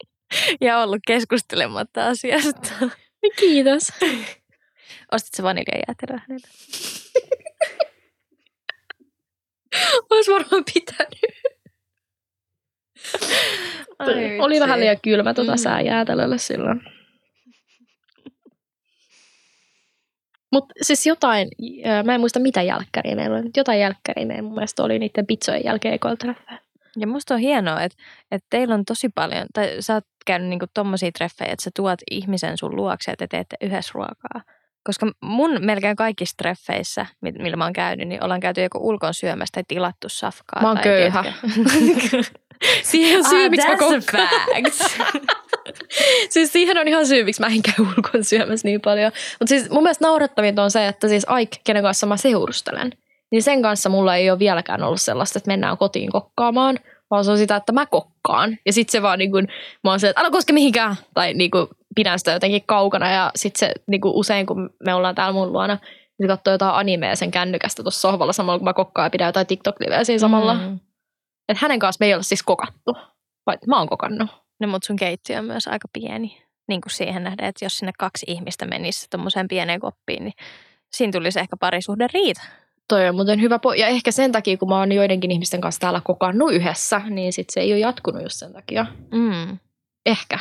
[0.60, 2.68] ja ollut keskustelematta asiasta.
[3.38, 3.92] Kiitos.
[5.12, 6.48] Ostit sä vaniljajäätelöä hänelle?
[10.10, 11.40] Olisi varmaan pitänyt.
[13.98, 15.54] Ai Oli vähän liian kylmä tuota Mm.
[15.54, 15.62] mm.
[15.62, 16.80] sää jäätelölle silloin.
[20.52, 21.48] Mutta siis jotain,
[22.04, 25.26] mä en muista mitä jälkkäriä meillä oli, mutta jotain jälkkäriä meillä mun mielestä oli niiden
[25.26, 26.62] pizzojen jälkeen ekoilla treffeillä.
[26.96, 27.98] Ja musta on hienoa, että,
[28.30, 31.98] että teillä on tosi paljon, tai sä oot käynyt niinku tommosia treffejä, että sä tuot
[32.10, 34.40] ihmisen sun luokse ja te teette yhdessä ruokaa.
[34.84, 39.14] Koska mun melkein kaikissa treffeissä, mi- millä mä oon käynyt, niin ollaan käyty joko ulkon
[39.14, 40.62] syömästä tai tilattu safkaa.
[40.62, 41.24] Mä oon tai köyhä.
[42.82, 44.28] Siihen on syy, Ah, miksi mä kokkaan.
[46.30, 49.12] siis siihen on ihan syy, miksi mä en käy ulkona syömässä niin paljon.
[49.38, 52.92] Mutta siis mun mielestä naurettavinta on se, että siis Aik, kenen kanssa mä seurustelen,
[53.30, 56.78] niin sen kanssa mulla ei ole vieläkään ollut sellaista, että mennään kotiin kokkaamaan,
[57.10, 58.58] vaan se on sitä, että mä kokkaan.
[58.66, 59.48] Ja sitten se vaan niin kuin,
[59.84, 63.10] mä oon se, että älä koske mihinkään, tai niin kuin pidän sitä jotenkin kaukana.
[63.10, 66.54] Ja sitten se niin kuin usein, kun me ollaan täällä mun luona, niin se katsoo
[66.54, 70.18] jotain animea sen kännykästä tuossa sohvalla samalla, kun mä kokkaan ja pidän jotain TikTok-liveä siinä
[70.18, 70.54] samalla.
[70.54, 70.78] Mm.
[71.48, 72.96] Että hänen kanssa me ei ole siis kokattu,
[73.46, 74.30] vai mä oon kokannut.
[74.60, 76.42] No mutta sun keittiö on myös aika pieni.
[76.68, 80.34] Niin kuin siihen nähden, että jos sinne kaksi ihmistä menisi tuommoiseen pieneen koppiin, niin
[80.92, 82.40] siinä tulisi ehkä parisuhde riita.
[82.88, 85.80] Toi on muuten hyvä po- Ja ehkä sen takia, kun mä oon joidenkin ihmisten kanssa
[85.80, 88.86] täällä kokannut yhdessä, niin sit se ei ole jatkunut just sen takia.
[89.12, 89.58] Mm.
[90.06, 90.38] Ehkä.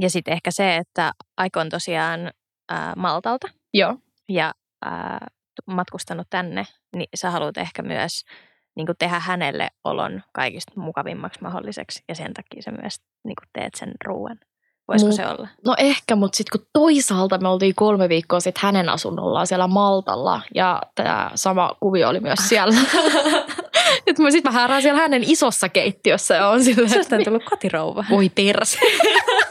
[0.00, 2.30] Ja sitten ehkä se, että Aiko on tosiaan
[2.68, 3.96] ää, Maltalta Joo.
[4.28, 4.52] ja
[4.84, 5.26] ää,
[5.66, 6.66] matkustanut tänne,
[6.96, 8.24] niin sä haluat ehkä myös
[8.76, 12.04] niin kuin tehdä hänelle olon kaikista mukavimmaksi mahdolliseksi.
[12.08, 14.38] Ja sen takia sä myös niin kuin teet sen ruoan.
[14.88, 15.48] Voisiko Mu- se olla?
[15.64, 20.40] No ehkä, mutta sitten kun toisaalta me oltiin kolme viikkoa sitten hänen asunnollaan siellä Maltalla
[20.54, 22.74] ja tämä sama kuvio oli myös siellä.
[24.06, 27.44] Nyt mä, sit mä häärään siellä hänen isossa keittiössä ja on silleen, Susta on tullut
[27.44, 28.04] kotirouva.
[28.10, 28.78] voi perse.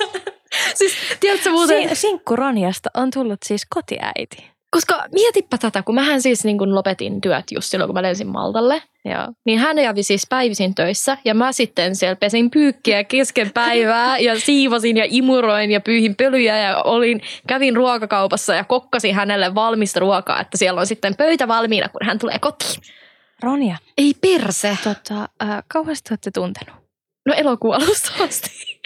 [0.80, 4.52] siis tiedätkö muuten, Si- Sinkku Ronjasta on tullut siis kotiäiti.
[4.76, 8.28] Koska mietipä tätä, kun mähän siis niin kun lopetin työt just silloin, kun mä lensin
[8.28, 8.84] Maltalle.
[9.06, 9.28] Joo.
[9.46, 14.40] Niin hän kävi siis päivisin töissä ja mä sitten siellä pesin pyykkiä kesken päivää ja
[14.40, 20.42] siivosin ja imuroin ja pyyhin pölyjä ja olin, kävin ruokakaupassa ja kokkasin hänelle valmista ruokaa,
[20.42, 22.82] että siellä on sitten pöytä valmiina, kun hän tulee kotiin.
[23.44, 24.78] Ronja, Ei perse.
[24.84, 26.76] tota, äh, kauheasti olette tuntenut.
[27.26, 28.80] No elokuun alusta asti.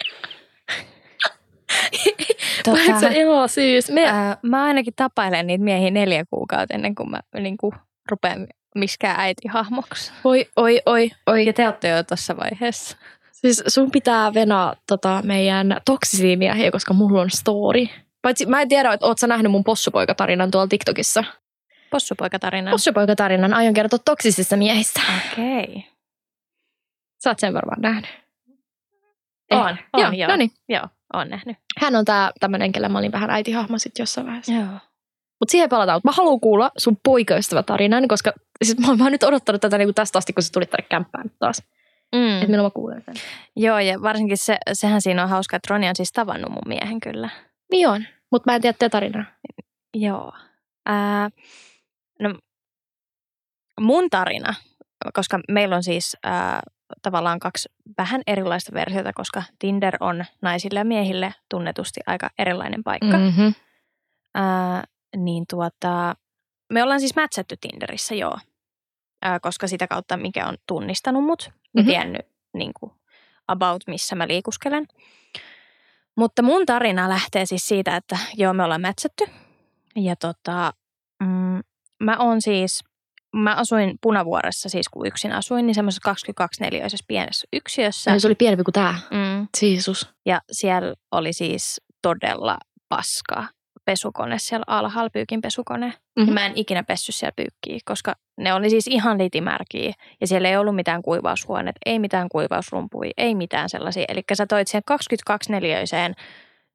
[2.64, 3.90] Tota, elo siis.
[3.90, 7.72] Me, äh, mä ainakin tapailen niitä miehiä neljä kuukautta ennen kuin mä niin kuin,
[8.10, 10.12] rupean miskään äitihahmoksi.
[10.24, 11.46] oi, oi, oi, oi.
[11.46, 12.96] Ja te olette jo tuossa vaiheessa.
[13.32, 17.86] Siis sun pitää venaa tota, meidän toksisia miehiä, koska mulla on story.
[18.22, 21.24] Paitsi mä en tiedä, että oot sä nähnyt mun possupoikatarinan tuolla TikTokissa.
[21.90, 22.70] Possupoikatarina.
[22.70, 25.00] Possupoikatarinan aion kertoa toksisista miehistä.
[25.32, 25.62] Okei.
[25.62, 25.82] Okay.
[27.24, 28.10] Sä oot sen varmaan nähnyt.
[29.50, 30.12] On, on, joo.
[30.12, 30.30] joo.
[30.30, 30.50] No niin.
[30.68, 31.56] Joo, oon nähnyt.
[31.78, 34.52] Hän on tää tämmönen, kelle mä olin vähän äitihahmo sit jossain vaiheessa.
[34.52, 34.78] Joo.
[35.40, 35.96] Mutta siihen palataan.
[35.96, 38.32] Mut Mä haluan kuulla sun poikaystävätarinan, koska
[38.64, 40.86] siis mä, oon- mä oon nyt odottanut tätä niinku tästä asti, kun sä tulit tänne
[40.88, 41.62] kämppään taas.
[42.14, 42.34] Mm.
[42.34, 43.14] Että milloin mä kuulen sen.
[43.56, 47.00] Joo, ja varsinkin se, sehän siinä on hauska, että Roni on siis tavannut mun miehen
[47.00, 47.28] kyllä.
[47.72, 48.04] Niin on.
[48.32, 49.24] Mutta mä en tiedä te tarinaa.
[49.94, 50.32] Joo.
[50.86, 51.30] Ää,
[52.20, 52.34] no,
[53.80, 54.54] mun tarina,
[55.14, 56.62] koska meillä on siis ää,
[57.02, 57.68] tavallaan kaksi
[57.98, 63.16] vähän erilaista versiota, koska Tinder on naisille ja miehille tunnetusti aika erilainen paikka.
[63.16, 63.22] Mm.
[63.22, 63.54] Mm-hmm.
[64.34, 64.84] Ää,
[65.16, 66.14] niin tuota,
[66.72, 68.38] me ollaan siis mätsätty Tinderissä, joo.
[69.22, 71.88] Ää, koska sitä kautta, mikä on tunnistanut mut ja Mhm.
[71.90, 72.92] tiennyt niin kuin,
[73.48, 74.86] about, missä mä liikuskelen.
[76.16, 79.24] Mutta mun tarina lähtee siis siitä, että joo, me ollaan mätsätty.
[79.96, 80.72] Ja tota,
[81.22, 81.60] mm,
[82.00, 82.84] mä oon siis,
[83.36, 88.18] mä asuin Punavuoressa siis kun yksin asuin, niin semmoisessa 22 neliöisessä pienessä yksiössä.
[88.18, 88.94] Se oli pienempi kuin tää.
[89.10, 90.08] Mm, Siisus.
[90.26, 92.58] ja siellä oli siis todella
[92.88, 93.48] paskaa
[93.84, 95.86] pesukone siellä alhaalla, pyykin pesukone.
[95.86, 95.96] Mhm.
[96.18, 96.34] Mm-hmm.
[96.34, 99.92] Mä en ikinä pessy siellä pyykkiä, koska ne oli siis ihan litimärkiä.
[100.20, 104.04] Ja siellä ei ollut mitään kuivaushuoneet, ei mitään kuivausrumpuja, ei mitään sellaisia.
[104.08, 106.14] Eli sä toit siihen 22 neliöiseen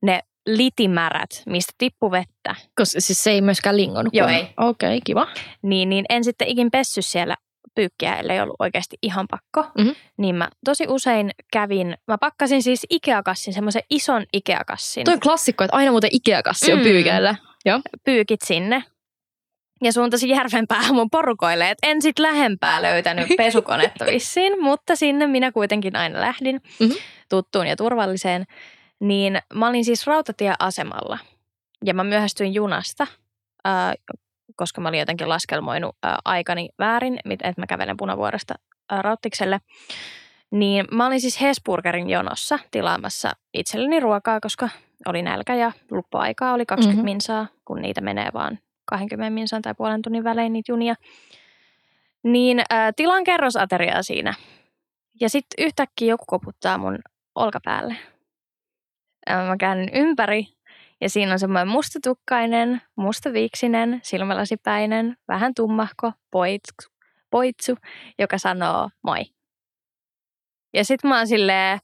[0.01, 2.55] ne litimärät, mistä tippu vettä.
[2.75, 4.13] Koska siis se ei myöskään lingonut.
[4.15, 4.47] Joo, ei.
[4.57, 5.27] Okei, okay, kiva.
[5.61, 7.35] Niin, niin en sitten ikin pessy siellä
[7.75, 9.71] pyykkiä, ellei ollut oikeasti ihan pakko.
[9.81, 9.89] Mhm.
[10.17, 15.03] Niin mä tosi usein kävin, mä pakkasin siis Ikea-kassin, semmoisen ison Ikea-kassin.
[15.05, 16.83] Toi on klassikko, että aina muuten Ikea-kassi on Mm.
[16.83, 17.35] pyykeillä.
[18.05, 18.83] pyykit sinne.
[19.83, 25.51] Ja suuntasin järvenpäähän mun porukoille, että en sit lähempää löytänyt pesukonetta vissiin, mutta sinne minä
[25.51, 26.91] kuitenkin aina lähdin Mhm.
[27.29, 28.45] tuttuun ja turvalliseen.
[28.99, 31.17] Niin mä olin siis rautatieasemalla
[31.85, 33.07] ja mä myöhästyin junasta,
[33.65, 33.93] ää,
[34.55, 38.53] koska mä olin jotenkin laskelmoinut ää, aikani väärin, että mä kävelen punavuoresta
[38.91, 39.59] ää, Rauttikselle.
[40.51, 44.69] Niin mä olin siis Hesburgerin jonossa tilaamassa itselleni ruokaa, koska
[45.05, 47.05] oli nälkä ja luppuaikaa oli 20 Mhm.
[47.05, 50.95] minsaa, kun niitä menee vaan 20 minsan tai puolen tunnin välein niitä junia.
[52.23, 54.33] Niin äh, tilaan kerrosateriaa siinä.
[55.21, 56.99] Ja sitten yhtäkkiä joku koputtaa mun
[57.35, 57.95] olkapäälle.
[59.29, 60.47] Mä käännyn ympäri
[61.01, 66.91] ja siinä on semmoinen mustatukkainen, mustaviiksinen, silmälasipäinen, vähän tummahko poitsu,
[67.29, 67.77] poitsu
[68.19, 69.25] joka sanoo moi.
[70.73, 71.79] Ja sitten mä oon silleen,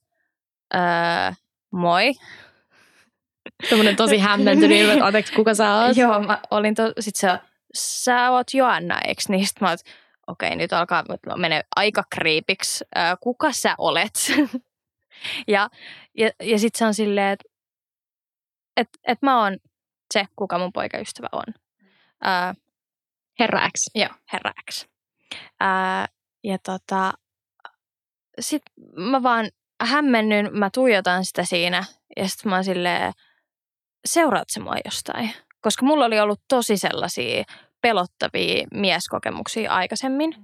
[0.75, 0.81] öö,
[1.71, 2.13] moi.
[3.69, 5.97] Semmoinen tosi hämmentynyt ilme, että anteeksi, kuka sä oot?
[5.97, 7.39] Joo, mä olin to, sit se,
[7.73, 9.47] sä oot Joanna, eikö niin?
[9.47, 9.79] Sitten mä oot,
[10.27, 11.03] okei, okay, nyt alkaa
[11.35, 12.85] menee aika kriipiksi.
[13.19, 14.13] Kuka sä olet?
[15.47, 15.69] ja
[16.17, 17.45] ja, ja sitten se on silleen, että
[18.77, 19.57] et, et mä oon
[20.13, 21.53] se, kuka mun poikaystävä on.
[22.25, 22.55] Äh,
[23.39, 23.73] herra X.
[23.95, 24.85] Joo, herra X.
[25.61, 26.09] Äh,
[26.43, 27.13] ja tota,
[28.39, 28.63] sit
[28.95, 29.49] mä vaan
[29.83, 31.83] hämmennyn, mä tuijotan sitä siinä
[32.17, 33.13] ja sitten mä oon silleen,
[34.05, 35.33] seuraat se mua jostain?
[35.61, 37.43] Koska mulla oli ollut tosi sellaisia
[37.81, 40.35] pelottavia mieskokemuksia aikaisemmin.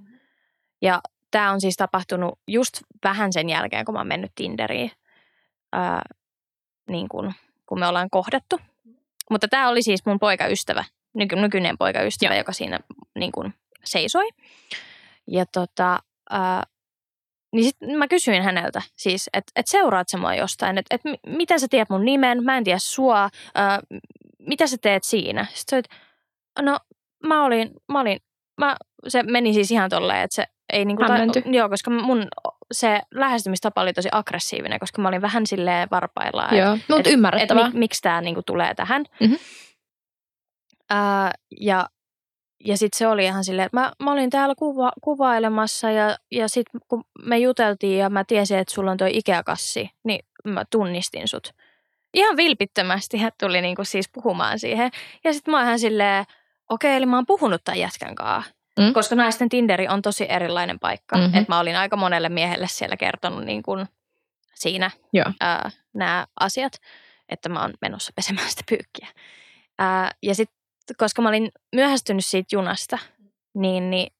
[0.82, 1.00] Ja
[1.30, 4.90] tämä on siis tapahtunut just vähän sen jälkeen, kun mä oon mennyt Tinderiin,
[5.72, 6.02] ää,
[6.90, 7.32] niin kun,
[7.66, 8.60] kun me ollaan kohdattu.
[9.30, 10.84] Mutta tämä oli siis mun poikaystävä,
[11.14, 12.40] nyky, nykyinen poikaystävä, Joo.
[12.40, 12.78] joka siinä
[13.18, 13.52] niin kun,
[13.84, 14.28] seisoi.
[15.26, 15.98] Ja tota,
[16.30, 16.62] ää,
[17.52, 21.60] niin sit mä kysyin häneltä siis, että et seuraat sä mua jostain, että et miten
[21.60, 23.80] sä tiedät mun nimen, mä en tiedä sua, ää,
[24.38, 25.46] mitä sä teet siinä?
[25.54, 25.96] Sitten että
[26.62, 26.78] no
[27.26, 28.18] mä olin, mä olin,
[28.60, 28.76] mä,
[29.08, 32.26] se meni siis ihan tolleen, että se ei niinku, ta, joo, koska mun
[32.72, 36.48] se lähestymistapa oli tosi aggressiivinen, koska mä olin vähän silleen varpailla.
[36.52, 37.62] Joo, mutta ymmärrettävää.
[37.62, 39.04] Et, et, miksi tämä niinku tulee tähän.
[39.20, 39.38] Mm-hmm.
[40.90, 41.88] Ää, ja
[42.64, 46.48] ja sitten se oli ihan silleen, että mä, mä olin täällä kuva, kuvailemassa ja, ja
[46.48, 51.28] sitten kun me juteltiin ja mä tiesin, että sulla on toi Ikea-kassi, niin mä tunnistin
[51.28, 51.54] sut.
[52.14, 54.90] Ihan vilpittömästi hän tuli niinku siis puhumaan siihen.
[55.24, 56.24] Ja sitten mä oon ihan silleen,
[56.68, 58.57] okei, eli mä oon puhunut tämän jätkän kanssa.
[58.78, 58.92] Mm.
[58.92, 61.16] Koska naisten Tinderi on tosi erilainen paikka.
[61.16, 61.38] Mm-hmm.
[61.38, 63.86] Että mä olin aika monelle miehelle siellä kertonut niin kuin
[64.54, 64.90] siinä
[65.94, 66.72] nämä asiat,
[67.28, 69.08] että mä oon menossa pesemään sitä pyykkiä.
[69.78, 70.58] Ää, ja sitten
[70.96, 72.98] koska mä olin myöhästynyt siitä junasta,
[73.54, 74.12] niin, niin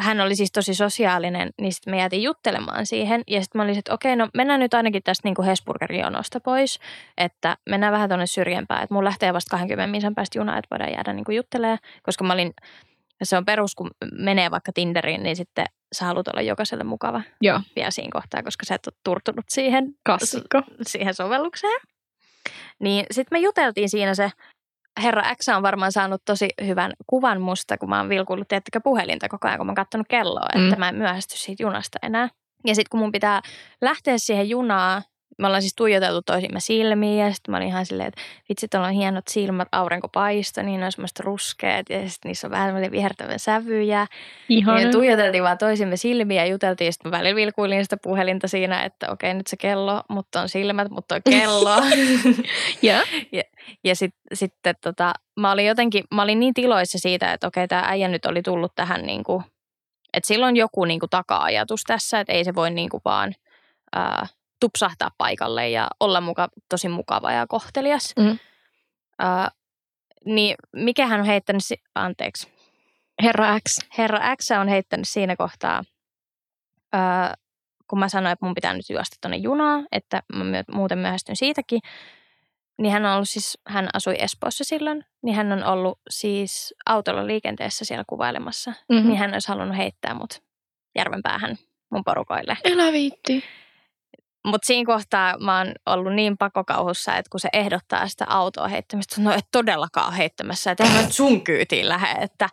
[0.00, 3.22] hän oli siis tosi sosiaalinen, niin sitten me jäätiin juttelemaan siihen.
[3.26, 6.78] Ja sitten mä olin, että okei, no mennään nyt ainakin tästä niin Hesburgerin jonosta pois,
[7.18, 8.82] että mennään vähän tuonne syrjempään.
[8.82, 11.78] Että mun lähtee vasta 20 minsan päästä junaa, että voidaan jäädä niin juttelemaan.
[12.02, 12.54] Koska mä olin,
[13.22, 17.60] se on perus, kun menee vaikka Tinderiin, niin sitten sä haluat olla jokaiselle mukava Joo.
[17.76, 20.62] vielä siinä kohtaa, koska sä et ole turtunut siihen, Klassikko.
[20.86, 21.80] siihen sovellukseen.
[22.80, 24.30] Niin sitten me juteltiin siinä se
[25.02, 29.28] herra X on varmaan saanut tosi hyvän kuvan musta, kun mä oon vilkuillut, tiettäkö puhelinta
[29.28, 30.78] koko ajan, kun mä oon kattonut kelloa, että mm.
[30.78, 32.28] mä en myöhästy siitä junasta enää.
[32.64, 33.40] Ja sitten kun mun pitää
[33.82, 35.02] lähteä siihen junaan,
[35.38, 38.90] me ollaan siis tuijoteltu toisimme silmiin ja sitten mä olin ihan silleen, että vitsi, on
[38.90, 43.38] hienot silmät, aurinko paista, niin ne on semmoista ruskeat ja sitten niissä on vähän vihertävän
[43.38, 44.06] sävyjä.
[44.48, 44.82] Ihan.
[44.82, 49.10] Ja tuijoteltiin vaan toisimme silmiä ja juteltiin, sitten mä välillä vilkuilin sitä puhelinta siinä, että
[49.10, 51.76] okei nyt se kello, mutta on silmät, mutta on kello.
[52.82, 53.02] ja
[53.32, 53.42] ja,
[53.84, 57.82] ja sitten sit, tota, mä olin jotenkin, mä olin niin tiloissa siitä, että okei tämä
[57.86, 59.44] äijä nyt oli tullut tähän niin kuin,
[60.14, 63.34] että silloin joku niin kuin taka-ajatus tässä, että ei se voi niin kuin vaan–
[63.96, 64.26] ää,
[64.60, 68.14] tupsahtaa paikalle ja olla muka, tosi mukava ja kohtelias.
[68.18, 68.30] Mm.
[68.30, 68.38] Uh,
[70.24, 71.62] niin mikähän on heittänyt,
[71.94, 72.48] anteeksi.
[73.22, 73.78] Herra X.
[73.98, 75.84] Herra X on heittänyt siinä kohtaa,
[76.94, 77.32] uh,
[77.88, 81.80] kun mä sanoin, että mun pitää nyt juosta tuonne junaan, että mä muuten myöhästyn siitäkin.
[82.78, 87.26] Niin hän on ollut siis, hän asui Espoossa silloin, niin hän on ollut siis autolla
[87.26, 88.72] liikenteessä siellä kuvailemassa.
[88.88, 89.08] Mm-hmm.
[89.08, 90.42] Niin hän olisi halunnut heittää mut
[90.98, 91.56] järven päähän
[91.90, 92.56] mun porukoille.
[92.64, 93.44] Elä viitti.
[94.46, 99.20] Mutta siinä kohtaa mä oon ollut niin pakokauhussa, että kun se ehdottaa sitä autoa heittämistä,
[99.20, 102.22] no et todellakaan heittämässä, että en sun kyytiin lähde.
[102.22, 102.48] Että,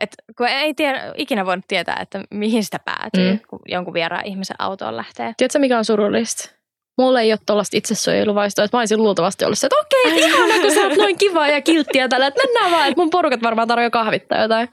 [0.00, 3.40] et, kun ei tiedä, ikinä voinut tietää, että mihin sitä päätyy, mm.
[3.48, 5.34] kun jonkun vieraan ihmisen autoon lähtee.
[5.36, 6.50] Tiedätkö, mikä on surullista?
[6.98, 10.74] Mulla ei ole tuollaista itsesuojeluvaistoa, että mä olisin luultavasti ollut se, että okei, ihana, kun
[10.74, 13.90] sä oot noin kiva ja kilttiä tällä, että mennään vaan, että mun porukat varmaan tarjoaa
[13.90, 14.68] kahvittaa jotain.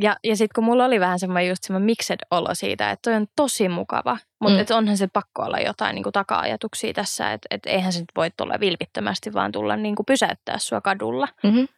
[0.00, 3.14] Ja, ja sitten kun mulla oli vähän semmoinen just semmoinen mixed olo siitä, että toi
[3.14, 4.76] on tosi mukava, mutta mm.
[4.76, 8.30] onhan se pakko olla jotain niin kuin taka-ajatuksia tässä, että et eihän se nyt voi
[8.36, 11.28] tulla vilpittömästi, vaan tulla niin kuin pysäyttää sua kadulla.
[11.42, 11.68] Mm-hmm.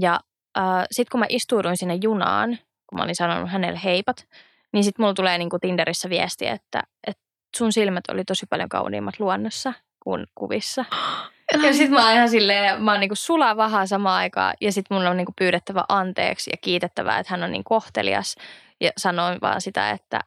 [0.00, 0.20] Ja
[0.58, 4.26] äh, sitten kun mä istuuduin sinne junaan, kun mä olin sanonut hänelle heipat,
[4.72, 7.22] niin sitten mulla tulee niin kuin Tinderissä viesti, että, että
[7.56, 10.84] sun silmät oli tosi paljon kauniimmat luonnossa kuin kuvissa.
[11.52, 14.96] Ja sitten mä oon ihan silleen, mä oon niinku sulaa vahaa samaan aikaan ja sitten
[14.96, 18.36] mun on niinku pyydettävä anteeksi ja kiitettävä, että hän on niin kohtelias.
[18.80, 20.20] Ja sanoin vaan sitä, että,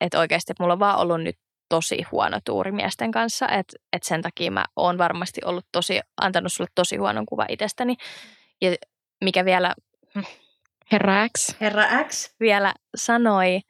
[0.00, 4.08] että oikeasti että mulla on vaan ollut nyt tosi huono tuuri miesten kanssa, että, että
[4.08, 7.96] sen takia mä oon varmasti ollut tosi, antanut sulle tosi huonon kuva itsestäni.
[8.60, 8.70] Ja
[9.24, 9.74] mikä vielä...
[10.92, 11.60] Herra X.
[11.60, 13.60] Herra X vielä sanoi,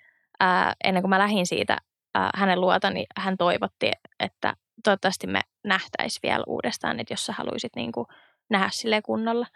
[0.40, 1.76] ää, ennen kuin mä lähdin siitä
[2.14, 3.90] ää, hänen luota, niin hän toivotti,
[4.20, 4.54] että
[4.84, 8.06] toivottavasti me nähtäisi vielä uudestaan, että jos sä haluaisit niin kuin
[8.50, 9.46] nähdä sille kunnolla.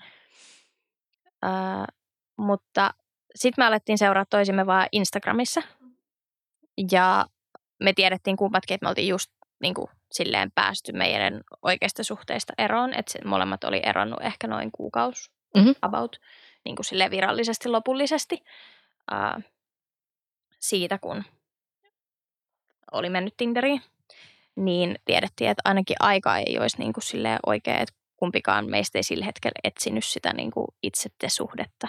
[1.45, 1.51] Öö,
[2.37, 2.95] mutta
[3.35, 5.63] sitten me alettiin seuraa toisimme vaan Instagramissa.
[6.93, 7.27] Ja
[7.83, 9.31] me tiedettiin kummatkin, että me oltiin just
[9.63, 12.95] niin kuin silleen päästy meidän oikeista suhteista eroon.
[12.95, 15.71] Että molemmat oli eronnut ehkä noin kuukausi Mhm.
[15.83, 16.17] about,
[16.65, 18.45] niin kuin silleen virallisesti lopullisesti
[19.11, 19.41] ää,
[20.59, 21.25] siitä, kun
[22.93, 23.83] oli mennyt Tinderiin.
[24.57, 29.03] Niin tiedettiin, että ainakin aika ei olisi niin kuin silleen oikea, että kumpikaan meistä ei
[29.03, 31.89] sillä hetkellä etsinyt sitä niin kuin itsetesuhdetta.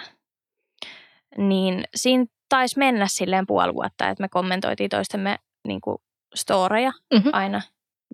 [1.38, 5.36] Niin siinä taisi mennä silleen puoli vuotta, että me kommentoitiin toistemme
[5.68, 5.98] niin kuin
[6.34, 7.28] storeja Mhm.
[7.32, 7.62] aina.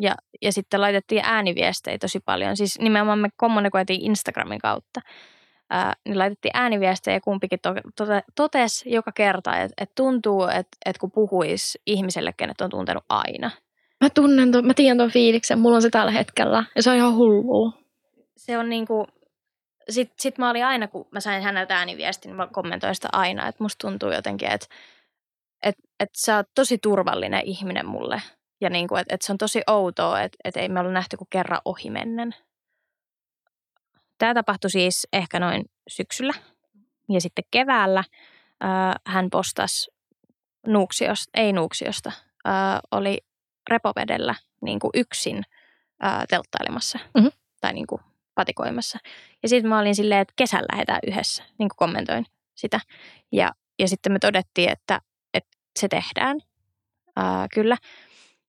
[0.01, 2.57] Ja, ja sitten laitettiin ääniviestejä tosi paljon.
[2.57, 5.01] Siis nimenomaan me kommunikoitiin Instagramin kautta.
[5.71, 10.77] Ää, niin laitettiin ääniviestejä ja kumpikin to, tote, totesi joka kerta, että et tuntuu, että
[10.87, 13.51] et kun puhuisi ihmiselle, kenet on tuntenut aina.
[14.03, 16.65] Mä tunnen, ton, mä tiedän ton fiiliksen, mulla on se tällä hetkellä.
[16.77, 17.73] Ja se on ihan hullua.
[18.37, 19.07] Se on niinku,
[19.91, 23.49] sit, sit mä olin aina, kun mä sain häneltä ääniviestin, niin mä kommentoin sitä aina,
[23.49, 24.67] että musta tuntuu jotenkin, että
[25.63, 28.23] et, et sä oot tosi turvallinen ihminen mulle.
[28.61, 31.29] Ja niinku, että et se on tosi outoa, että et ei me olla nähty kuin
[31.31, 32.35] kerran ohimennen.
[34.19, 36.35] Tämä tapahtui siis ehkä noin syksyllä.
[37.09, 38.05] Ja sitten keväällä
[38.61, 39.91] ää, hän postasi
[40.67, 42.13] Nuuksiosta, ei Nuuksiosta,
[42.45, 43.19] ää, oli
[43.71, 45.43] repovedellä niin kuin yksin
[46.01, 47.27] ää, telttailemassa Mhm.
[47.61, 48.01] tai niin kuin
[48.35, 48.99] patikoimassa.
[49.43, 52.81] Ja sitten mä olin silleen, että kesällä lähdetään yhdessä, niin kuin kommentoin sitä.
[53.33, 55.01] Ja, ja sitten me todettiin, että,
[55.35, 56.41] että se tehdään,
[57.17, 57.77] ää, kyllä.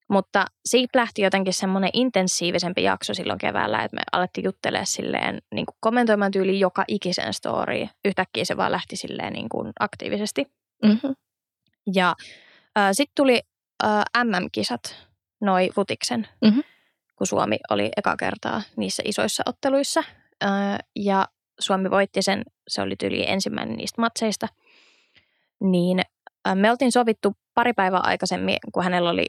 [0.09, 5.65] Mutta siitä lähti jotenkin semmoinen intensiivisempi jakso silloin keväällä, että me alettiin juttelemaan silleen niin
[5.65, 7.87] kuin kommentoimaan tyyli joka ikisen story.
[8.05, 10.45] Yhtäkkiä se vaan lähti silleen niin kuin aktiivisesti.
[10.83, 11.15] Mm-hmm.
[11.93, 12.15] Ja
[12.77, 13.41] äh, sitten tuli
[13.83, 14.95] äh, MM-kisat,
[15.41, 16.59] noi futiksen, Mhm.
[17.15, 20.03] kun Suomi oli eka kertaa niissä isoissa otteluissa.
[20.43, 21.27] Äh, ja
[21.59, 24.47] Suomi voitti sen, se oli tyyli ensimmäinen niistä matseista.
[25.59, 25.99] Niin
[26.47, 29.25] äh, me oltiin sovittu pari päivää aikaisemmin, kun hänellä oli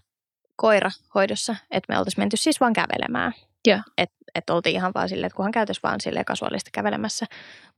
[0.57, 3.33] koira hoidossa, että me oltaisiin menty siis vaan kävelemään.
[3.67, 3.81] Joo.
[3.99, 7.27] Että et oltiin ihan vaan silleen, että kunhan käytäisiin vaan silleen kasuaalista kävelemässä.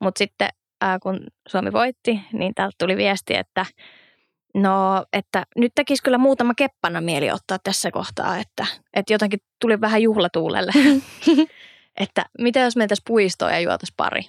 [0.00, 0.48] Mutta sitten
[0.84, 3.66] äh, kun Suomi voitti, niin täältä tuli viesti, että
[4.56, 9.80] no, että nyt tekisi kyllä muutama keppana mieli ottaa tässä kohtaa, että, että jotenkin tuli
[9.80, 10.72] vähän juhlatuulelle.
[12.00, 14.22] että mitä jos mentäisiin puistoon ja juotaisiin pari.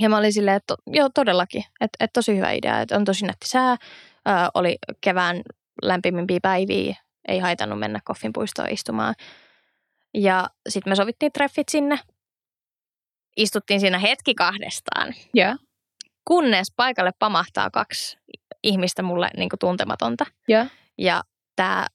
[0.00, 3.26] Ja mä olin silleen, että joo todellakin, että, että tosi hyvä idea, että on tosi
[3.26, 5.42] nätti sää, ö, oli kevään
[5.82, 6.96] lämpimimpiä päiviä,
[7.28, 9.14] ei haitannut mennä koffin puistoon istumaan.
[10.14, 11.98] Ja sitten me sovittiin treffit sinne,
[13.36, 15.56] istuttiin siinä hetki kahdestaan, Joo.
[16.24, 18.18] kunnes paikalle pamahtaa kaksi
[18.62, 20.26] ihmistä mulle niin kuin tuntematonta.
[20.48, 20.66] Joo.
[20.98, 21.22] Ja
[21.56, 21.86] tämä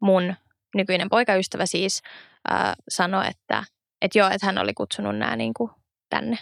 [0.00, 0.34] mun
[0.74, 2.02] nykyinen poikaystävä siis
[2.50, 3.64] ää, sanoi, että
[4.02, 5.70] et joo, että hän oli kutsunut nämä niin kuin
[6.10, 6.36] tänne.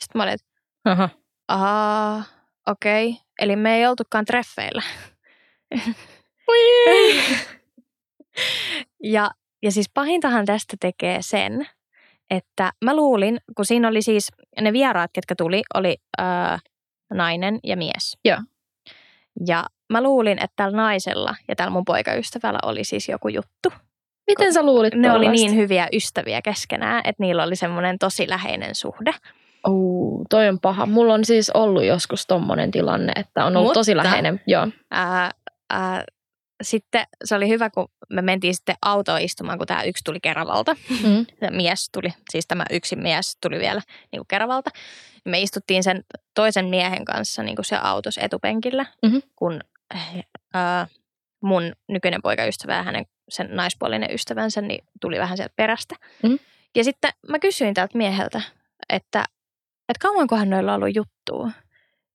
[0.00, 0.46] Sitten mä olin, että
[1.48, 2.22] Aha.
[2.66, 3.08] okei.
[3.08, 3.22] Okay.
[3.40, 4.82] Eli me ei oltukaan treffeillä.
[9.14, 9.30] ja,
[9.62, 11.68] ja siis pahintahan tästä tekee sen,
[12.30, 16.26] että mä luulin, kun siinä oli siis ne vieraat, ketkä tuli, oli öö,
[17.14, 18.18] nainen ja mies.
[18.24, 18.38] Joo.
[19.46, 23.72] Ja mä luulin, että tällä naisella ja tällä mun poikaystävällä oli siis joku juttu.
[24.26, 28.74] Miten sä luulit Ne oli niin hyviä ystäviä keskenään, että niillä oli semmoinen tosi läheinen
[28.74, 29.12] suhde.
[29.64, 30.86] Oh, toi on paha.
[30.86, 34.40] Mulla on siis ollut joskus tommonen tilanne, että on ollut Mutta- tosi läheinen.
[34.46, 34.68] Joo.
[34.90, 35.30] Ää,
[35.70, 36.04] ää,
[36.62, 40.76] sitten se oli hyvä, kun me mentiin sitten autoon istumaan, kun tämä yksi tuli Keravalta.
[41.02, 41.26] Mm.
[41.56, 43.80] Mies tuli, siis tämä yksi mies tuli vielä
[44.12, 44.70] niin kuin Keravalta.
[45.24, 49.16] Me istuttiin sen toisen miehen kanssa niin kuin se autossa etupenkillä, Mhm.
[49.36, 49.60] kun
[50.54, 50.86] ää,
[51.42, 55.94] mun nykyinen poikaystävä ja hänen sen naispuolinen ystävänsä niin tuli vähän sieltä perästä.
[56.22, 56.34] Mhm.
[56.74, 58.42] Ja sitten mä kysyin tältä mieheltä,
[58.88, 59.24] että,
[59.88, 61.50] että kauankohan noilla on ollut juttua.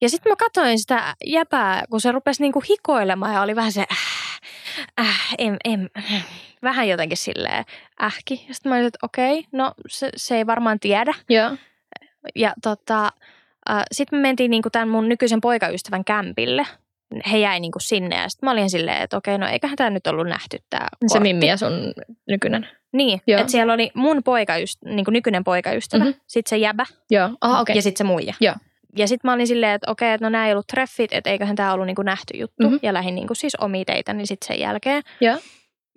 [0.01, 3.85] Ja sitten mä katsoin sitä jäpää, kun se rupesi niinku hikoilemaan ja oli vähän se,
[3.91, 5.89] äh, äh, em, em,
[6.63, 7.65] vähän jotenkin silleen
[8.03, 8.45] ähki.
[8.47, 11.13] Ja sitten mä olin, että okei, no se, se ei varmaan tiedä.
[11.29, 11.57] Joo.
[12.35, 13.05] Ja tota,
[13.69, 16.65] äh, sitten me mentiin niinku tämän mun nykyisen poikaystävän kämpille.
[17.31, 20.07] He jäi niinku sinne ja sitten mä olin silleen, että okei, no eiköhän tämä nyt
[20.07, 21.93] ollut nähty tämä Se Mimmi ja sun
[22.27, 22.67] nykyinen.
[22.93, 26.07] Niin, että siellä oli mun poikaystä, niinku nykyinen poikaystävä, Mhm.
[26.09, 26.21] mm-hmm.
[26.27, 27.29] sitten se jäbä Joo.
[27.41, 27.75] Aha, okei.
[27.75, 28.33] ja sitten se muija.
[28.39, 28.55] Joo.
[28.97, 31.55] Ja sitten mä olin silleen, että okei, että no nämä ei ollut treffit, että eiköhän
[31.55, 32.55] tämä ollut niinku nähty juttu.
[32.63, 32.65] Mhm.
[32.71, 32.79] Mm-hmm.
[32.83, 35.03] Ja lähdin niinku siis omia teitä, niin sitten sen jälkeen.
[35.21, 35.37] Joo.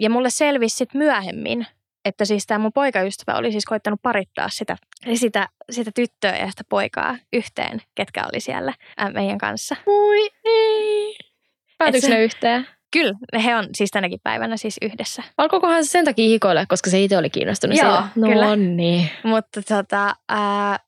[0.01, 1.67] Ja mulle selvisi sitten myöhemmin,
[2.05, 4.77] että siis tämä mun poikaystävä oli siis koittanut parittaa sitä,
[5.15, 8.73] sitä, sitä tyttöä ja sitä poikaa yhteen, ketkä oli siellä
[9.13, 9.77] meidän kanssa.
[9.87, 11.17] Voi ei.
[11.79, 12.67] Päätyykö se- ne yhteen?
[12.93, 13.15] Kyllä,
[13.45, 15.23] he on siis tänäkin päivänä siis yhdessä.
[15.39, 18.09] Alkoikohan se sen takia hikoilla, koska se itse oli kiinnostunut Joo, siitä?
[18.17, 18.57] No kyllä.
[18.57, 19.11] niin.
[19.23, 20.79] Mutta tota, ää,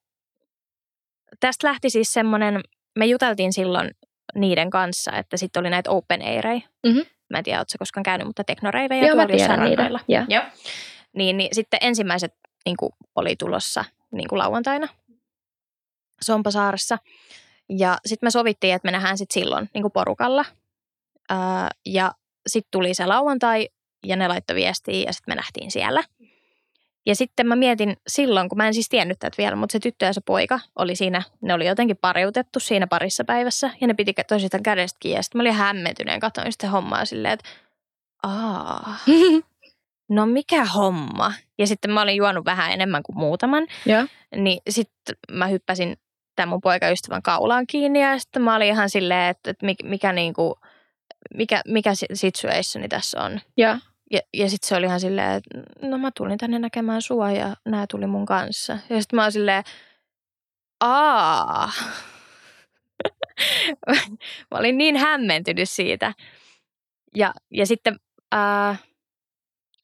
[1.40, 2.60] tästä lähti siis semmoinen,
[2.98, 3.90] me juteltiin silloin
[4.34, 6.62] niiden kanssa, että sitten oli näitä open airei.
[6.86, 6.98] Mhm.
[7.30, 9.90] mä en tiedä, ootko koskaan käynyt, mutta teknoreivejä Joo, tuolla jossain niitä.
[10.08, 10.42] Joo.
[11.16, 12.34] Niin, niin sitten ensimmäiset
[12.64, 14.88] niin kuin, oli tulossa niin kuin lauantaina
[16.22, 16.98] Sompasaaressa.
[17.68, 20.44] Ja sitten me sovittiin, että me nähdään sitten silloin niin kuin porukalla.
[21.28, 22.12] Ää, ja
[22.46, 23.68] sitten tuli se lauantai
[24.06, 26.02] ja ne laittoi viestiä ja sitten me nähtiin siellä.
[27.06, 30.06] Ja sitten mä mietin silloin, kun mä en siis tiennyt tätä vielä, mutta se tyttö
[30.06, 34.14] ja se poika oli siinä, ne oli jotenkin pariutettu siinä parissa päivässä ja ne piti
[34.28, 35.18] toisistaan kädestä kiinni.
[35.18, 37.48] Ja sitten mä olin hämmentyneen, katsoin sitä hommaa silleen, että
[38.22, 38.96] aa,
[40.10, 41.32] no mikä homma?
[41.58, 44.06] Ja sitten mä olin juonut vähän enemmän kuin muutaman, Joo.
[44.36, 45.96] niin sitten mä hyppäsin
[46.36, 50.12] tämän mun poikaystävän kaulaan kiinni ja sitten mä olin ihan silleen, että, että mikä, mikä,
[50.12, 50.58] niinku,
[51.34, 53.40] mikä, mikä si- situationi tässä on.
[53.56, 53.76] Joo.
[54.10, 57.56] Ja, ja sitten se oli ihan silleen, että no mä tulin tänne näkemään sua ja
[57.64, 58.72] nämä tuli mun kanssa.
[58.72, 59.64] Ja sitten mä oon silleen,
[60.80, 61.70] aa.
[64.50, 66.14] mä olin niin hämmentynyt siitä.
[67.14, 67.96] Ja, ja sitten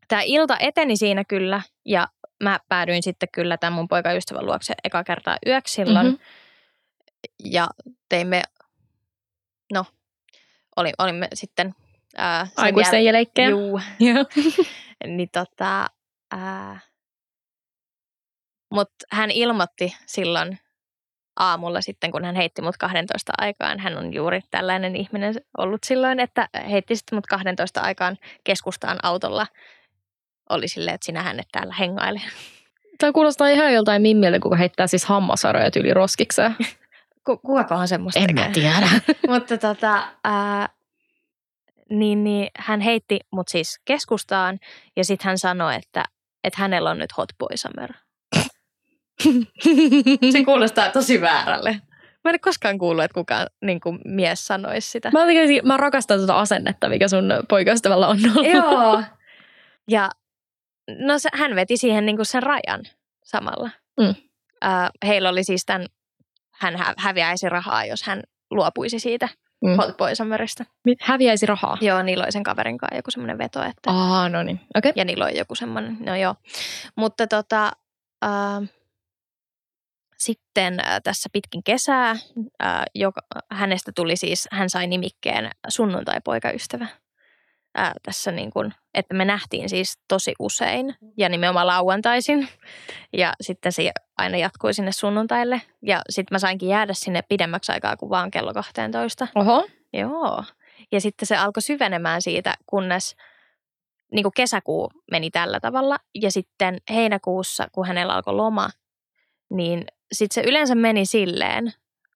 [0.08, 2.08] tämä ilta eteni siinä kyllä ja
[2.42, 6.06] mä päädyin sitten kyllä tämän mun poikaystävän luokse eka kertaa yöksi silloin.
[6.06, 6.16] Mhm.
[7.44, 7.68] Ja
[8.08, 8.42] teimme,
[9.72, 9.84] no,
[10.76, 11.74] oli, olimme sitten
[12.16, 13.48] ää, Aikuisten jäl- leikkejä.
[13.48, 13.80] Juu,
[15.16, 15.86] niin tota,
[16.30, 16.80] ää,
[18.70, 20.58] mutta hän ilmoitti silloin
[21.36, 23.80] aamulla sitten, kun hän heitti mut 12 aikaan.
[23.80, 29.46] Hän on juuri tällainen ihminen ollut silloin, että heitti sitten mut 12 aikaan keskustaan autolla.
[30.50, 32.20] Oli silleen, että sinä hänet täällä hengaile.
[32.98, 36.56] Tämä kuulostaa ihan joltain mimmiltä, kuka heittää siis hammasarjoja yli roskikseen.
[37.26, 38.88] Ku, kukakohan semmoista En mä tiedä.
[39.28, 40.68] Mutta tota, ää,
[41.90, 44.58] niin, niin hän heitti mut siis keskustaan
[44.96, 46.04] ja sitten hän sanoi, että,
[46.44, 47.92] että hänellä on nyt hot boy summer.
[50.32, 51.80] Se kuulostaa tosi väärälle.
[52.24, 55.10] Mä en koskaan kuullut, että kukaan niin kuin mies sanoisi sitä.
[55.10, 58.52] Mä, jotenkin- mä rakastan tuota asennetta, mikä sun poikaystävällä on ollut.
[58.52, 59.02] Joo.
[59.88, 60.10] Ja
[60.88, 62.80] no se, hän veti siihen niin kuin sen rajan
[63.24, 63.70] samalla.
[64.00, 64.14] Mm.
[64.60, 65.86] Ää, heillä oli siis tämän,
[66.52, 69.28] hän hä- häviäisi rahaa, jos hän luopuisi siitä
[69.64, 69.76] Mm.
[69.76, 70.64] hot boy summerista.
[71.00, 71.78] Häviäisi rahaa.
[71.80, 74.60] Joo, niillä oli sen kaverin kanssa joku semmoinen veto, että Aa, no niin.
[74.74, 74.92] Okei.
[74.96, 76.34] ja niillä on joku semmoinen, no joo.
[76.96, 77.72] Mutta tota,
[78.22, 78.62] ää,
[80.18, 82.16] sitten ää, tässä pitkin kesää,
[82.58, 86.86] ää, joka, hänestä tuli siis, hän sai nimikkeen sunnuntai-poikaystävä.
[87.76, 92.48] Ää, tässä niin kuin, että me nähtiin siis tosi usein ja nimenomaan lauantaisin.
[93.12, 95.62] Ja sitten se aina jatkui sinne sunnuntaille.
[95.82, 99.28] Ja sitten mä sainkin jäädä sinne pidemmäksi aikaa kuin vaan kello 12.
[99.34, 99.66] Oho.
[99.92, 100.44] Joo.
[100.92, 103.16] Ja sitten se alkoi syvenemään siitä, kunnes
[104.12, 105.98] niin kuin kesäkuu meni tällä tavalla.
[106.14, 108.68] Ja sitten heinäkuussa, kun hänellä alkoi loma,
[109.50, 111.72] niin sitten se yleensä meni silleen,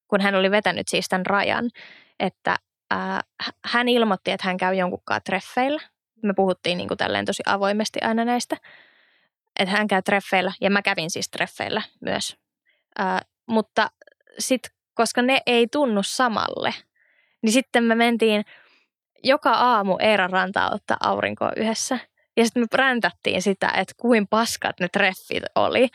[0.08, 1.70] kun hän oli vetänyt siis tämän rajan,
[2.20, 2.56] että
[2.90, 5.82] ää, h- hän ilmoitti, että hän käy jonkunkaan treffeillä.
[6.22, 8.56] Me puhuttiin niin kuin tosi avoimesti aina näistä.
[9.58, 12.36] Että hän käy treffeillä ja mä kävin siis treffeillä myös.
[12.98, 13.90] Ää, mutta
[14.38, 16.74] sitten, koska ne ei tunnu samalle,
[17.42, 18.44] niin sitten me mentiin
[19.24, 21.98] joka aamu Eeran rantaa ottaa aurinkoa yhdessä.
[22.36, 25.88] Ja sitten me präntättiin sitä, että kuin paskat ne treffit oli.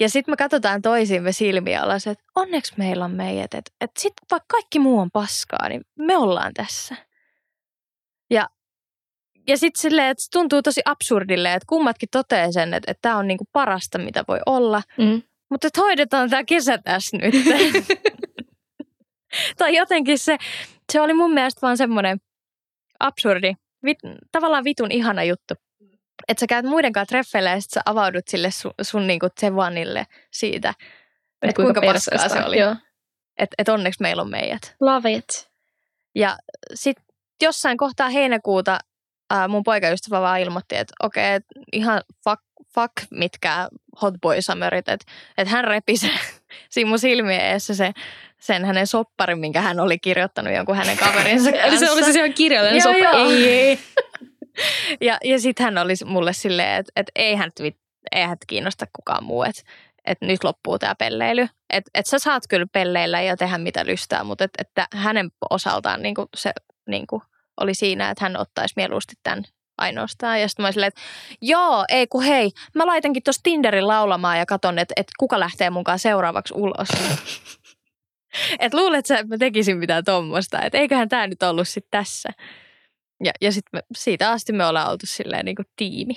[0.00, 3.54] Ja sitten me katsotaan toisiimme silmiä se, että onneksi meillä on meidät.
[3.54, 6.96] Että, että sitten vaikka kaikki muu on paskaa, niin me ollaan tässä.
[8.30, 8.48] Ja,
[9.48, 13.16] ja sitten silleen, että se tuntuu tosi absurdille, että kummatkin toteaa sen, että, että tämä
[13.16, 14.82] on niinku parasta, mitä voi olla.
[14.98, 15.22] Mm.
[15.50, 17.34] Mutta että hoidetaan tämä kesä tässä nyt.
[19.58, 20.36] tai jotenkin se,
[20.92, 22.20] se oli mun mielestä vaan semmoinen
[23.00, 23.54] absurdi,
[23.84, 23.98] vit,
[24.32, 25.54] tavallaan vitun ihana juttu.
[26.28, 30.06] Että sä käyt muiden kanssa treffeillä ja sit sä avaudut sille sun, sun niinku Tsevanille
[30.30, 30.74] siitä,
[31.42, 32.28] että kuinka, paskaa perseestä.
[32.40, 32.56] se oli.
[33.38, 34.76] Että et onneksi meillä on meidät.
[34.80, 35.50] Love it.
[36.14, 36.36] Ja
[36.74, 37.04] sitten
[37.42, 38.78] jossain kohtaa heinäkuuta
[39.30, 42.42] ää, mun poikaystävä vaan ilmoitti, että okei, et ihan fuck,
[42.74, 43.68] fuck mitkään
[44.02, 46.10] hot boy summerit, että et hän repi se,
[46.70, 47.92] siinä mun silmien eessä se,
[48.40, 51.66] sen hänen sopparin, minkä hän oli kirjoittanut jonkun hänen kaverinsa kanssa.
[51.66, 53.18] Eli se oli siis ihan kirjallinen Joo, soppa.
[53.18, 53.30] joo.
[53.30, 53.78] Ei, ei.
[55.00, 57.50] Ja, ja sitten hän oli mulle silleen, että, että ei hän,
[58.12, 59.62] ei hän kiinnosta kukaan muu, että,
[60.04, 61.48] että nyt loppuu tämä pelleily.
[61.70, 66.02] Että, että sä saat kyllä pelleillä ja tehdä mitä lystää, mutta että, että hänen osaltaan
[66.02, 66.52] niin kuin se
[66.88, 67.22] niin kuin
[67.60, 69.44] oli siinä, että hän ottaisi mieluusti tämän
[69.78, 70.40] ainoastaan.
[70.40, 71.00] Ja sitten mä silleen, että
[71.40, 75.70] joo, ei kun hei, mä laitankin tuossa Tinderin laulamaan ja katon, että, että kuka lähtee
[75.70, 76.88] mukaan seuraavaksi ulos.
[78.58, 82.28] että luulet sä, että mä tekisin mitään tuommoista, että eiköhän tämä nyt ollut sitten tässä.
[83.22, 86.14] Ja, ja sitten siitä asti me ollaan oltu silleen niin kuin tiimi.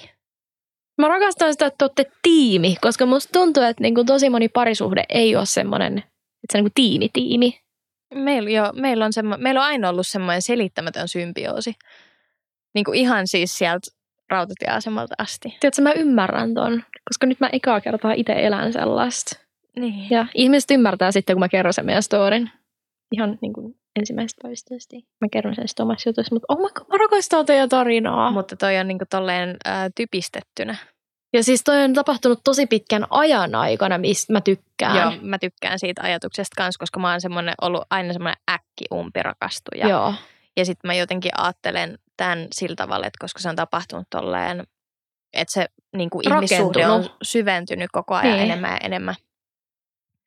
[0.97, 5.03] Mä rakastan sitä, että te olette tiimi, koska musta tuntuu, että niinku tosi moni parisuhde
[5.09, 7.59] ei ole semmoinen, että se on niinku tiimi-tiimi.
[8.13, 11.75] Meillä, jo, meillä, on semmo, meillä on aina ollut semmoinen selittämätön symbioosi.
[12.73, 13.91] Niin kuin ihan siis sieltä
[14.29, 15.57] rautatieasemalta asti.
[15.59, 19.39] Tiedätkö, mä ymmärrän ton, koska nyt mä ekaa kertaa itse elän sellaista.
[19.79, 20.09] Niin.
[20.09, 22.49] Ja ihmiset ymmärtää sitten, kun mä kerron sen meidän storin.
[23.11, 25.07] Ihan niin kuin ensimmäisestä päivästä asti.
[25.21, 28.31] Mä kerron sen sitten omassa jutussa, mutta oh my God, mä rakastan teidän tarinaa.
[28.31, 30.75] Mutta toi on niinku tolleen ää, typistettynä.
[31.33, 34.97] Ja siis toi on tapahtunut tosi pitkän ajan aikana, mistä mä tykkään.
[34.97, 39.87] Joo, mä tykkään siitä ajatuksesta kanssa, koska mä oon semmonen, ollut aina semmoinen äkki umpirakastuja.
[39.87, 40.13] Joo.
[40.57, 44.63] Ja sitten mä jotenkin ajattelen tämän sillä tavalla, että koska se on tapahtunut tolleen,
[45.33, 45.65] että se
[45.97, 48.43] niin kuin ihmissuhde on syventynyt koko ajan Niin.
[48.43, 49.15] enemmän ja enemmän.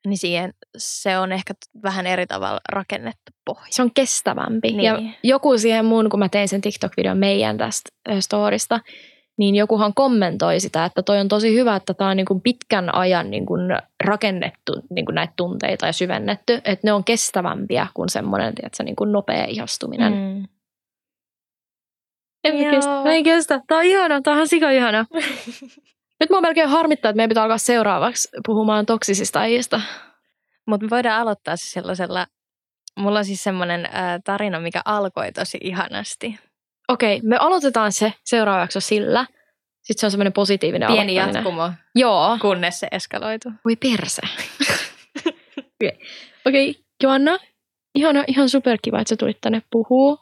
[0.07, 3.67] Niin siihen se on ehkä vähän eri tavalla rakennettu pohja.
[3.71, 4.73] Se on kestävämpi.
[4.73, 4.85] Niin.
[4.85, 8.81] Ja joku siihen mun, kun mä tein sen TikTok-videon meidän tästä storista,
[9.39, 12.95] niin jokuhan kommentoi sitä, että toi on tosi hyvä, että tämä on niin kuin pitkän
[12.95, 13.61] ajan niin kuin
[14.05, 18.97] rakennettu niin kuin näitä tunteita ja syvennetty, että ne on kestävämpiä kuin semmoinen tiedätkö, niin
[18.97, 20.13] kuin nopea ihastuminen.
[20.13, 20.49] Mm.
[22.45, 22.91] En mä kestä.
[22.91, 23.61] Mä en kestä.
[23.67, 25.07] Tää on ihana, tää on sika ihana.
[26.21, 29.81] Nyt mua melkein harmittaa, että meidän pitää alkaa seuraavaksi puhumaan toksisista äijistä.
[30.67, 32.27] Mutta me voidaan aloittaa se sellaisella,
[32.97, 33.93] mulla on siis semmoinen äh,
[34.25, 36.39] tarina, mikä alkoi tosi ihanasti.
[36.89, 39.27] Okei, me aloitetaan se seuraavaksi sillä.
[39.83, 42.39] Sitten se on semmoinen positiivinen Pieni jatkumo, Joo.
[42.41, 43.49] kunnes se eskaloitu.
[43.65, 44.23] Voi perse.
[46.47, 47.39] Okei, okay, Joanna,
[47.95, 50.19] ihana, ihan superkiva, että sä tulit tänne puhuu.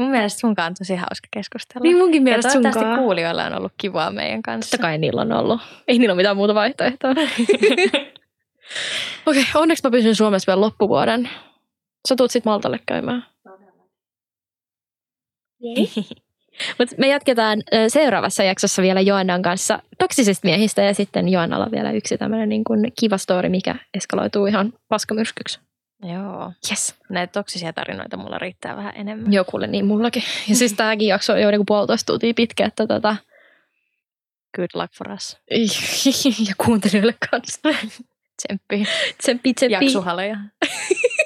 [0.00, 1.82] Mun mielestä sunkaan on tosi hauska keskustella.
[1.82, 2.98] Niin munkin ja mielestä toivottavasti sunkaan.
[2.98, 4.70] kuulijoilla on ollut kivaa meidän kanssa.
[4.70, 5.60] Totta kai niillä on ollut.
[5.88, 7.10] Ei niillä ole mitään muuta vaihtoehtoa.
[9.26, 11.30] Okei, okay, onneksi mä pysyn Suomessa vielä loppuvuoden.
[12.08, 13.26] Sä tuut sit Maltalle käymään.
[16.78, 21.90] Mutta me jatketaan seuraavassa jaksossa vielä Joannan kanssa toksisista miehistä ja sitten Joannalla on vielä
[21.90, 25.60] yksi tämmöinen niin kuin kiva story, mikä eskaloituu ihan paskamyrskyksi.
[26.02, 26.52] Joo.
[26.70, 26.94] Yes.
[27.08, 29.32] Näitä toksisia tarinoita mulla riittää vähän enemmän.
[29.32, 30.22] Joo, kuule niin mullakin.
[30.48, 33.16] Ja siis tämäkin jakso on jo niin puolitoista tuntia pitkä, että tota,
[34.56, 35.36] Good luck for us.
[36.48, 37.60] ja kuuntelijoille kanssa.
[38.36, 38.84] Tsemppi.
[39.18, 39.84] Tsemppi, tsemppi.
[39.84, 40.36] Jaksuhaloja.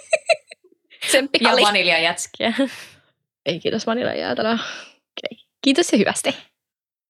[1.07, 2.53] Tsemppi, Ja vaniljajätskiä.
[3.47, 4.55] Ei kiitos vanilla jäätelöä.
[4.55, 5.45] Okay.
[5.63, 6.37] Kiitos ja hyvästi.